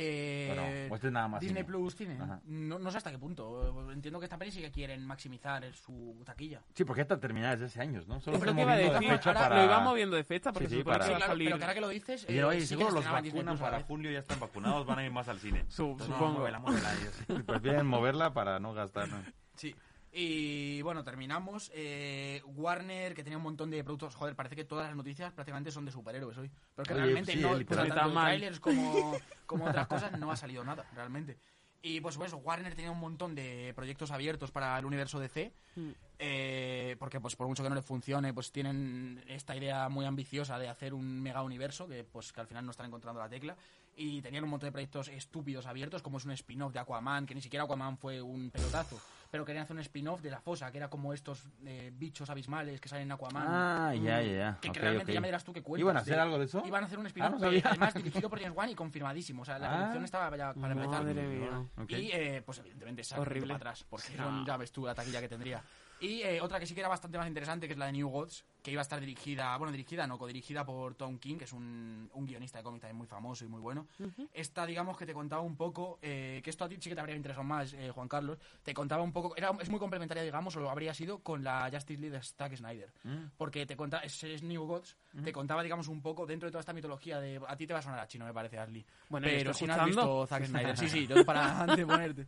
Eh, 0.00 0.46
Bueno, 0.54 0.92
o 0.92 0.94
este 0.94 1.08
es 1.08 1.12
nada 1.12 1.26
más 1.28 1.40
Disney 1.40 1.64
cine. 1.64 1.66
Plus 1.76 1.96
Cine. 1.96 2.18
Ajá. 2.20 2.40
No, 2.44 2.78
no 2.78 2.90
sé 2.90 2.98
hasta 2.98 3.10
qué 3.10 3.18
punto. 3.18 3.90
Entiendo 3.90 4.20
que 4.20 4.26
esta 4.26 4.38
peli 4.38 4.52
sí 4.52 4.60
que 4.60 4.70
quieren 4.70 5.04
maximizar 5.04 5.70
su 5.74 6.22
taquilla. 6.24 6.62
Sí, 6.74 6.84
porque 6.84 7.02
esta 7.02 7.18
terminada 7.18 7.52
desde 7.54 7.66
hace 7.66 7.80
años, 7.80 8.06
¿no? 8.06 8.20
Solo 8.20 8.38
que 8.38 8.44
iba 8.44 8.52
a 8.52 8.54
moviendo 8.64 8.92
la 8.92 9.00
decir. 9.00 9.10
fecha 9.16 9.30
Ahora 9.30 9.40
para... 9.40 9.56
lo 9.56 9.64
iba 9.64 9.80
moviendo 9.80 10.16
de 10.16 10.24
fecha 10.24 10.52
porque 10.52 10.68
Sí, 10.68 10.76
sí, 10.76 10.82
para- 10.84 11.04
Sí, 11.04 11.10
claro, 11.10 11.26
salir. 11.26 11.48
pero 11.48 11.58
que 11.58 11.64
ahora 11.64 11.74
que 11.74 11.80
lo 11.80 11.88
dices. 11.88 12.26
Eh, 12.28 12.44
oye, 12.44 12.64
seguro 12.64 12.88
se 12.90 12.94
los 12.94 13.04
vacunan 13.10 13.58
para 13.58 13.82
julio 13.82 14.10
ya 14.12 14.20
están 14.20 14.38
vacunados, 14.38 14.86
van 14.86 15.00
a 15.00 15.04
ir 15.04 15.10
más 15.10 15.28
al 15.28 15.40
cine. 15.40 15.60
Entonces, 15.68 16.08
no, 16.08 16.14
supongo. 16.14 16.32
muévela, 16.38 16.58
muévela. 16.60 16.88
Así, 16.90 17.42
Prefieren 17.46 17.86
moverla 17.86 18.32
para 18.32 18.60
no 18.60 18.72
gastar. 18.74 19.08
¿no? 19.08 19.16
Sí. 19.56 19.74
Y 20.12 20.82
bueno, 20.82 21.04
terminamos. 21.04 21.70
Eh, 21.74 22.42
Warner, 22.56 23.14
que 23.14 23.22
tenía 23.22 23.36
un 23.36 23.42
montón 23.42 23.70
de 23.70 23.84
productos. 23.84 24.14
Joder, 24.14 24.34
parece 24.34 24.56
que 24.56 24.64
todas 24.64 24.86
las 24.86 24.96
noticias 24.96 25.32
prácticamente 25.32 25.70
son 25.70 25.84
de 25.84 25.92
superhéroes 25.92 26.38
hoy. 26.38 26.50
Pero 26.74 26.86
que 26.86 26.94
Oye, 26.94 27.02
realmente 27.02 27.32
sí, 27.32 27.38
no. 27.40 27.50
o 27.50 27.58
sea, 27.58 27.86
tanto 27.86 28.08
mal. 28.10 28.26
trailers 28.26 28.60
como, 28.60 29.16
como 29.46 29.66
otras 29.66 29.86
cosas 29.86 30.18
no 30.18 30.32
ha 30.32 30.36
salido 30.36 30.64
nada, 30.64 30.86
realmente. 30.94 31.38
Y 31.80 32.00
pues 32.00 32.16
por 32.16 32.26
eso, 32.26 32.38
Warner 32.38 32.74
tenía 32.74 32.90
un 32.90 32.98
montón 32.98 33.34
de 33.34 33.72
proyectos 33.76 34.10
abiertos 34.10 34.50
para 34.50 34.78
el 34.78 34.84
universo 34.84 35.20
DC. 35.20 35.52
Mm. 35.76 35.90
eh, 36.18 36.96
porque 36.98 37.20
pues 37.20 37.36
por 37.36 37.46
mucho 37.46 37.62
que 37.62 37.68
no 37.68 37.76
le 37.76 37.82
funcione, 37.82 38.34
pues 38.34 38.50
tienen 38.50 39.22
esta 39.28 39.54
idea 39.54 39.88
muy 39.88 40.04
ambiciosa 40.06 40.58
de 40.58 40.68
hacer 40.68 40.92
un 40.92 41.22
mega 41.22 41.42
universo 41.42 41.86
que 41.86 42.02
pues 42.02 42.32
que 42.32 42.40
al 42.40 42.48
final 42.48 42.64
no 42.64 42.72
están 42.72 42.86
encontrando 42.86 43.20
la 43.20 43.28
tecla. 43.28 43.56
Y 43.96 44.22
tenían 44.22 44.44
un 44.44 44.50
montón 44.50 44.68
de 44.68 44.72
proyectos 44.72 45.08
estúpidos 45.08 45.66
abiertos, 45.66 46.02
como 46.02 46.18
es 46.18 46.24
un 46.24 46.32
spin-off 46.32 46.72
de 46.72 46.78
Aquaman, 46.78 47.26
que 47.26 47.34
ni 47.34 47.40
siquiera 47.40 47.64
Aquaman 47.64 47.98
fue 47.98 48.20
un 48.22 48.50
pelotazo. 48.50 49.00
Pero 49.30 49.44
querían 49.44 49.64
hacer 49.64 49.76
un 49.76 49.80
spin-off 49.80 50.22
de 50.22 50.30
la 50.30 50.40
fosa, 50.40 50.70
que 50.72 50.78
era 50.78 50.88
como 50.88 51.12
estos 51.12 51.46
eh, 51.66 51.90
bichos 51.94 52.30
abismales 52.30 52.80
que 52.80 52.88
salen 52.88 53.04
en 53.08 53.12
Aquaman. 53.12 53.44
Ah, 53.46 53.94
ya, 53.94 54.22
ya, 54.22 54.32
ya. 54.32 54.58
Que, 54.60 54.72
realmente 54.72 55.12
ya 55.12 55.20
me 55.20 55.28
dirás 55.28 55.44
tú 55.44 55.52
qué 55.52 55.62
cuentas. 55.62 55.80
¿Iban 55.82 55.96
a 55.96 56.00
hacer 56.00 56.18
algo 56.18 56.38
de 56.38 56.46
eso? 56.46 56.62
Iban 56.64 56.82
a 56.82 56.86
hacer 56.86 56.98
un 56.98 57.04
Ah, 57.04 57.08
spin-off, 57.08 57.40
no 57.40 57.48
además 57.48 57.94
dirigido 57.94 58.30
por 58.30 58.40
James 58.40 58.56
Wan 58.56 58.70
y 58.70 58.74
confirmadísimo. 58.74 59.42
O 59.42 59.44
sea, 59.44 59.58
la 59.58 59.68
Ah. 59.70 59.76
producción 59.76 60.04
estaba 60.04 60.34
ya 60.36 60.54
para 60.54 60.72
empezar. 60.72 61.04
Madre 61.04 61.22
mía. 61.26 61.66
Y 61.88 62.10
eh, 62.10 62.42
pues 62.44 62.58
evidentemente 62.60 63.04
se 63.04 63.18
Horrible. 63.20 63.48
para 63.54 63.70
atrás, 63.70 63.84
porque 63.88 64.08
ya 64.46 64.56
ves 64.56 64.72
tú 64.72 64.86
la 64.86 64.94
taquilla 64.94 65.20
que 65.20 65.28
tendría. 65.28 65.62
Y 66.00 66.22
eh, 66.22 66.40
otra 66.40 66.60
que 66.60 66.66
sí 66.66 66.74
que 66.74 66.80
era 66.80 66.88
bastante 66.88 67.18
más 67.18 67.26
interesante, 67.26 67.66
que 67.66 67.72
es 67.72 67.78
la 67.78 67.86
de 67.86 67.92
New 67.92 68.08
Gods, 68.08 68.44
que 68.62 68.70
iba 68.70 68.80
a 68.80 68.82
estar 68.82 69.00
dirigida, 69.00 69.56
bueno, 69.56 69.72
dirigida 69.72 70.06
no, 70.06 70.18
codirigida 70.18 70.64
por 70.64 70.94
Tom 70.94 71.18
King, 71.18 71.36
que 71.36 71.44
es 71.44 71.52
un, 71.52 72.10
un 72.12 72.26
guionista 72.26 72.58
de 72.58 72.64
cómic 72.64 72.82
también 72.82 72.96
muy 72.96 73.06
famoso 73.06 73.44
y 73.44 73.48
muy 73.48 73.60
bueno. 73.60 73.86
Esta, 74.32 74.66
digamos, 74.66 74.96
que 74.96 75.06
te 75.06 75.14
contaba 75.14 75.42
un 75.42 75.56
poco, 75.56 75.98
eh, 76.02 76.40
que 76.42 76.50
esto 76.50 76.64
a 76.64 76.68
ti 76.68 76.76
sí 76.80 76.88
que 76.88 76.94
te 76.94 77.00
habría 77.00 77.16
interesado 77.16 77.44
más, 77.44 77.72
eh, 77.72 77.90
Juan 77.90 78.08
Carlos, 78.08 78.38
te 78.62 78.74
contaba 78.74 79.02
un 79.02 79.12
poco, 79.12 79.36
era, 79.36 79.50
es 79.60 79.70
muy 79.70 79.78
complementaria, 79.78 80.22
digamos, 80.22 80.54
o 80.56 80.60
lo 80.60 80.70
habría 80.70 80.94
sido 80.94 81.20
con 81.20 81.42
la 81.42 81.68
Justice 81.72 82.00
League 82.00 82.16
de 82.16 82.22
Zack 82.22 82.56
Snyder. 82.56 82.92
Mm. 83.04 83.30
Porque 83.36 83.66
te 83.66 83.76
cuenta, 83.76 83.98
es, 84.00 84.22
es 84.24 84.42
New 84.42 84.64
Gods, 84.64 84.96
te 85.24 85.32
contaba, 85.32 85.62
digamos, 85.62 85.88
un 85.88 86.02
poco 86.02 86.26
dentro 86.26 86.46
de 86.46 86.52
toda 86.52 86.60
esta 86.60 86.72
mitología 86.72 87.20
de... 87.20 87.40
A 87.46 87.56
ti 87.56 87.66
te 87.66 87.72
va 87.72 87.80
a 87.80 87.82
sonar 87.82 88.00
a 88.00 88.06
chino, 88.06 88.24
me 88.24 88.32
parece, 88.32 88.58
Ashley. 88.58 88.84
Bueno, 89.08 89.26
¿y 89.26 89.30
pero 89.30 89.54
si 89.54 89.66
no 89.66 89.74
has 89.74 89.86
visto 89.86 90.26
Zack 90.26 90.44
Snyder, 90.46 90.76
sí, 90.76 90.88
sí, 90.88 91.06
yo 91.06 91.24
para 91.24 91.60
anteponerte. 91.62 92.26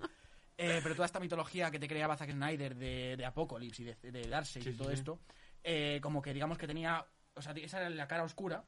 Eh, 0.62 0.80
pero 0.82 0.94
toda 0.94 1.06
esta 1.06 1.20
mitología 1.20 1.70
que 1.70 1.78
te 1.78 1.88
creaba 1.88 2.18
Zack 2.18 2.32
Snyder 2.32 2.76
de, 2.76 3.16
de 3.16 3.24
Apocalypse 3.24 3.82
y 3.82 3.86
de, 3.86 4.12
de 4.12 4.28
Darkseid 4.28 4.66
y 4.66 4.74
todo 4.74 4.90
esto, 4.90 5.18
eh, 5.64 6.00
como 6.02 6.20
que 6.20 6.34
digamos 6.34 6.58
que 6.58 6.66
tenía, 6.66 7.02
o 7.34 7.40
sea, 7.40 7.52
esa 7.52 7.80
era 7.80 7.88
la 7.88 8.06
cara 8.06 8.24
oscura, 8.24 8.62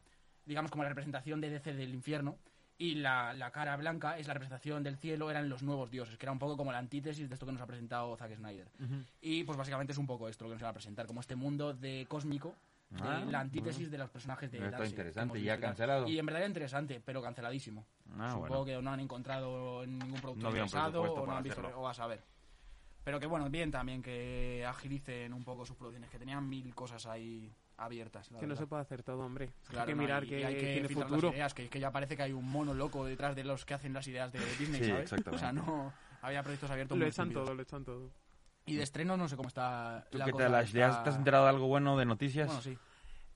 digamos 0.46 0.70
como 0.70 0.84
la 0.84 0.88
representación 0.88 1.42
de 1.42 1.50
DC 1.50 1.74
del 1.74 1.92
infierno, 1.92 2.38
y 2.78 2.94
la, 2.94 3.34
la 3.34 3.50
cara 3.50 3.76
blanca 3.76 4.18
es 4.18 4.26
la 4.26 4.32
representación 4.32 4.82
del 4.82 4.96
cielo, 4.96 5.30
eran 5.30 5.50
los 5.50 5.62
nuevos 5.62 5.90
dioses, 5.90 6.16
que 6.16 6.24
era 6.24 6.32
un 6.32 6.38
poco 6.38 6.56
como 6.56 6.72
la 6.72 6.78
antítesis 6.78 7.28
de 7.28 7.34
esto 7.34 7.44
que 7.44 7.52
nos 7.52 7.60
ha 7.60 7.66
presentado 7.66 8.16
Zack 8.16 8.36
Snyder. 8.36 8.68
Y 9.20 9.44
pues 9.44 9.58
básicamente 9.58 9.92
es 9.92 9.98
un 9.98 10.06
poco 10.06 10.30
esto 10.30 10.44
lo 10.44 10.50
que 10.50 10.54
nos 10.54 10.64
va 10.64 10.70
a 10.70 10.72
presentar, 10.72 11.06
como 11.06 11.20
este 11.20 11.36
mundo 11.36 11.74
de 11.74 12.06
cósmico, 12.08 12.56
Ah, 13.00 13.24
la 13.28 13.40
antítesis 13.40 13.90
de 13.90 13.98
los 13.98 14.10
personajes 14.10 14.50
de 14.50 14.58
Está 14.58 14.70
Darkseid 14.70 14.94
que 14.94 15.00
interesante, 15.02 15.38
¿y 15.38 15.44
ya 15.44 15.58
cancelado? 15.58 16.06
Y 16.08 16.18
en 16.18 16.26
verdad 16.26 16.42
era 16.42 16.48
interesante, 16.48 17.00
pero 17.04 17.22
canceladísimo. 17.22 17.86
Ah, 18.18 18.30
Supongo 18.32 18.48
bueno. 18.48 18.64
que 18.64 18.82
no 18.82 18.90
han 18.92 19.00
encontrado 19.00 19.82
en 19.84 19.98
ningún 19.98 20.20
producto 20.20 20.42
No 20.42 20.50
interesado 20.50 21.02
o 21.02 21.26
no 21.26 21.36
han 21.36 21.42
visto 21.42 21.62
o 21.76 21.88
a 21.88 21.94
saber. 21.94 22.22
Pero 23.04 23.18
que 23.18 23.26
bueno, 23.26 23.48
bien 23.50 23.70
también 23.70 24.02
que 24.02 24.64
agilicen 24.66 25.32
un 25.32 25.42
poco 25.42 25.64
sus 25.66 25.76
producciones, 25.76 26.10
que 26.10 26.18
tenían 26.18 26.48
mil 26.48 26.74
cosas 26.74 27.06
ahí 27.06 27.52
abiertas. 27.78 28.30
la 28.30 28.38
Que 28.38 28.46
no 28.46 28.50
verdad. 28.50 28.62
se 28.62 28.66
puede 28.68 28.82
hacer 28.82 29.02
todo, 29.02 29.24
hombre. 29.24 29.50
Claro, 29.68 29.80
hay 29.80 29.86
que 29.88 29.94
no, 29.96 30.02
mirar 30.02 30.24
y- 30.24 30.28
que, 30.28 30.40
y 30.40 30.44
hay 30.44 30.54
que 30.54 30.72
tiene 30.74 30.88
futuro. 30.88 31.20
las 31.28 31.34
ideas, 31.34 31.54
que, 31.54 31.68
que 31.68 31.80
ya 31.80 31.90
parece 31.90 32.16
que 32.16 32.22
hay 32.22 32.32
un 32.32 32.48
mono 32.48 32.74
loco 32.74 33.04
detrás 33.06 33.34
de 33.34 33.42
los 33.42 33.64
que 33.64 33.74
hacen 33.74 33.92
las 33.92 34.06
ideas 34.06 34.30
de 34.32 34.38
Disney, 34.56 34.82
Sí, 34.82 34.88
¿sabes? 34.90 35.02
exactamente. 35.12 35.30
O 35.36 35.38
sea, 35.38 35.52
no 35.52 35.92
había 36.20 36.42
proyectos 36.42 36.70
abiertos 36.70 36.96
Lo 36.96 37.02
muy 37.04 37.10
echan 37.10 37.28
estúpidos. 37.28 37.46
todo, 37.46 37.54
lo 37.56 37.62
echan 37.62 37.84
todo. 37.84 38.10
Y 38.66 38.76
de 38.76 38.82
estreno 38.82 39.16
no 39.16 39.28
sé 39.28 39.36
cómo 39.36 39.48
está 39.48 40.06
¿Tú 40.10 40.18
la 40.18 40.24
qué 40.26 40.32
cosa, 40.32 40.44
tal, 40.44 40.54
Ashley? 40.54 40.82
está- 40.82 41.02
¿Te 41.04 41.10
has 41.10 41.16
enterado 41.16 41.44
de 41.44 41.50
algo 41.50 41.66
bueno 41.66 41.96
de 41.96 42.04
noticias? 42.04 42.46
Bueno, 42.46 42.62
sí. 42.62 42.78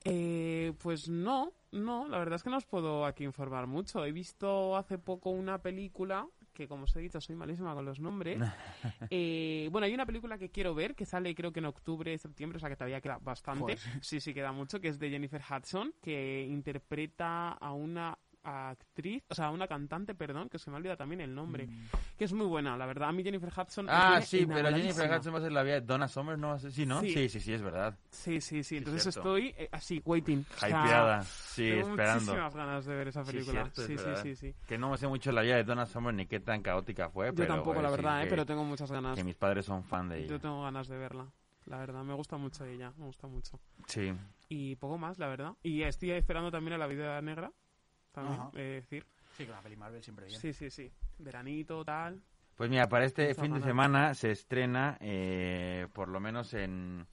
Eh, 0.05 0.73
pues 0.81 1.09
no, 1.09 1.51
no, 1.71 2.07
la 2.07 2.17
verdad 2.19 2.35
es 2.35 2.43
que 2.43 2.49
no 2.49 2.57
os 2.57 2.65
puedo 2.65 3.05
aquí 3.05 3.23
informar 3.25 3.67
mucho. 3.67 4.05
He 4.05 4.11
visto 4.11 4.77
hace 4.77 4.97
poco 4.97 5.31
una 5.31 5.61
película, 5.61 6.25
que 6.53 6.67
como 6.67 6.85
os 6.85 6.95
he 6.95 6.99
dicho 6.99 7.19
soy 7.19 7.35
malísima 7.35 7.73
con 7.73 7.85
los 7.85 7.99
nombres. 7.99 8.39
Eh, 9.09 9.69
bueno, 9.71 9.85
hay 9.85 9.93
una 9.93 10.05
película 10.05 10.37
que 10.37 10.49
quiero 10.49 10.73
ver, 10.73 10.95
que 10.95 11.05
sale 11.05 11.33
creo 11.35 11.51
que 11.51 11.59
en 11.59 11.65
octubre, 11.65 12.17
septiembre, 12.17 12.57
o 12.57 12.59
sea 12.59 12.69
que 12.69 12.75
todavía 12.75 13.01
queda 13.01 13.17
bastante. 13.21 13.61
Joder. 13.61 13.79
Sí, 14.01 14.19
sí, 14.19 14.33
queda 14.33 14.51
mucho, 14.51 14.79
que 14.79 14.87
es 14.89 14.99
de 14.99 15.09
Jennifer 15.09 15.41
Hudson, 15.41 15.93
que 16.01 16.45
interpreta 16.49 17.51
a 17.51 17.73
una 17.73 18.17
actriz, 18.47 19.23
o 19.29 19.35
sea, 19.35 19.49
una 19.51 19.67
cantante, 19.67 20.15
perdón, 20.15 20.47
que 20.49 20.57
se 20.57 20.69
me 20.71 20.77
olvida 20.77 20.95
también 20.95 21.19
el 21.21 21.33
nombre, 21.35 21.67
que 22.17 22.23
es 22.25 22.33
muy 22.33 22.45
buena, 22.45 22.77
la 22.77 22.85
verdad. 22.85 23.09
A 23.09 23.11
mí 23.11 23.23
Jennifer 23.23 23.49
Hudson... 23.55 23.87
Ah, 23.89 24.21
sí, 24.21 24.45
pero 24.47 24.69
Jennifer. 24.69 25.11
Hudson 25.11 25.33
va 25.33 25.39
a 25.39 25.41
ser 25.41 25.51
la 25.51 25.63
vida 25.63 25.75
de 25.75 25.81
Donna 25.81 26.07
Summer, 26.07 26.37
¿no? 26.37 26.57
Sí, 26.59 26.85
¿no? 26.85 27.01
Sí. 27.01 27.13
Sí, 27.13 27.29
sí, 27.29 27.39
sí, 27.41 27.53
es 27.53 27.61
verdad. 27.61 27.97
Sí, 28.09 28.39
sí, 28.41 28.63
sí. 28.63 28.77
Entonces 28.77 29.03
cierto. 29.03 29.19
estoy 29.19 29.53
eh, 29.57 29.69
así, 29.71 30.01
waiting. 30.05 30.45
O 30.55 30.59
sea, 30.59 30.69
Hypeada, 30.69 31.23
sí, 31.23 31.69
tengo 31.69 31.89
esperando. 31.89 32.21
muchísimas 32.25 32.55
ganas 32.55 32.85
de 32.85 32.95
ver 32.95 33.07
esa 33.09 33.25
Sí, 33.25 33.31
película. 33.31 33.61
cierto, 33.63 33.81
es 33.81 33.87
Sí, 33.87 33.97
sí, 33.97 34.03
verdad. 34.05 34.23
sí, 34.23 34.35
sí. 34.35 34.55
Que 34.67 34.77
no 34.77 34.89
me 34.91 34.97
sé 34.97 35.07
mucho 35.07 35.31
la 35.31 35.41
vida 35.41 35.55
de 35.55 35.63
Donna 35.63 35.85
Summer 35.85 36.13
ni 36.13 36.25
qué 36.25 36.39
tan 36.39 36.61
caótica 36.61 37.09
fue, 37.09 37.27
Yo 37.27 37.35
pero... 37.35 37.53
tampoco, 37.55 37.81
la 37.81 37.89
sí, 37.89 37.95
verdad, 37.95 38.21
¿eh? 38.21 38.23
que- 38.23 38.29
pero 38.29 38.45
tengo 38.45 38.63
muchas 38.63 38.91
ganas. 38.91 39.15
Que 39.17 39.23
mis 39.23 39.35
padres 39.35 39.65
son 39.65 39.83
fan 39.83 40.09
de 40.09 40.21
Yo 40.21 40.35
ella. 40.35 40.39
tengo 40.39 40.63
ganas 40.63 40.87
de 40.87 40.97
verla. 40.97 41.31
La 41.65 41.79
verdad, 41.79 42.01
me 42.03 42.13
gusta 42.13 42.37
mucho 42.37 42.63
ella, 42.63 42.93
me 42.97 43.05
gusta 43.05 43.27
mucho. 43.27 43.59
Sí. 43.87 44.13
Y 44.47 44.77
poco 44.77 44.97
más, 44.97 45.19
la 45.19 45.27
verdad. 45.27 45.53
Y 45.63 45.81
estoy 45.81 46.11
esperando 46.11 46.49
también 46.49 46.73
a 46.75 46.77
La 46.77 46.87
Vida 46.87 47.21
Negra, 47.21 47.51
también, 48.21 48.39
Ajá. 48.41 48.51
eh, 48.55 48.81
decir. 48.81 49.05
Sí, 49.37 49.45
que 49.45 49.51
la 49.51 49.61
peli 49.61 49.75
Marvel 49.75 50.01
siempre 50.03 50.25
bien. 50.25 50.39
Sí, 50.41 50.51
sí, 50.53 50.69
sí. 50.69 50.91
Veranito, 51.19 51.83
tal. 51.85 52.19
Pues 52.55 52.69
mira, 52.69 52.89
para 52.89 53.05
este 53.05 53.35
fin 53.35 53.53
de 53.53 53.61
semana 53.61 54.15
se 54.15 54.31
estrena, 54.31 54.97
eh, 54.99 55.87
por 55.93 56.07
lo 56.09 56.19
menos 56.19 56.53
en, 56.55 57.05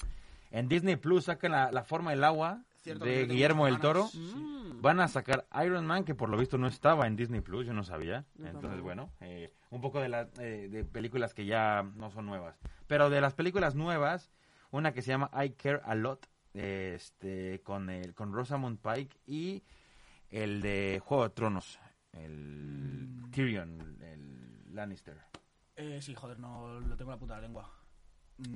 en 0.50 0.68
Disney 0.68 0.96
Plus, 0.96 1.24
sacan 1.26 1.52
la, 1.52 1.70
la 1.70 1.84
forma 1.84 2.12
del 2.12 2.24
agua 2.24 2.62
Cierto 2.80 3.04
de 3.04 3.26
Guillermo 3.26 3.66
del 3.66 3.78
Toro. 3.78 4.08
Mm. 4.14 4.80
Van 4.80 5.00
a 5.00 5.08
sacar 5.08 5.46
Iron 5.64 5.84
Man, 5.86 6.04
que 6.04 6.14
por 6.14 6.30
lo 6.30 6.38
visto 6.38 6.56
no 6.56 6.66
estaba 6.66 7.06
en 7.06 7.16
Disney 7.16 7.40
Plus, 7.42 7.66
yo 7.66 7.74
no 7.74 7.84
sabía. 7.84 8.24
Yo 8.36 8.46
Entonces, 8.46 8.80
bueno, 8.80 9.10
eh, 9.20 9.52
un 9.70 9.80
poco 9.82 10.00
de, 10.00 10.08
la- 10.08 10.28
eh, 10.40 10.68
de 10.70 10.84
películas 10.84 11.34
que 11.34 11.44
ya 11.44 11.82
no 11.96 12.10
son 12.10 12.24
nuevas. 12.26 12.58
Pero 12.86 13.10
de 13.10 13.20
las 13.20 13.34
películas 13.34 13.74
nuevas, 13.74 14.30
una 14.70 14.92
que 14.92 15.02
se 15.02 15.08
llama 15.08 15.30
I 15.44 15.50
Care 15.50 15.80
a 15.84 15.94
Lot, 15.94 16.26
este, 16.54 17.60
con, 17.62 17.90
el, 17.90 18.14
con 18.14 18.32
Rosamund 18.32 18.78
Pike 18.78 19.16
y 19.26 19.62
el 20.42 20.60
de 20.60 21.00
Juego 21.04 21.24
de 21.24 21.30
Tronos, 21.30 21.78
el 22.12 23.08
Mm. 23.08 23.30
Tyrion, 23.30 23.98
el 24.02 24.74
Lannister. 24.74 25.16
Eh, 25.76 26.00
sí, 26.02 26.14
joder, 26.14 26.38
no 26.38 26.80
lo 26.80 26.96
tengo 26.96 27.10
en 27.10 27.16
la 27.16 27.18
punta 27.18 27.34
de 27.36 27.40
la 27.42 27.46
lengua. 27.46 27.70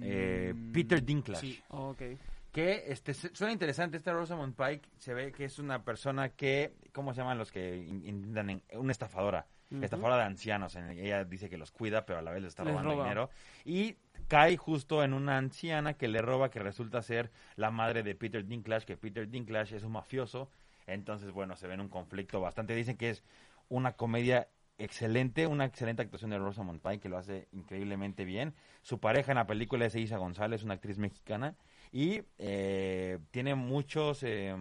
Eh, 0.02 0.52
Mm, 0.54 0.72
Peter 0.72 1.04
Dinklage. 1.04 1.40
Sí, 1.46 1.62
Ok. 1.68 2.02
Que 2.50 2.84
este, 2.90 3.12
suena 3.14 3.52
interesante, 3.52 3.98
esta 3.98 4.12
Rosamund 4.12 4.54
Pike 4.56 4.88
se 4.96 5.12
ve 5.14 5.30
que 5.32 5.44
es 5.44 5.58
una 5.58 5.84
persona 5.84 6.30
que, 6.30 6.72
¿cómo 6.92 7.12
se 7.12 7.20
llaman 7.20 7.38
los 7.38 7.52
que 7.52 7.76
in- 7.76 8.04
intentan? 8.06 8.50
en- 8.50 8.62
Una 8.72 8.90
estafadora, 8.90 9.46
estafadora 9.70 10.16
de 10.16 10.22
ancianos. 10.24 10.74
En- 10.74 10.90
Ella 10.90 11.24
dice 11.24 11.48
que 11.50 11.58
los 11.58 11.70
cuida, 11.70 12.06
pero 12.06 12.18
a 12.18 12.22
la 12.22 12.32
vez 12.32 12.42
les 12.42 12.48
está 12.48 12.64
Les 12.64 12.72
robando 12.72 12.92
roba. 12.92 13.04
dinero. 13.04 13.30
Y 13.64 13.96
cae 14.28 14.56
justo 14.56 15.04
en 15.04 15.12
una 15.12 15.36
anciana 15.36 15.94
que 15.94 16.08
le 16.08 16.22
roba, 16.22 16.50
que 16.50 16.58
resulta 16.58 17.02
ser 17.02 17.30
la 17.54 17.70
madre 17.70 18.02
de 18.02 18.14
Peter 18.14 18.44
Dinklage, 18.44 18.86
que 18.86 18.96
Peter 18.96 19.28
Dinklage 19.28 19.76
es 19.76 19.84
un 19.84 19.92
mafioso. 19.92 20.50
Entonces, 20.88 21.30
bueno, 21.30 21.54
se 21.54 21.68
ve 21.68 21.74
en 21.74 21.80
un 21.80 21.88
conflicto 21.88 22.40
bastante. 22.40 22.74
Dicen 22.74 22.96
que 22.96 23.10
es 23.10 23.22
una 23.68 23.92
comedia 23.92 24.48
excelente, 24.78 25.46
una 25.46 25.64
excelente 25.64 26.02
actuación 26.02 26.30
de 26.30 26.38
Rosamund 26.38 26.80
Pike, 26.80 27.00
que 27.00 27.08
lo 27.08 27.18
hace 27.18 27.48
increíblemente 27.52 28.24
bien. 28.24 28.54
Su 28.82 28.98
pareja 28.98 29.32
en 29.32 29.36
la 29.36 29.46
película 29.46 29.86
es 29.86 29.94
Isa 29.94 30.16
González, 30.16 30.62
una 30.62 30.74
actriz 30.74 30.98
mexicana. 30.98 31.54
Y 31.92 32.22
eh, 32.38 33.18
tiene 33.30 33.54
muchos... 33.54 34.22
eh, 34.22 34.54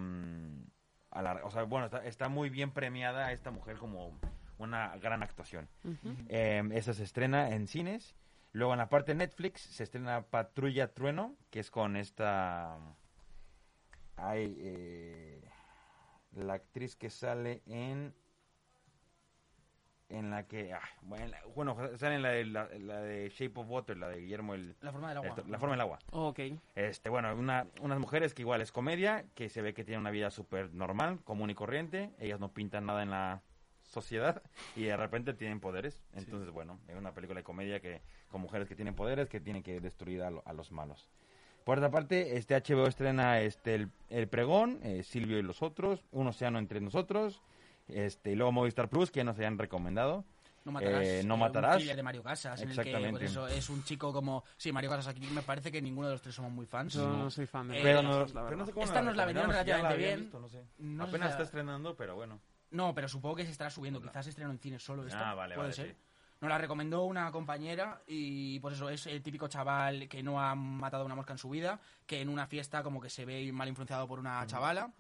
alar- 1.12 1.42
o 1.44 1.50
sea, 1.52 1.64
bueno, 1.64 1.86
está, 1.86 2.06
está 2.06 2.30
muy 2.30 2.50
bien 2.50 2.72
premiada 2.72 3.32
esta 3.32 3.52
mujer 3.52 3.78
como 3.78 4.20
una 4.58 4.98
gran 4.98 5.24
actuación. 5.24 5.70
Eh, 6.30 6.64
esa 6.74 6.94
se 6.94 7.04
estrena 7.04 7.50
en 7.52 7.68
cines. 7.68 8.16
Luego 8.54 8.74
en 8.74 8.80
la 8.80 8.90
parte 8.90 9.12
de 9.12 9.20
Netflix 9.20 9.62
se 9.62 9.84
estrena 9.84 10.24
Patrulla 10.24 10.94
Trueno, 10.94 11.36
que 11.52 11.60
es 11.60 11.70
con 11.70 11.96
esta... 11.96 12.78
Hay, 14.16 14.58
eh, 14.60 15.48
la 16.34 16.54
actriz 16.54 16.96
que 16.96 17.10
sale 17.10 17.62
en... 17.66 18.14
En 20.10 20.30
la 20.32 20.48
que... 20.48 20.72
ah, 20.72 20.80
bueno, 21.56 21.76
sale 21.98 22.16
en 22.16 22.22
la 22.22 22.30
de, 22.30 22.46
la, 22.46 22.70
la 22.80 23.02
de 23.02 23.28
Shape 23.30 23.60
of 23.60 23.70
Water, 23.70 23.98
la 23.98 24.08
de 24.08 24.22
Guillermo 24.22 24.54
el... 24.54 24.74
la 24.80 24.94
forma 24.94 25.10
del 25.10 25.18
agua. 25.18 25.36
el- 25.44 25.52
la 25.52 25.60
forma 25.60 25.74
del 25.74 25.82
agua. 25.82 26.00
Ok. 26.12 26.40
Este, 26.76 27.10
bueno, 27.10 27.36
una, 27.36 27.68
unas 27.82 28.00
mujeres 28.00 28.34
que 28.34 28.44
igual 28.44 28.62
es 28.62 28.72
comedia, 28.72 29.26
que 29.36 29.50
se 29.50 29.62
ve 29.62 29.74
que 29.74 29.84
tienen 29.84 30.00
una 30.02 30.12
vida 30.12 30.32
súper 30.32 30.74
normal, 30.74 31.20
común 31.26 31.50
y 31.50 31.56
corriente. 31.56 32.12
Ellas 32.20 32.40
no 32.40 32.54
pintan 32.54 32.86
nada 32.86 33.04
en 33.04 33.10
la 33.10 33.42
sociedad 33.84 34.42
y 34.78 34.84
de 34.84 34.96
repente 34.96 35.34
tienen 35.34 35.60
poderes. 35.60 36.02
Entonces, 36.14 36.52
bueno, 36.52 36.80
es 36.88 36.96
una 36.96 37.14
película 37.14 37.42
de 37.42 37.44
comedia 37.44 37.82
que 37.82 38.02
con 38.30 38.40
mujeres 38.40 38.70
que 38.70 38.76
tienen 38.76 38.96
poderes 38.96 39.28
que 39.28 39.42
tienen 39.42 39.62
que 39.62 39.82
destruir 39.82 40.22
a, 40.24 40.32
lo- 40.32 40.44
a 40.46 40.54
los 40.54 40.72
malos. 40.72 41.10
Por 41.68 41.80
otra 41.80 41.92
parte, 41.92 42.38
este 42.38 42.56
HBO 42.56 42.88
estrena 42.88 43.42
este 43.42 43.76
el, 43.76 43.92
El 44.10 44.30
Pregón, 44.30 44.80
eh, 44.84 45.04
Silvio 45.04 45.38
y 45.38 45.42
los 45.42 45.62
otros, 45.62 46.06
Un 46.12 46.28
océano 46.28 46.60
entre 46.60 46.80
nosotros, 46.80 47.42
este 47.90 48.32
y 48.32 48.36
luego 48.36 48.54
Movistar 48.54 48.88
Plus, 48.88 49.12
que 49.12 49.18
ya 49.18 49.26
nos 49.26 49.38
hayan 49.38 49.58
recomendado. 49.58 50.24
No 50.64 50.72
matarás. 50.72 51.06
Eh, 51.06 51.24
no 51.26 51.36
eh, 51.36 51.38
matarás. 51.38 51.82
Un 51.84 51.94
de 51.94 52.04
Mario 52.04 52.24
Casas. 52.24 52.62
En 52.62 52.70
el 52.70 52.74
que, 52.76 52.82
Exactamente. 52.84 53.20
pues 53.20 53.32
eso, 53.32 53.50
es 53.50 53.70
un 53.70 53.84
chico 53.84 54.14
como. 54.14 54.46
Sí, 54.56 54.72
Mario 54.72 54.92
Casas 54.92 55.08
aquí 55.08 55.28
me 55.28 55.42
parece 55.42 55.70
que 55.70 55.82
ninguno 55.82 56.08
de 56.08 56.14
los 56.14 56.22
tres 56.22 56.36
somos 56.36 56.54
muy 56.54 56.66
fans. 56.66 56.94
Yo 56.94 57.06
no 57.06 57.30
soy 57.30 57.46
fan 57.48 57.68
de 57.68 57.80
Eh, 57.80 57.82
Pero 57.84 58.02
Mario 58.02 58.28
no, 58.34 58.44
pero 58.46 58.56
no 58.56 58.66
sé 58.66 58.72
cómo 58.72 58.86
Esta 58.86 59.02
nos 59.02 59.18
la 59.18 59.26
vendieron 59.26 59.52
relativamente 59.52 59.98
bien. 59.98 60.20
visto, 60.22 60.40
no 60.40 60.48
sé. 60.48 60.64
No 60.78 61.04
sé 61.04 61.10
Apenas 61.10 61.32
está 61.32 61.44
estrenando, 61.44 61.98
pero 61.98 62.16
bueno. 62.16 62.40
No, 62.72 62.96
pero 62.96 63.10
supongo 63.10 63.36
que 63.36 63.46
se 63.46 63.52
estará 63.52 63.70
subiendo. 63.70 64.02
Quizás 64.02 64.24
se 64.24 64.30
estrenó 64.30 64.52
en 64.52 64.60
cine 64.60 64.80
solo 64.80 65.06
esto. 65.06 65.20
Ah, 65.22 65.34
vale, 65.34 65.56
Puede 65.56 65.68
vale, 65.68 65.74
ser. 65.76 65.88
sí. 65.90 65.96
Nos 66.40 66.50
la 66.50 66.58
recomendó 66.58 67.04
una 67.06 67.32
compañera 67.32 68.02
y 68.08 68.60
pues 68.60 68.76
eso, 68.76 68.90
es 68.90 69.08
el 69.08 69.24
típico 69.24 69.48
chaval 69.48 70.08
que 70.08 70.22
no 70.22 70.40
ha 70.40 70.54
matado 70.56 71.06
una 71.06 71.16
mosca 71.16 71.34
en 71.34 71.40
su 71.40 71.50
vida, 71.50 71.80
que 72.06 72.22
en 72.22 72.30
una 72.30 72.46
fiesta 72.46 72.84
como 72.84 73.02
que 73.02 73.10
se 73.10 73.26
ve 73.26 73.52
mal 73.52 73.68
influenciado 73.68 74.08
por 74.08 74.20
una 74.20 74.46
chavala 74.46 74.92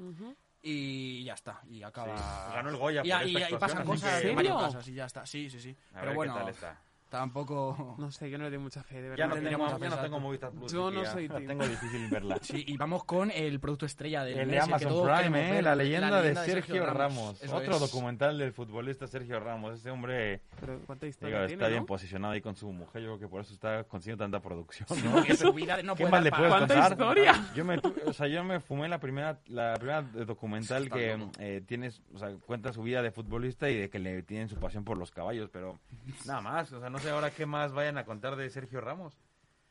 y 0.61 1.23
ya 1.23 1.33
está, 1.35 1.61
y 1.69 1.83
acaba... 1.83 2.17
Sí. 2.17 2.53
Ganó 2.55 2.69
el 2.69 2.77
Goya 2.77 3.01
y, 3.05 3.11
por 3.11 3.27
y- 3.27 3.37
esta 3.37 3.55
y 3.55 3.59
pasan 3.59 3.85
cosas 3.85 4.21
¿Serio? 4.21 4.57
Casas 4.57 4.87
y 4.87 4.93
ya 4.93 5.05
está, 5.05 5.25
sí, 5.25 5.49
sí, 5.49 5.61
sí. 5.61 5.77
A 5.91 5.99
Pero 5.99 6.05
ver 6.07 6.15
bueno, 6.15 6.33
qué 6.33 6.39
tal 6.39 6.49
está. 6.49 6.81
Tampoco... 7.09 7.95
No 7.97 8.11
sé, 8.11 8.29
yo 8.29 8.37
no 8.37 8.45
le 8.45 8.49
doy 8.51 8.59
mucha 8.59 8.83
fe, 8.83 9.01
de 9.01 9.03
Ya 9.03 9.09
verdad. 9.09 9.27
no, 9.27 9.33
tendremos 9.35 9.67
tengo, 9.67 9.79
que 9.79 9.89
ya 9.89 9.95
no 9.95 10.01
tengo 10.01 10.19
Movistar 10.19 10.51
Plus. 10.51 10.71
Yo 10.71 10.91
no 10.91 11.03
ya 11.03 11.11
soy 11.11 11.27
la 11.27 11.35
team. 11.35 11.47
Tengo 11.47 11.67
difícil 11.67 12.07
verla. 12.09 12.39
Sí, 12.41 12.63
y 12.67 12.77
vamos 12.77 13.03
con 13.03 13.31
el 13.31 13.59
producto 13.59 13.85
estrella 13.85 14.23
del 14.23 14.37
El 14.39 14.47
mes, 14.47 14.55
de 14.55 14.59
Amazon 14.61 15.03
Prime, 15.03 15.17
queremos 15.17 15.39
¿eh? 15.39 15.51
ver, 15.51 15.63
la 15.63 15.75
leyenda 15.75 16.21
de 16.21 16.35
Sergio 16.35 16.85
Ramos. 16.85 16.97
Ramos. 16.97 17.43
Eso 17.43 17.55
Otro 17.55 17.73
es. 17.75 17.79
documental 17.79 18.37
del 18.37 18.53
futbolista 18.53 19.07
Sergio 19.07 19.39
Ramos. 19.39 19.73
Ese 19.79 19.89
hombre 19.91 20.41
Pero 20.59 20.79
cuánta 20.85 21.05
digo, 21.05 21.11
historia 21.11 21.37
está 21.45 21.47
tiene, 21.47 21.67
bien 21.69 21.79
¿no? 21.81 21.85
posicionado 21.85 22.33
ahí 22.33 22.41
con 22.41 22.55
su 22.55 22.71
mujer. 22.71 23.01
Yo 23.01 23.07
creo 23.09 23.19
que 23.19 23.27
por 23.27 23.41
eso 23.41 23.53
está 23.53 23.83
consiguiendo 23.85 24.23
tanta 24.23 24.39
producción. 24.41 24.87
Sí, 24.89 25.03
¿no? 25.03 25.35
su 25.35 25.53
vida 25.53 25.81
no 25.83 25.95
¿Qué 25.95 26.03
puede 26.03 26.11
más 26.11 26.23
le 26.23 26.31
puedes 26.31 26.47
¿Cuánta 26.49 26.73
contar? 26.75 26.91
historia? 26.91 27.45
Yo 27.55 27.65
me, 27.65 27.79
o 28.05 28.13
sea, 28.13 28.27
yo 28.27 28.43
me 28.43 28.59
fumé 28.59 28.87
la 28.89 28.99
primera, 28.99 29.39
la 29.47 29.73
primera 29.75 30.01
documental 30.01 30.83
Está 30.83 30.95
que 30.95 31.17
eh, 31.39 31.61
tienes, 31.65 32.01
o 32.13 32.17
sea, 32.19 32.29
cuenta 32.45 32.73
su 32.73 32.81
vida 32.83 33.01
de 33.01 33.11
futbolista 33.11 33.69
y 33.69 33.77
de 33.77 33.89
que 33.89 33.99
le 33.99 34.21
tienen 34.23 34.49
su 34.49 34.55
pasión 34.55 34.83
por 34.83 34.97
los 34.97 35.11
caballos, 35.11 35.49
pero 35.51 35.79
nada 36.25 36.41
más. 36.41 36.71
O 36.71 36.79
sea, 36.79 36.89
no 36.89 36.96
sé 36.99 37.09
ahora 37.09 37.31
qué 37.31 37.45
más 37.45 37.71
vayan 37.73 37.97
a 37.97 38.05
contar 38.05 38.35
de 38.35 38.49
Sergio 38.49 38.81
Ramos. 38.81 39.17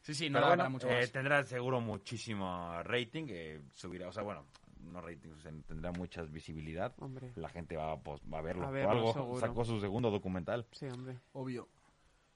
Sí, 0.02 0.14
sí, 0.14 0.30
no 0.30 0.38
Pero 0.38 0.48
bueno, 0.48 0.70
mucho 0.70 0.88
eh, 0.88 1.08
tendrá 1.08 1.42
seguro 1.44 1.80
muchísimo 1.80 2.80
rating, 2.84 3.24
eh, 3.28 3.60
subirá, 3.74 4.08
o 4.08 4.12
sea, 4.12 4.22
bueno, 4.22 4.46
no 4.92 5.00
rating, 5.00 5.30
o 5.30 5.40
sea, 5.40 5.50
tendrá 5.66 5.90
mucha 5.92 6.22
visibilidad. 6.22 6.94
Hombre. 6.98 7.32
La 7.34 7.48
gente 7.48 7.76
va, 7.76 7.98
pues, 8.00 8.20
va 8.32 8.38
a 8.38 8.42
verlo. 8.42 8.66
A 8.66 8.70
por 8.70 8.78
algo 8.78 9.12
seguro. 9.12 9.40
sacó 9.40 9.64
su 9.64 9.80
segundo 9.80 10.10
documental. 10.10 10.64
Sí, 10.72 10.86
hombre. 10.86 11.18
Obvio. 11.32 11.68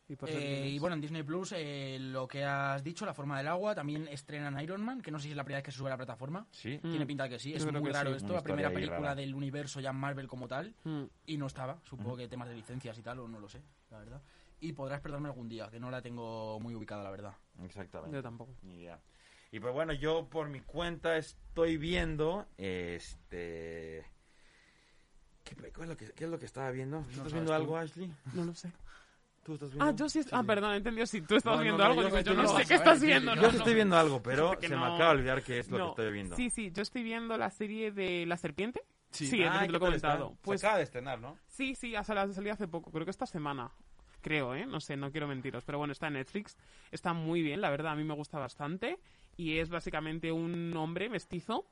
Y, 0.09 0.16
Eh, 0.26 0.68
y 0.70 0.78
bueno, 0.80 0.95
en 0.95 1.01
Disney 1.01 1.22
Plus, 1.22 1.53
eh, 1.57 1.97
lo 2.01 2.26
que 2.26 2.43
has 2.45 2.82
dicho, 2.82 3.07
La 3.07 3.14
forma 3.14 3.38
del 3.38 3.47
agua, 3.47 3.76
también 3.76 4.09
estrenan 4.09 4.61
Iron 4.61 4.82
Man, 4.82 5.01
que 5.01 5.12
no 5.12 5.20
sé 5.20 5.26
si 5.26 5.30
es 5.30 5.36
la 5.36 5.45
primera 5.45 5.59
vez 5.59 5.66
que 5.66 5.70
se 5.70 5.78
sube 5.78 5.86
a 5.86 5.91
la 5.91 5.97
plataforma. 5.99 6.49
Sí. 6.51 6.80
Mm. 6.82 6.91
Tiene 6.91 7.07
pinta 7.07 7.22
de 7.24 7.30
que 7.30 7.38
sí, 7.38 7.53
Yo 7.53 7.59
es 7.59 7.72
muy 7.72 7.93
raro 7.93 8.11
sí. 8.11 8.16
esto, 8.16 8.26
Una 8.26 8.34
la 8.38 8.43
primera 8.43 8.70
película 8.72 8.99
rara. 8.99 9.14
del 9.14 9.32
universo 9.32 9.78
ya 9.78 9.93
Marvel 9.93 10.26
como 10.26 10.49
tal, 10.49 10.74
Mm. 10.82 11.05
y 11.26 11.36
no 11.36 11.47
estaba, 11.47 11.78
supongo 11.84 12.16
que 12.16 12.26
temas 12.26 12.49
de 12.49 12.57
licencias 12.57 12.99
y 12.99 13.03
tal, 13.03 13.20
o 13.20 13.28
no 13.28 13.38
lo 13.38 13.49
sé, 13.49 13.62
la 13.93 13.99
verdad. 13.99 14.20
Y 14.61 14.73
podrás 14.75 15.01
perdonarme 15.01 15.29
algún 15.29 15.49
día, 15.49 15.69
que 15.71 15.81
no 15.81 15.91
la 15.91 16.03
tengo 16.03 16.61
muy 16.61 16.75
ubicada, 16.75 17.03
la 17.03 17.11
verdad. 17.11 17.35
Exactamente. 17.65 18.15
Yo 18.17 18.23
tampoco. 18.23 18.55
Ni 18.63 18.81
idea. 18.81 19.01
Y 19.53 19.59
pues 19.61 19.73
bueno, 19.73 19.93
yo 19.93 20.29
por 20.29 20.49
mi 20.49 20.61
cuenta 20.61 21.17
estoy 21.17 21.77
viendo 21.77 22.47
este 22.59 24.07
¿Qué, 25.45 25.57
qué 25.57 25.83
es, 25.83 25.89
lo 25.89 25.97
que, 25.97 26.13
qué 26.13 26.25
es 26.25 26.31
lo 26.31 26.39
que 26.39 26.45
estaba 26.47 26.71
viendo? 26.71 26.99
¿Tú 26.99 27.03
¿Estás 27.05 27.17
sabes 27.17 27.33
viendo 27.33 27.51
tú. 27.51 27.57
algo, 27.57 27.77
Ashley? 27.77 28.15
No 28.35 28.45
lo 28.45 28.55
sé. 28.55 28.71
¿Tú 29.43 29.55
estás 29.55 29.71
viendo? 29.71 29.85
Ah, 29.87 29.93
yo 29.97 30.09
sí. 30.09 30.21
Ah, 30.31 30.43
perdón, 30.45 30.75
he 30.75 30.77
entendido. 30.77 31.07
Si 31.07 31.23
tú 31.23 31.37
estás 31.37 31.51
No, 31.53 31.57
no, 31.57 31.63
viendo 31.63 31.79
no, 31.83 31.91
algo, 31.91 32.03
yo 32.03 32.09
digo, 32.09 32.19
no 32.19 32.23
yo 32.23 32.35
no 32.43 32.59
sé 32.59 32.65
qué 32.67 32.75
estás 32.75 33.01
¿qué- 33.01 33.07
viendo. 33.07 33.35
Yo 33.35 33.41
no, 33.43 33.49
sí 33.51 33.57
no. 33.57 33.59
estoy 33.59 33.75
viendo 33.75 33.97
algo, 33.97 34.23
pero 34.23 34.53
se 34.61 34.69
me 34.69 34.77
no. 34.77 34.85
acaba 34.95 35.11
de 35.15 35.19
olvidar 35.19 35.43
qué 35.43 35.59
es 35.59 35.71
lo 35.71 35.79
No. 35.79 35.85
que 35.87 35.91
estoy 36.03 36.13
viendo. 36.13 36.37
Sí, 36.37 36.51
sí, 36.51 36.71
yo 36.71 36.83
estoy 36.83 37.03
viendo 37.03 37.37
la 37.39 37.51
serie 37.51 37.91
de 37.91 38.27
La 38.27 38.37
Serpiente. 38.37 38.83
Sí, 39.11 39.27
Sí. 39.27 39.43
es 39.43 39.49
Ah, 39.51 39.63
te 39.63 39.69
lo 39.69 39.79
he 39.79 39.81
comentado. 39.81 40.29
Se 40.31 40.37
Pues 40.43 40.63
acaba 40.63 40.77
de 40.79 40.85
estrenar, 40.85 41.19
¿no? 41.19 41.37
sí, 41.49 41.75
sí, 41.75 41.97
ha 41.97 42.05
sal- 42.05 42.19
ha 42.19 42.33
salido 42.33 42.53
hace 42.53 42.69
poco. 42.69 42.93
Creo 42.93 43.05
que 43.05 43.11
esta 43.11 43.27
semana. 43.27 43.73
Creo, 44.21 44.55
¿eh? 44.55 44.66
No 44.66 44.81
sé, 44.81 44.97
no 44.97 45.11
quiero 45.11 45.27
mentiros. 45.29 45.64
Pero 45.64 45.79
bueno, 45.79 45.93
está 45.93 46.09
en 46.09 46.14
Netflix. 46.14 46.57
Está 46.91 47.12
muy 47.12 47.43
bien, 47.43 47.61
la 47.61 47.71
verdad. 47.71 47.93
A 47.93 47.97
mí 47.97 48.05
me 48.05 48.14
gusta 48.14 48.39
bastante. 48.39 48.99
Y 49.37 49.59
es 49.59 49.71
básicamente 49.71 50.31
un 50.33 50.77
hombre 50.77 51.09
mestizo. 51.09 51.66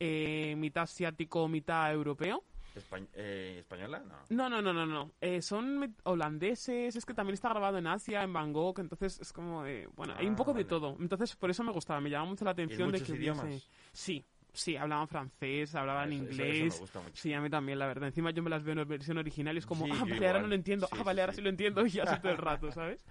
eh, 0.00 0.56
mitad 0.58 0.82
asiático, 0.84 1.46
mitad 1.46 1.92
europeo. 1.92 2.42
Espa- 2.74 3.06
eh, 3.14 3.58
¿Española? 3.60 4.02
No. 4.04 4.16
No, 4.28 4.48
no, 4.50 4.60
no, 4.60 4.72
no, 4.72 4.84
no. 4.86 5.12
Eh, 5.20 5.40
son 5.40 5.94
holandeses, 6.02 6.96
es 6.96 7.04
que 7.06 7.14
también 7.14 7.34
está 7.34 7.48
grabado 7.50 7.78
en 7.78 7.86
Asia, 7.86 8.24
en 8.24 8.32
Bangkok, 8.32 8.80
entonces 8.80 9.20
es 9.20 9.32
como 9.32 9.62
de... 9.62 9.86
Bueno, 9.94 10.14
hay 10.18 10.26
un 10.26 10.32
Ah, 10.32 10.36
poco 10.36 10.50
de 10.52 10.64
vale. 10.64 10.68
todo. 10.68 10.96
Entonces 10.98 11.36
por 11.36 11.48
eso 11.50 11.62
me 11.62 11.70
gustaba, 11.70 12.00
me 12.00 12.10
llamaba 12.10 12.30
mucho 12.30 12.44
la 12.44 12.50
atención 12.50 12.90
de 12.90 13.00
que 13.00 13.12
idiomas? 13.12 13.44
hubiese- 13.44 13.68
Sí, 13.92 14.24
sí, 14.54 14.76
hablaban 14.76 15.06
francés, 15.08 15.74
hablaban 15.74 16.10
Eso- 16.12 16.24
eso- 16.24 16.32
eso 16.32 16.42
inglés. 16.42 16.92
Sí, 17.12 17.32
a 17.34 17.40
mí 17.42 17.50
también, 17.50 17.78
la 17.78 17.86
verdad. 17.86 18.06
Encima 18.08 18.30
yo 18.30 18.42
me 18.42 18.48
las 18.48 18.62
veo 18.64 18.80
en 18.80 18.88
versión 18.88 19.18
original 19.18 19.54
y 19.54 19.58
es 19.58 19.66
como, 19.66 19.84
Sí, 19.84 19.90
ah, 19.92 19.98
vale, 20.00 20.14
igual. 20.16 20.26
ahora 20.28 20.40
no 20.42 20.46
lo 20.48 20.54
entiendo, 20.54 20.86
Sí, 20.86 20.96
ah, 20.98 21.02
vale, 21.02 21.16
sí, 21.18 21.20
ahora 21.20 21.32
sí. 21.34 21.42
lo 21.42 21.48
entiendo 21.50 21.82
y 21.86 21.98
así 22.00 22.20
todo 22.22 22.32
el 22.32 22.38
rato, 22.38 22.72
¿sabes? 22.72 23.04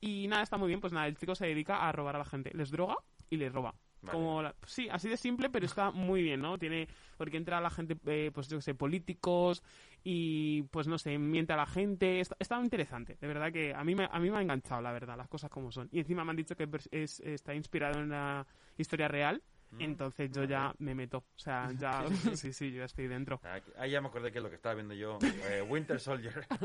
Y 0.00 0.26
nada, 0.28 0.42
está 0.42 0.56
muy 0.56 0.68
bien, 0.68 0.80
pues 0.80 0.92
nada, 0.92 1.06
el 1.06 1.16
chico 1.16 1.34
se 1.34 1.46
dedica 1.46 1.86
a 1.86 1.92
robar 1.92 2.16
a 2.16 2.18
la 2.20 2.24
gente. 2.24 2.50
Les 2.54 2.70
droga 2.70 2.96
y 3.28 3.36
les 3.36 3.52
roba. 3.52 3.74
Vale. 4.02 4.18
Como 4.18 4.42
la- 4.42 4.54
sí, 4.66 4.86
así 4.90 5.08
de 5.08 5.16
simple, 5.16 5.48
pero 5.48 5.64
está 5.64 5.90
muy 5.90 6.22
bien, 6.22 6.40
¿no? 6.42 6.58
Tiene, 6.58 6.86
porque 7.16 7.38
entra 7.38 7.58
la 7.58 7.70
gente, 7.70 7.96
eh, 8.04 8.30
pues 8.34 8.48
yo 8.48 8.60
sé, 8.60 8.74
políticos 8.74 9.62
y 10.02 10.62
pues 10.64 10.86
no 10.86 10.98
sé, 10.98 11.16
miente 11.16 11.54
a 11.54 11.56
la 11.56 11.64
gente. 11.64 12.20
Está, 12.20 12.36
está 12.38 12.60
interesante, 12.60 13.16
de 13.18 13.26
verdad 13.26 13.50
que 13.50 13.72
a 13.74 13.82
mí, 13.82 13.94
me, 13.94 14.06
a 14.10 14.18
mí 14.18 14.30
me 14.30 14.36
ha 14.36 14.42
enganchado, 14.42 14.82
la 14.82 14.92
verdad, 14.92 15.16
las 15.16 15.28
cosas 15.28 15.50
como 15.50 15.72
son. 15.72 15.88
Y 15.90 16.00
encima 16.00 16.22
me 16.22 16.30
han 16.32 16.36
dicho 16.36 16.54
que 16.54 16.68
es, 16.70 16.88
es- 16.92 17.20
está 17.20 17.54
inspirado 17.54 17.98
en 17.98 18.06
una 18.06 18.46
historia 18.76 19.08
real. 19.08 19.42
Entonces 19.78 20.30
yo 20.30 20.44
ya 20.44 20.74
me 20.78 20.94
meto. 20.94 21.18
O 21.18 21.38
sea, 21.38 21.70
ya, 21.78 22.04
sí, 22.34 22.52
sí, 22.52 22.70
yo 22.72 22.78
ya 22.78 22.84
estoy 22.84 23.06
dentro. 23.08 23.40
Ah, 23.44 23.60
ah, 23.78 23.86
ya 23.86 24.00
me 24.00 24.08
acordé 24.08 24.30
que 24.32 24.38
es 24.38 24.44
lo 24.44 24.50
que 24.50 24.56
estaba 24.56 24.74
viendo 24.74 24.94
yo. 24.94 25.18
eh, 25.50 25.62
Winter 25.68 25.98
Soldier. 26.00 26.46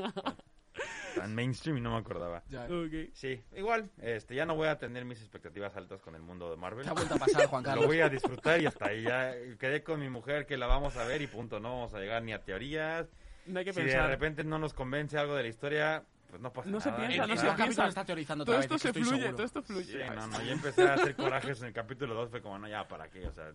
Tan 1.16 1.34
mainstream 1.36 1.78
y 1.78 1.82
no 1.82 1.91
me 1.93 1.97
acordaba. 1.97 2.43
Ok. 2.70 3.10
Sí, 3.14 3.41
igual, 3.58 3.89
este, 3.97 4.36
ya 4.36 4.45
no 4.45 4.56
voy 4.56 4.68
a 4.68 4.78
tener 4.78 5.04
mis 5.06 5.20
expectativas 5.20 5.76
altas 5.76 6.02
con 6.02 6.16
el 6.16 6.22
mundo 6.22 6.50
de 6.52 6.56
Marvel. 6.56 6.84
Te 6.86 6.91
ha 6.91 6.93
vuelto 6.93 7.16
a 7.16 7.18
pasar, 7.18 7.47
Juan 7.47 7.64
Lo 7.64 7.70
Carlos. 7.70 7.88
voy 7.88 8.00
a 8.02 8.10
disfrutar 8.10 8.62
y 8.62 8.68
hasta 8.68 8.86
ahí. 8.88 9.04
Ya 9.04 9.34
quedé 9.58 9.84
con 9.84 10.00
mi 10.00 10.08
mujer 10.10 10.45
que 10.45 10.56
la 10.56 10.68
vamos 10.68 10.95
a 10.97 11.04
ver 11.06 11.22
y 11.22 11.28
punto. 11.28 11.60
No 11.60 11.72
vamos 11.72 11.93
a 11.95 12.00
llegar 12.00 12.22
ni 12.24 12.32
a 12.32 12.43
teorías. 12.43 13.08
No 13.47 13.60
hay 13.60 13.66
que 13.66 13.74
Si 13.74 13.80
de 13.82 13.88
pensar. 13.88 14.08
repente 14.10 14.43
no 14.43 14.60
nos 14.60 14.74
convence 14.74 15.18
algo 15.18 15.36
de 15.36 15.43
la 15.43 15.50
historia, 15.50 16.04
pues 16.30 16.41
no 16.41 16.53
pasa 16.53 16.69
No 16.69 16.80
se 16.80 16.91
nada. 16.91 17.07
piensa, 17.07 17.23
En 17.23 17.30
no 17.30 17.36
se 17.36 17.41
piensa. 17.43 17.57
capítulo 17.57 17.88
está 17.88 18.05
teorizando 18.05 18.45
Todo 18.45 18.55
otra 18.57 18.63
esto 18.65 18.73
vez, 18.75 18.82
se 18.82 18.93
fluye, 18.93 19.09
seguro. 19.21 19.36
todo 19.36 19.45
esto 19.45 19.61
fluye. 19.63 19.91
Sí, 19.91 20.15
no, 20.15 20.27
no, 20.27 20.41
yo 20.43 20.51
empecé 20.51 20.84
a 20.88 20.93
hacer 20.93 21.15
corajes 21.15 21.61
en 21.61 21.67
el 21.67 21.73
capítulo 21.73 22.13
2, 22.13 22.30
fue 22.30 22.41
como, 22.41 22.59
no, 22.59 22.67
ya, 22.67 22.88
¿para 22.88 23.09
qué? 23.09 23.27
O 23.27 23.32
sea, 23.32 23.51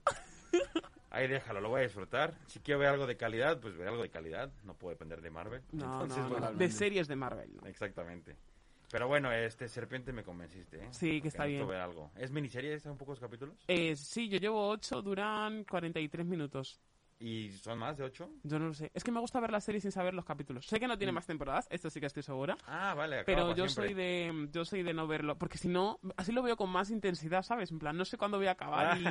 ahí 1.10 1.28
déjalo, 1.28 1.60
lo 1.60 1.68
voy 1.70 1.80
a 1.80 1.84
disfrutar. 1.84 2.34
Si 2.46 2.60
quiero 2.60 2.80
ver 2.80 2.88
algo 2.88 3.06
de 3.06 3.16
calidad, 3.16 3.60
pues 3.60 3.76
ver 3.76 3.88
algo 3.88 4.02
de 4.02 4.10
calidad. 4.10 4.50
No 4.64 4.74
puedo 4.74 4.90
depender 4.94 5.20
de 5.20 5.30
Marvel. 5.30 5.62
No, 5.72 5.84
Entonces, 6.02 6.18
no, 6.24 6.28
bueno, 6.30 6.52
de 6.52 6.70
series 6.70 7.06
de 7.08 7.16
Marvel. 7.16 7.50
¿no? 7.60 7.66
Exactamente. 7.68 8.36
Pero 8.90 9.08
bueno, 9.08 9.32
este 9.32 9.66
Serpiente 9.68 10.12
me 10.12 10.22
convenciste, 10.22 10.84
¿eh? 10.84 10.88
Sí, 10.92 11.20
que 11.20 11.28
está 11.28 11.46
bien. 11.46 11.66
ver 11.66 11.80
algo. 11.80 12.12
¿Es 12.16 12.30
miniserie? 12.30 12.78
¿Son 12.78 12.96
pocos 12.96 13.18
capítulos? 13.18 13.56
Eh, 13.66 13.96
sí, 13.96 14.28
yo 14.28 14.38
llevo 14.38 14.68
8, 14.68 15.02
duran 15.02 15.64
43 15.64 16.24
minutos. 16.26 16.80
¿Y 17.20 17.52
son 17.52 17.78
más 17.78 17.96
de 17.96 18.04
8? 18.04 18.28
Yo 18.42 18.58
no 18.58 18.66
lo 18.66 18.74
sé. 18.74 18.90
Es 18.92 19.04
que 19.04 19.10
me 19.12 19.20
gusta 19.20 19.38
ver 19.40 19.50
la 19.52 19.60
serie 19.60 19.80
sin 19.80 19.92
saber 19.92 20.14
los 20.14 20.24
capítulos. 20.24 20.66
Sé 20.66 20.78
que 20.80 20.88
no 20.88 20.98
tiene 20.98 21.12
más 21.12 21.26
temporadas, 21.26 21.66
esto 21.70 21.88
sí 21.88 22.00
que 22.00 22.06
estoy 22.06 22.22
segura. 22.22 22.56
Ah, 22.66 22.92
vale, 22.94 23.22
Pero 23.24 23.54
yo 23.54 23.68
siempre. 23.68 23.88
soy 23.88 23.94
de 23.94 24.48
yo 24.52 24.64
soy 24.64 24.82
de 24.82 24.92
no 24.92 25.06
verlo, 25.06 25.38
porque 25.38 25.56
si 25.56 25.68
no, 25.68 26.00
así 26.16 26.32
lo 26.32 26.42
veo 26.42 26.56
con 26.56 26.70
más 26.70 26.90
intensidad, 26.90 27.42
¿sabes? 27.42 27.70
En 27.70 27.78
plan, 27.78 27.96
no 27.96 28.04
sé 28.04 28.18
cuándo 28.18 28.36
voy 28.38 28.48
a 28.48 28.52
acabar 28.52 28.98
y, 29.00 29.04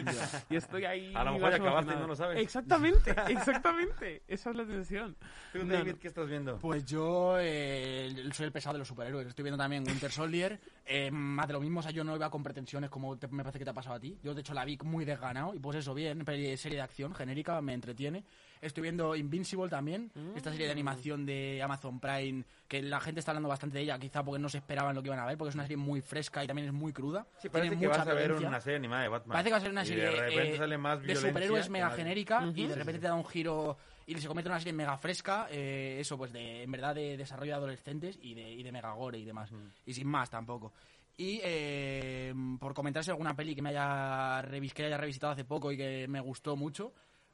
y 0.53 0.55
estoy 0.57 0.85
ahí. 0.85 1.13
A 1.15 1.23
lo 1.23 1.33
mejor 1.33 1.51
ya 1.51 1.55
acabaste 1.57 1.93
y 1.93 1.95
no 1.95 2.07
lo 2.07 2.15
sabes. 2.15 2.39
Exactamente, 2.39 3.15
exactamente. 3.29 4.23
Esa 4.27 4.49
es 4.51 4.55
la 4.57 4.65
tensión. 4.65 5.15
¿Tú, 5.53 5.59
No, 5.65 5.73
David, 5.73 5.93
no. 5.93 5.99
qué 5.99 6.07
estás 6.09 6.27
viendo? 6.27 6.57
Pues 6.59 6.85
yo 6.85 7.35
eh, 7.39 8.13
soy 8.33 8.45
el 8.47 8.51
pesado 8.51 8.73
de 8.73 8.79
los 8.79 8.87
superhéroes. 8.87 9.27
Estoy 9.27 9.43
viendo 9.43 9.57
también 9.57 9.83
Winter 9.87 10.11
Soldier. 10.11 10.59
Eh, 10.85 11.09
más 11.11 11.47
de 11.47 11.53
lo 11.53 11.61
mismo, 11.61 11.79
o 11.79 11.83
sea, 11.83 11.91
yo 11.91 12.03
no 12.03 12.15
iba 12.15 12.29
con 12.29 12.43
pretensiones 12.43 12.89
como 12.89 13.17
te- 13.17 13.27
me 13.29 13.43
parece 13.43 13.59
que 13.59 13.65
te 13.65 13.71
ha 13.71 13.73
pasado 13.73 13.95
a 13.95 13.99
ti. 13.99 14.17
Yo, 14.21 14.33
de 14.33 14.41
hecho, 14.41 14.53
la 14.53 14.65
vi 14.65 14.77
muy 14.83 15.05
desganado. 15.05 15.53
Y 15.55 15.59
pues 15.59 15.77
eso, 15.77 15.93
bien, 15.93 16.25
serie 16.25 16.77
de 16.77 16.81
acción 16.81 17.13
genérica, 17.15 17.61
me 17.61 17.73
entretiene. 17.93 18.23
Estoy 18.61 18.83
viendo 18.83 19.13
Invincible 19.15 19.67
también, 19.69 20.09
esta 20.35 20.49
serie 20.51 20.67
de 20.67 20.71
animación 20.71 21.25
de 21.25 21.61
Amazon 21.61 21.99
Prime, 21.99 22.45
que 22.67 22.81
la 22.81 23.01
gente 23.01 23.19
está 23.19 23.31
hablando 23.31 23.49
bastante 23.49 23.77
de 23.77 23.83
ella, 23.83 23.99
quizá 23.99 24.23
porque 24.23 24.39
no 24.41 24.47
se 24.47 24.59
esperaban 24.59 24.95
lo 24.95 25.01
que 25.03 25.09
iban 25.09 25.19
a 25.19 25.25
ver, 25.25 25.37
porque 25.37 25.49
es 25.49 25.55
una 25.55 25.65
serie 25.65 25.75
muy 25.77 25.99
fresca 26.01 26.41
y 26.43 26.47
también 26.47 26.69
es 26.69 26.73
muy 26.73 26.93
cruda. 26.93 27.27
Sí, 27.41 27.49
Tiene 27.49 27.51
parece 27.51 27.69
que 27.71 27.87
mucha 27.87 27.97
vas 27.97 28.07
a 28.07 28.13
ver 28.13 28.23
violencia. 28.23 28.47
una 28.47 28.61
serie 28.61 28.77
animada 28.77 29.01
de 29.03 29.07
Batman. 29.09 29.33
Parece 29.33 29.49
que 29.49 29.51
va 29.51 29.57
a 29.57 29.61
ser 29.61 29.71
una 29.71 29.83
Y 29.83 29.87
serie 29.87 30.03
de 30.05 30.11
repente 30.11 30.53
eh, 30.53 30.57
sale 30.57 30.77
más 30.77 31.01
de 31.03 31.15
superhéroes 31.15 31.69
mega 31.69 31.85
nadie. 31.89 31.97
genérica 32.03 32.41
y 32.41 32.45
Ujú. 32.45 32.53
de 32.53 32.67
Sí, 32.67 32.73
repente 32.79 32.93
sí. 32.93 33.01
te 33.01 33.07
da 33.07 33.15
un 33.15 33.25
giro 33.25 33.77
y 34.07 34.15
se 34.17 34.27
convierte 34.27 34.47
en 34.47 34.51
una 34.53 34.59
serie 34.59 34.73
mega 34.73 34.97
fresca, 34.97 35.47
eh, 35.51 35.97
eso 35.99 36.17
pues 36.17 36.31
de 36.31 36.63
en 36.63 36.71
verdad 36.71 36.95
de 36.95 37.17
desarrollo 37.17 37.51
de 37.51 37.57
adolescentes 37.57 38.17
y 38.21 38.33
de, 38.33 38.49
y 38.49 38.63
de 38.63 38.71
mega 38.71 38.93
gore 38.93 39.17
y 39.19 39.25
demás. 39.25 39.51
Y 39.85 39.93
sin 39.93 40.07
más 40.07 40.29
tampoco. 40.29 40.71
Y 41.17 41.41
eh, 41.43 42.33
por 42.59 42.73
comentarse 42.73 43.11
alguna 43.11 43.35
peli 43.35 43.53
que 43.55 43.61
me 43.61 43.69
haya, 43.69 44.41
revis 44.41 44.73
que 44.73 44.85
haya 44.85 44.97
revisitado 44.97 45.33
hace 45.33 45.43
poco 45.43 45.69
y 45.71 45.75
que 45.77 46.07
me 46.07 46.19
gustó 46.21 46.55
mucho, 46.55 46.93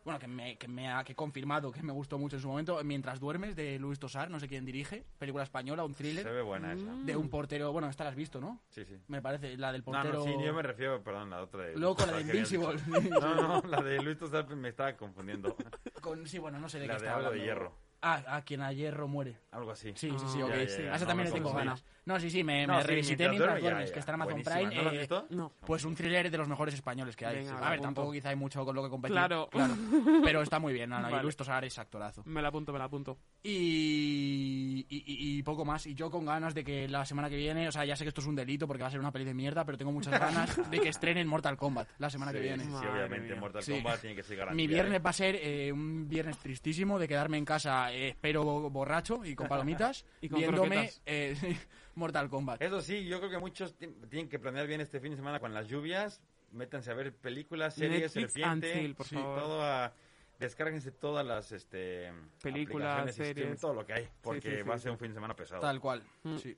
bueno, 0.10 0.20
que 0.20 0.28
me, 0.28 0.58
que 0.58 0.68
me 0.68 0.92
ha 0.92 1.04
que 1.04 1.14
he 1.14 1.16
confirmado 1.16 1.72
que 1.72 1.82
me 1.84 1.92
gustó 1.94 2.18
mucho 2.18 2.36
en 2.36 2.42
su 2.42 2.48
momento, 2.48 2.80
Mientras 2.84 3.20
duermes, 3.20 3.56
de 3.56 3.80
Luis 3.80 4.00
Tosar, 4.00 4.30
no 4.30 4.40
sé 4.40 4.48
quién 4.48 4.66
dirige, 4.66 5.06
película 5.18 5.44
española, 5.44 5.84
un 5.84 5.94
Se 5.94 6.04
thriller, 6.04 6.26
ve 6.32 6.42
buena 6.42 6.74
esa. 6.74 6.92
de 7.04 7.16
un 7.16 7.30
portero, 7.30 7.72
bueno, 7.72 7.90
esta 7.90 8.04
la 8.04 8.10
has 8.12 8.16
visto, 8.16 8.40
¿no? 8.42 8.62
Sí, 8.70 8.84
sí. 8.86 8.98
Me 9.08 9.22
parece, 9.22 9.58
la 9.58 9.72
del 9.72 9.82
No, 9.82 9.86
portero... 9.86 10.14
no, 10.20 10.24
sí, 10.24 10.34
yo 10.44 10.54
me 10.54 10.62
refiero, 10.64 11.04
perdón, 11.04 11.30
la 11.30 11.42
otra 11.42 11.64
de... 11.64 11.78
Luego 11.78 11.96
con 11.96 12.08
la 12.08 12.18
de. 12.18 12.22
Invincible. 12.22 12.76
No, 13.10 13.62
no, 13.62 13.68
la 13.68 13.82
de 13.82 14.02
Luis 14.02 14.18
Tosar 14.18 14.48
me 14.56 14.70
estaba 14.70 14.96
confundiendo. 14.98 15.56
Con, 16.02 16.26
sí, 16.28 16.38
bueno, 16.40 16.60
no 16.60 16.70
sé 16.70 16.80
de 16.80 16.88
La 16.88 16.94
qué 16.96 17.02
de 17.02 17.06
está 17.08 17.16
hablando. 17.18 17.38
de 17.38 17.44
Hierro. 17.46 17.74
Ah, 18.02 18.24
a 18.28 18.42
quien 18.44 18.62
a 18.62 18.72
hierro 18.72 19.08
muere. 19.08 19.38
Algo 19.52 19.72
así. 19.72 19.90
Sí, 19.96 20.10
sí, 20.12 20.26
sí, 20.28 20.40
Ah, 20.42 20.46
ok. 20.46 20.50
ya, 20.52 20.64
ya, 20.64 20.84
ya. 20.86 20.94
A 20.94 20.96
esa 20.96 21.00
No, 21.06 21.08
también 21.08 21.30
no 21.30 21.36
le 21.36 21.42
tengo 21.42 21.54
ganas. 21.54 21.84
No, 22.06 22.20
sí, 22.20 22.30
sí, 22.32 22.44
me, 22.44 22.66
No, 22.66 22.76
me 22.78 22.82
sí, 22.82 22.88
revisité 22.88 23.30
mientras 23.30 23.32
mientras 23.32 23.50
duerme, 23.50 23.62
ya, 23.62 23.70
duermes, 23.70 23.90
ya. 23.90 23.94
que 23.94 24.00
está 24.00 24.12
en 24.12 24.16
Amazon 24.16 24.32
Buenísima. 24.42 24.56
Prime. 24.56 24.76
¿No 24.76 24.82
lo 24.82 24.90
has 24.90 24.96
eh, 24.96 25.00
visto? 25.00 25.28
No. 25.32 25.54
Pues 25.66 25.84
un 25.86 25.96
thriller 25.96 26.32
de 26.32 26.38
los 26.38 26.48
mejores 26.48 26.74
españoles 26.74 27.16
que 27.16 27.26
hay. 27.26 27.36
Venga, 27.38 27.52
a 27.52 27.56
ver, 27.56 27.64
apunto. 27.66 27.82
tampoco 27.84 28.12
quizá 28.14 28.30
hay 28.30 28.36
mucho 28.36 28.66
con 28.66 28.76
lo 28.76 28.84
que 28.84 28.90
competir. 28.90 29.14
Claro. 29.16 29.50
Pero 30.24 30.42
está 30.42 30.60
muy 30.60 30.74
bien, 30.74 30.92
Ana. 30.94 31.10
Y 31.10 31.12
Vale. 31.12 31.24
Luis 31.24 31.36
Tosar 31.36 31.66
es 31.66 31.78
actorazo. 31.78 32.24
Me 32.26 32.42
la 32.42 32.48
apunto, 32.48 32.72
me 32.74 32.80
la 32.80 32.86
apunto. 32.86 33.18
Y, 33.44 34.86
y, 34.90 34.98
y- 34.98 35.38
y 35.40 35.44
poco 35.44 35.66
más. 35.66 35.86
Y 35.88 35.94
yo 35.94 36.10
con 36.10 36.26
ganas 36.26 36.54
de 36.54 36.64
que 36.64 36.88
la 36.88 37.06
semana 37.06 37.30
que 37.30 37.36
viene, 37.36 37.68
o 37.68 37.72
sea, 37.72 37.86
ya 37.86 37.96
sé 37.96 38.04
que 38.06 38.10
esto 38.10 38.22
es 38.22 38.28
un 38.28 38.36
delito 38.36 38.66
porque 38.68 38.82
va 38.82 38.88
a 38.88 38.92
ser 38.92 39.00
una 39.00 39.12
peli 39.12 39.26
de 39.26 39.34
mierda, 39.34 39.66
pero 39.66 39.78
tengo 39.78 39.92
muchas 39.92 40.18
ganas 40.20 40.70
de 40.72 40.80
que 40.80 40.90
estrenen 40.90 41.28
Mortal 41.28 41.58
Kombat 41.58 41.88
la 42.00 42.10
semana 42.10 42.32
que 42.32 42.40
Sí, 42.40 42.44
viene. 42.46 42.64
sí, 42.64 42.70
sí, 42.70 42.74
Madre 42.76 42.92
obviamente 42.92 43.32
mía. 43.34 43.40
Mortal 43.42 43.64
Sí. 43.64 43.74
Kombat 43.74 44.02
tiene 44.02 44.16
que 44.16 44.24
ser 44.24 44.38
garantía. 44.38 44.56
Mi 44.56 44.68
viernes 44.68 44.96
¿eh? 45.00 45.04
va 45.04 45.10
a 45.10 45.14
ser 45.14 45.36
eh, 45.36 45.72
un 45.72 46.08
viernes 46.08 46.38
tristísimo 46.38 46.98
de 46.98 47.08
quedarme 47.08 47.38
en 47.38 47.46
casa, 47.46 47.89
eh, 47.94 48.10
espero 48.10 48.44
bo- 48.44 48.70
borracho 48.70 49.24
y 49.26 49.36
con 49.36 49.48
palomitas, 49.48 50.06
Y 50.22 50.30
con 50.30 50.40
viéndome 50.40 50.92
eh, 51.06 51.36
Mortal 51.96 52.30
Kombat. 52.30 52.62
Eso 52.62 52.82
sí, 52.82 53.06
yo 53.06 53.20
creo 53.20 53.30
que 53.32 53.38
muchos 53.40 53.76
ti- 53.76 53.88
tienen 54.10 54.30
que 54.30 54.40
planear 54.40 54.68
bien 54.68 54.82
este 54.82 55.00
fin 55.00 55.12
de 55.12 55.18
semana 55.18 55.40
con 55.40 55.54
las 55.54 55.68
lluvias. 55.68 56.22
Métanse 56.52 56.90
a 56.92 56.96
ver 56.96 57.14
películas, 57.16 57.76
series, 57.76 58.16
Netflix 58.16 58.34
Serpiente, 58.34 58.94
por 58.96 59.06
sí, 59.06 59.16
favor. 59.16 59.40
todo 59.40 59.62
a- 59.62 59.94
descárguense 60.40 60.92
todas 60.92 61.26
las 61.26 61.52
este, 61.52 62.12
Películas, 62.42 63.14
series. 63.14 63.60
todo 63.60 63.74
lo 63.74 63.86
que 63.86 63.94
hay, 63.94 64.10
porque 64.22 64.52
sí, 64.52 64.56
sí, 64.58 64.62
va 64.64 64.76
a 64.76 64.78
sí. 64.78 64.84
ser 64.84 64.92
un 64.94 64.98
fin 64.98 65.10
de 65.10 65.14
semana 65.16 65.36
pesado. 65.36 65.62
Tal 65.62 65.80
cual. 65.80 66.02
Mm. 66.24 66.38
Sí. 66.38 66.58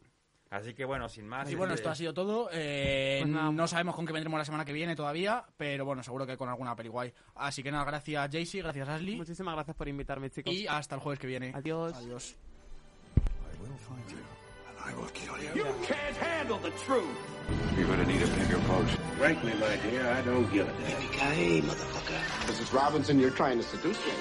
Así 0.52 0.74
que 0.74 0.84
bueno, 0.84 1.08
sin 1.08 1.28
más. 1.28 1.50
Y 1.50 1.56
bueno, 1.56 1.74
esto 1.74 1.90
ha 1.90 1.96
sido 1.96 2.14
todo. 2.14 2.50
Eh, 2.52 3.20
Pues 3.22 3.32
no 3.54 3.68
sabemos 3.68 3.96
con 3.96 4.06
qué 4.06 4.12
vendremos 4.12 4.38
la 4.38 4.44
semana 4.44 4.66
que 4.66 4.74
viene 4.74 4.98
todavía, 4.98 5.46
pero 5.56 5.86
bueno, 5.86 6.04
seguro 6.04 6.28
que 6.28 6.36
con 6.36 6.50
alguna 6.50 6.76
peli 6.76 6.90
guay. 6.90 7.14
Así 7.36 7.64
que 7.64 7.72
nada, 7.72 7.86
gracias 7.86 8.30
Jaycee, 8.30 8.62
gracias 8.62 8.90
Ashley. 8.90 9.16
Muchísimas 9.16 9.56
gracias 9.56 9.78
por 9.78 9.88
invitarme, 9.88 10.30
chicos. 10.30 10.54
Y 10.54 10.68
hasta 10.68 10.96
el 10.96 11.02
jueves 11.02 11.20
que 11.20 11.28
viene. 11.28 11.54
Adiós. 11.56 11.94
Adiós. 11.96 12.36
You 15.56 15.64
can't 15.86 16.18
handle 16.18 16.58
the 16.58 16.72
truth. 16.86 17.06
You're 17.78 17.88
gonna 17.88 18.06
need 18.06 18.22
a 18.22 18.28
bigger 18.28 18.58
boat. 18.68 18.88
Frankly, 19.20 19.54
my 19.54 19.78
dear, 19.90 20.06
I 20.08 20.22
don't 20.24 20.52
give 20.52 20.68
a 20.68 20.72
damn. 20.74 21.02
Yippee-ki-yay, 21.02 21.62
motherfucker. 21.62 22.20
Mrs. 22.48 22.74
Robinson, 22.74 23.20
you're 23.20 23.32
trying 23.36 23.58
to 23.58 23.64
seduce 23.64 23.98
me. 24.06 24.14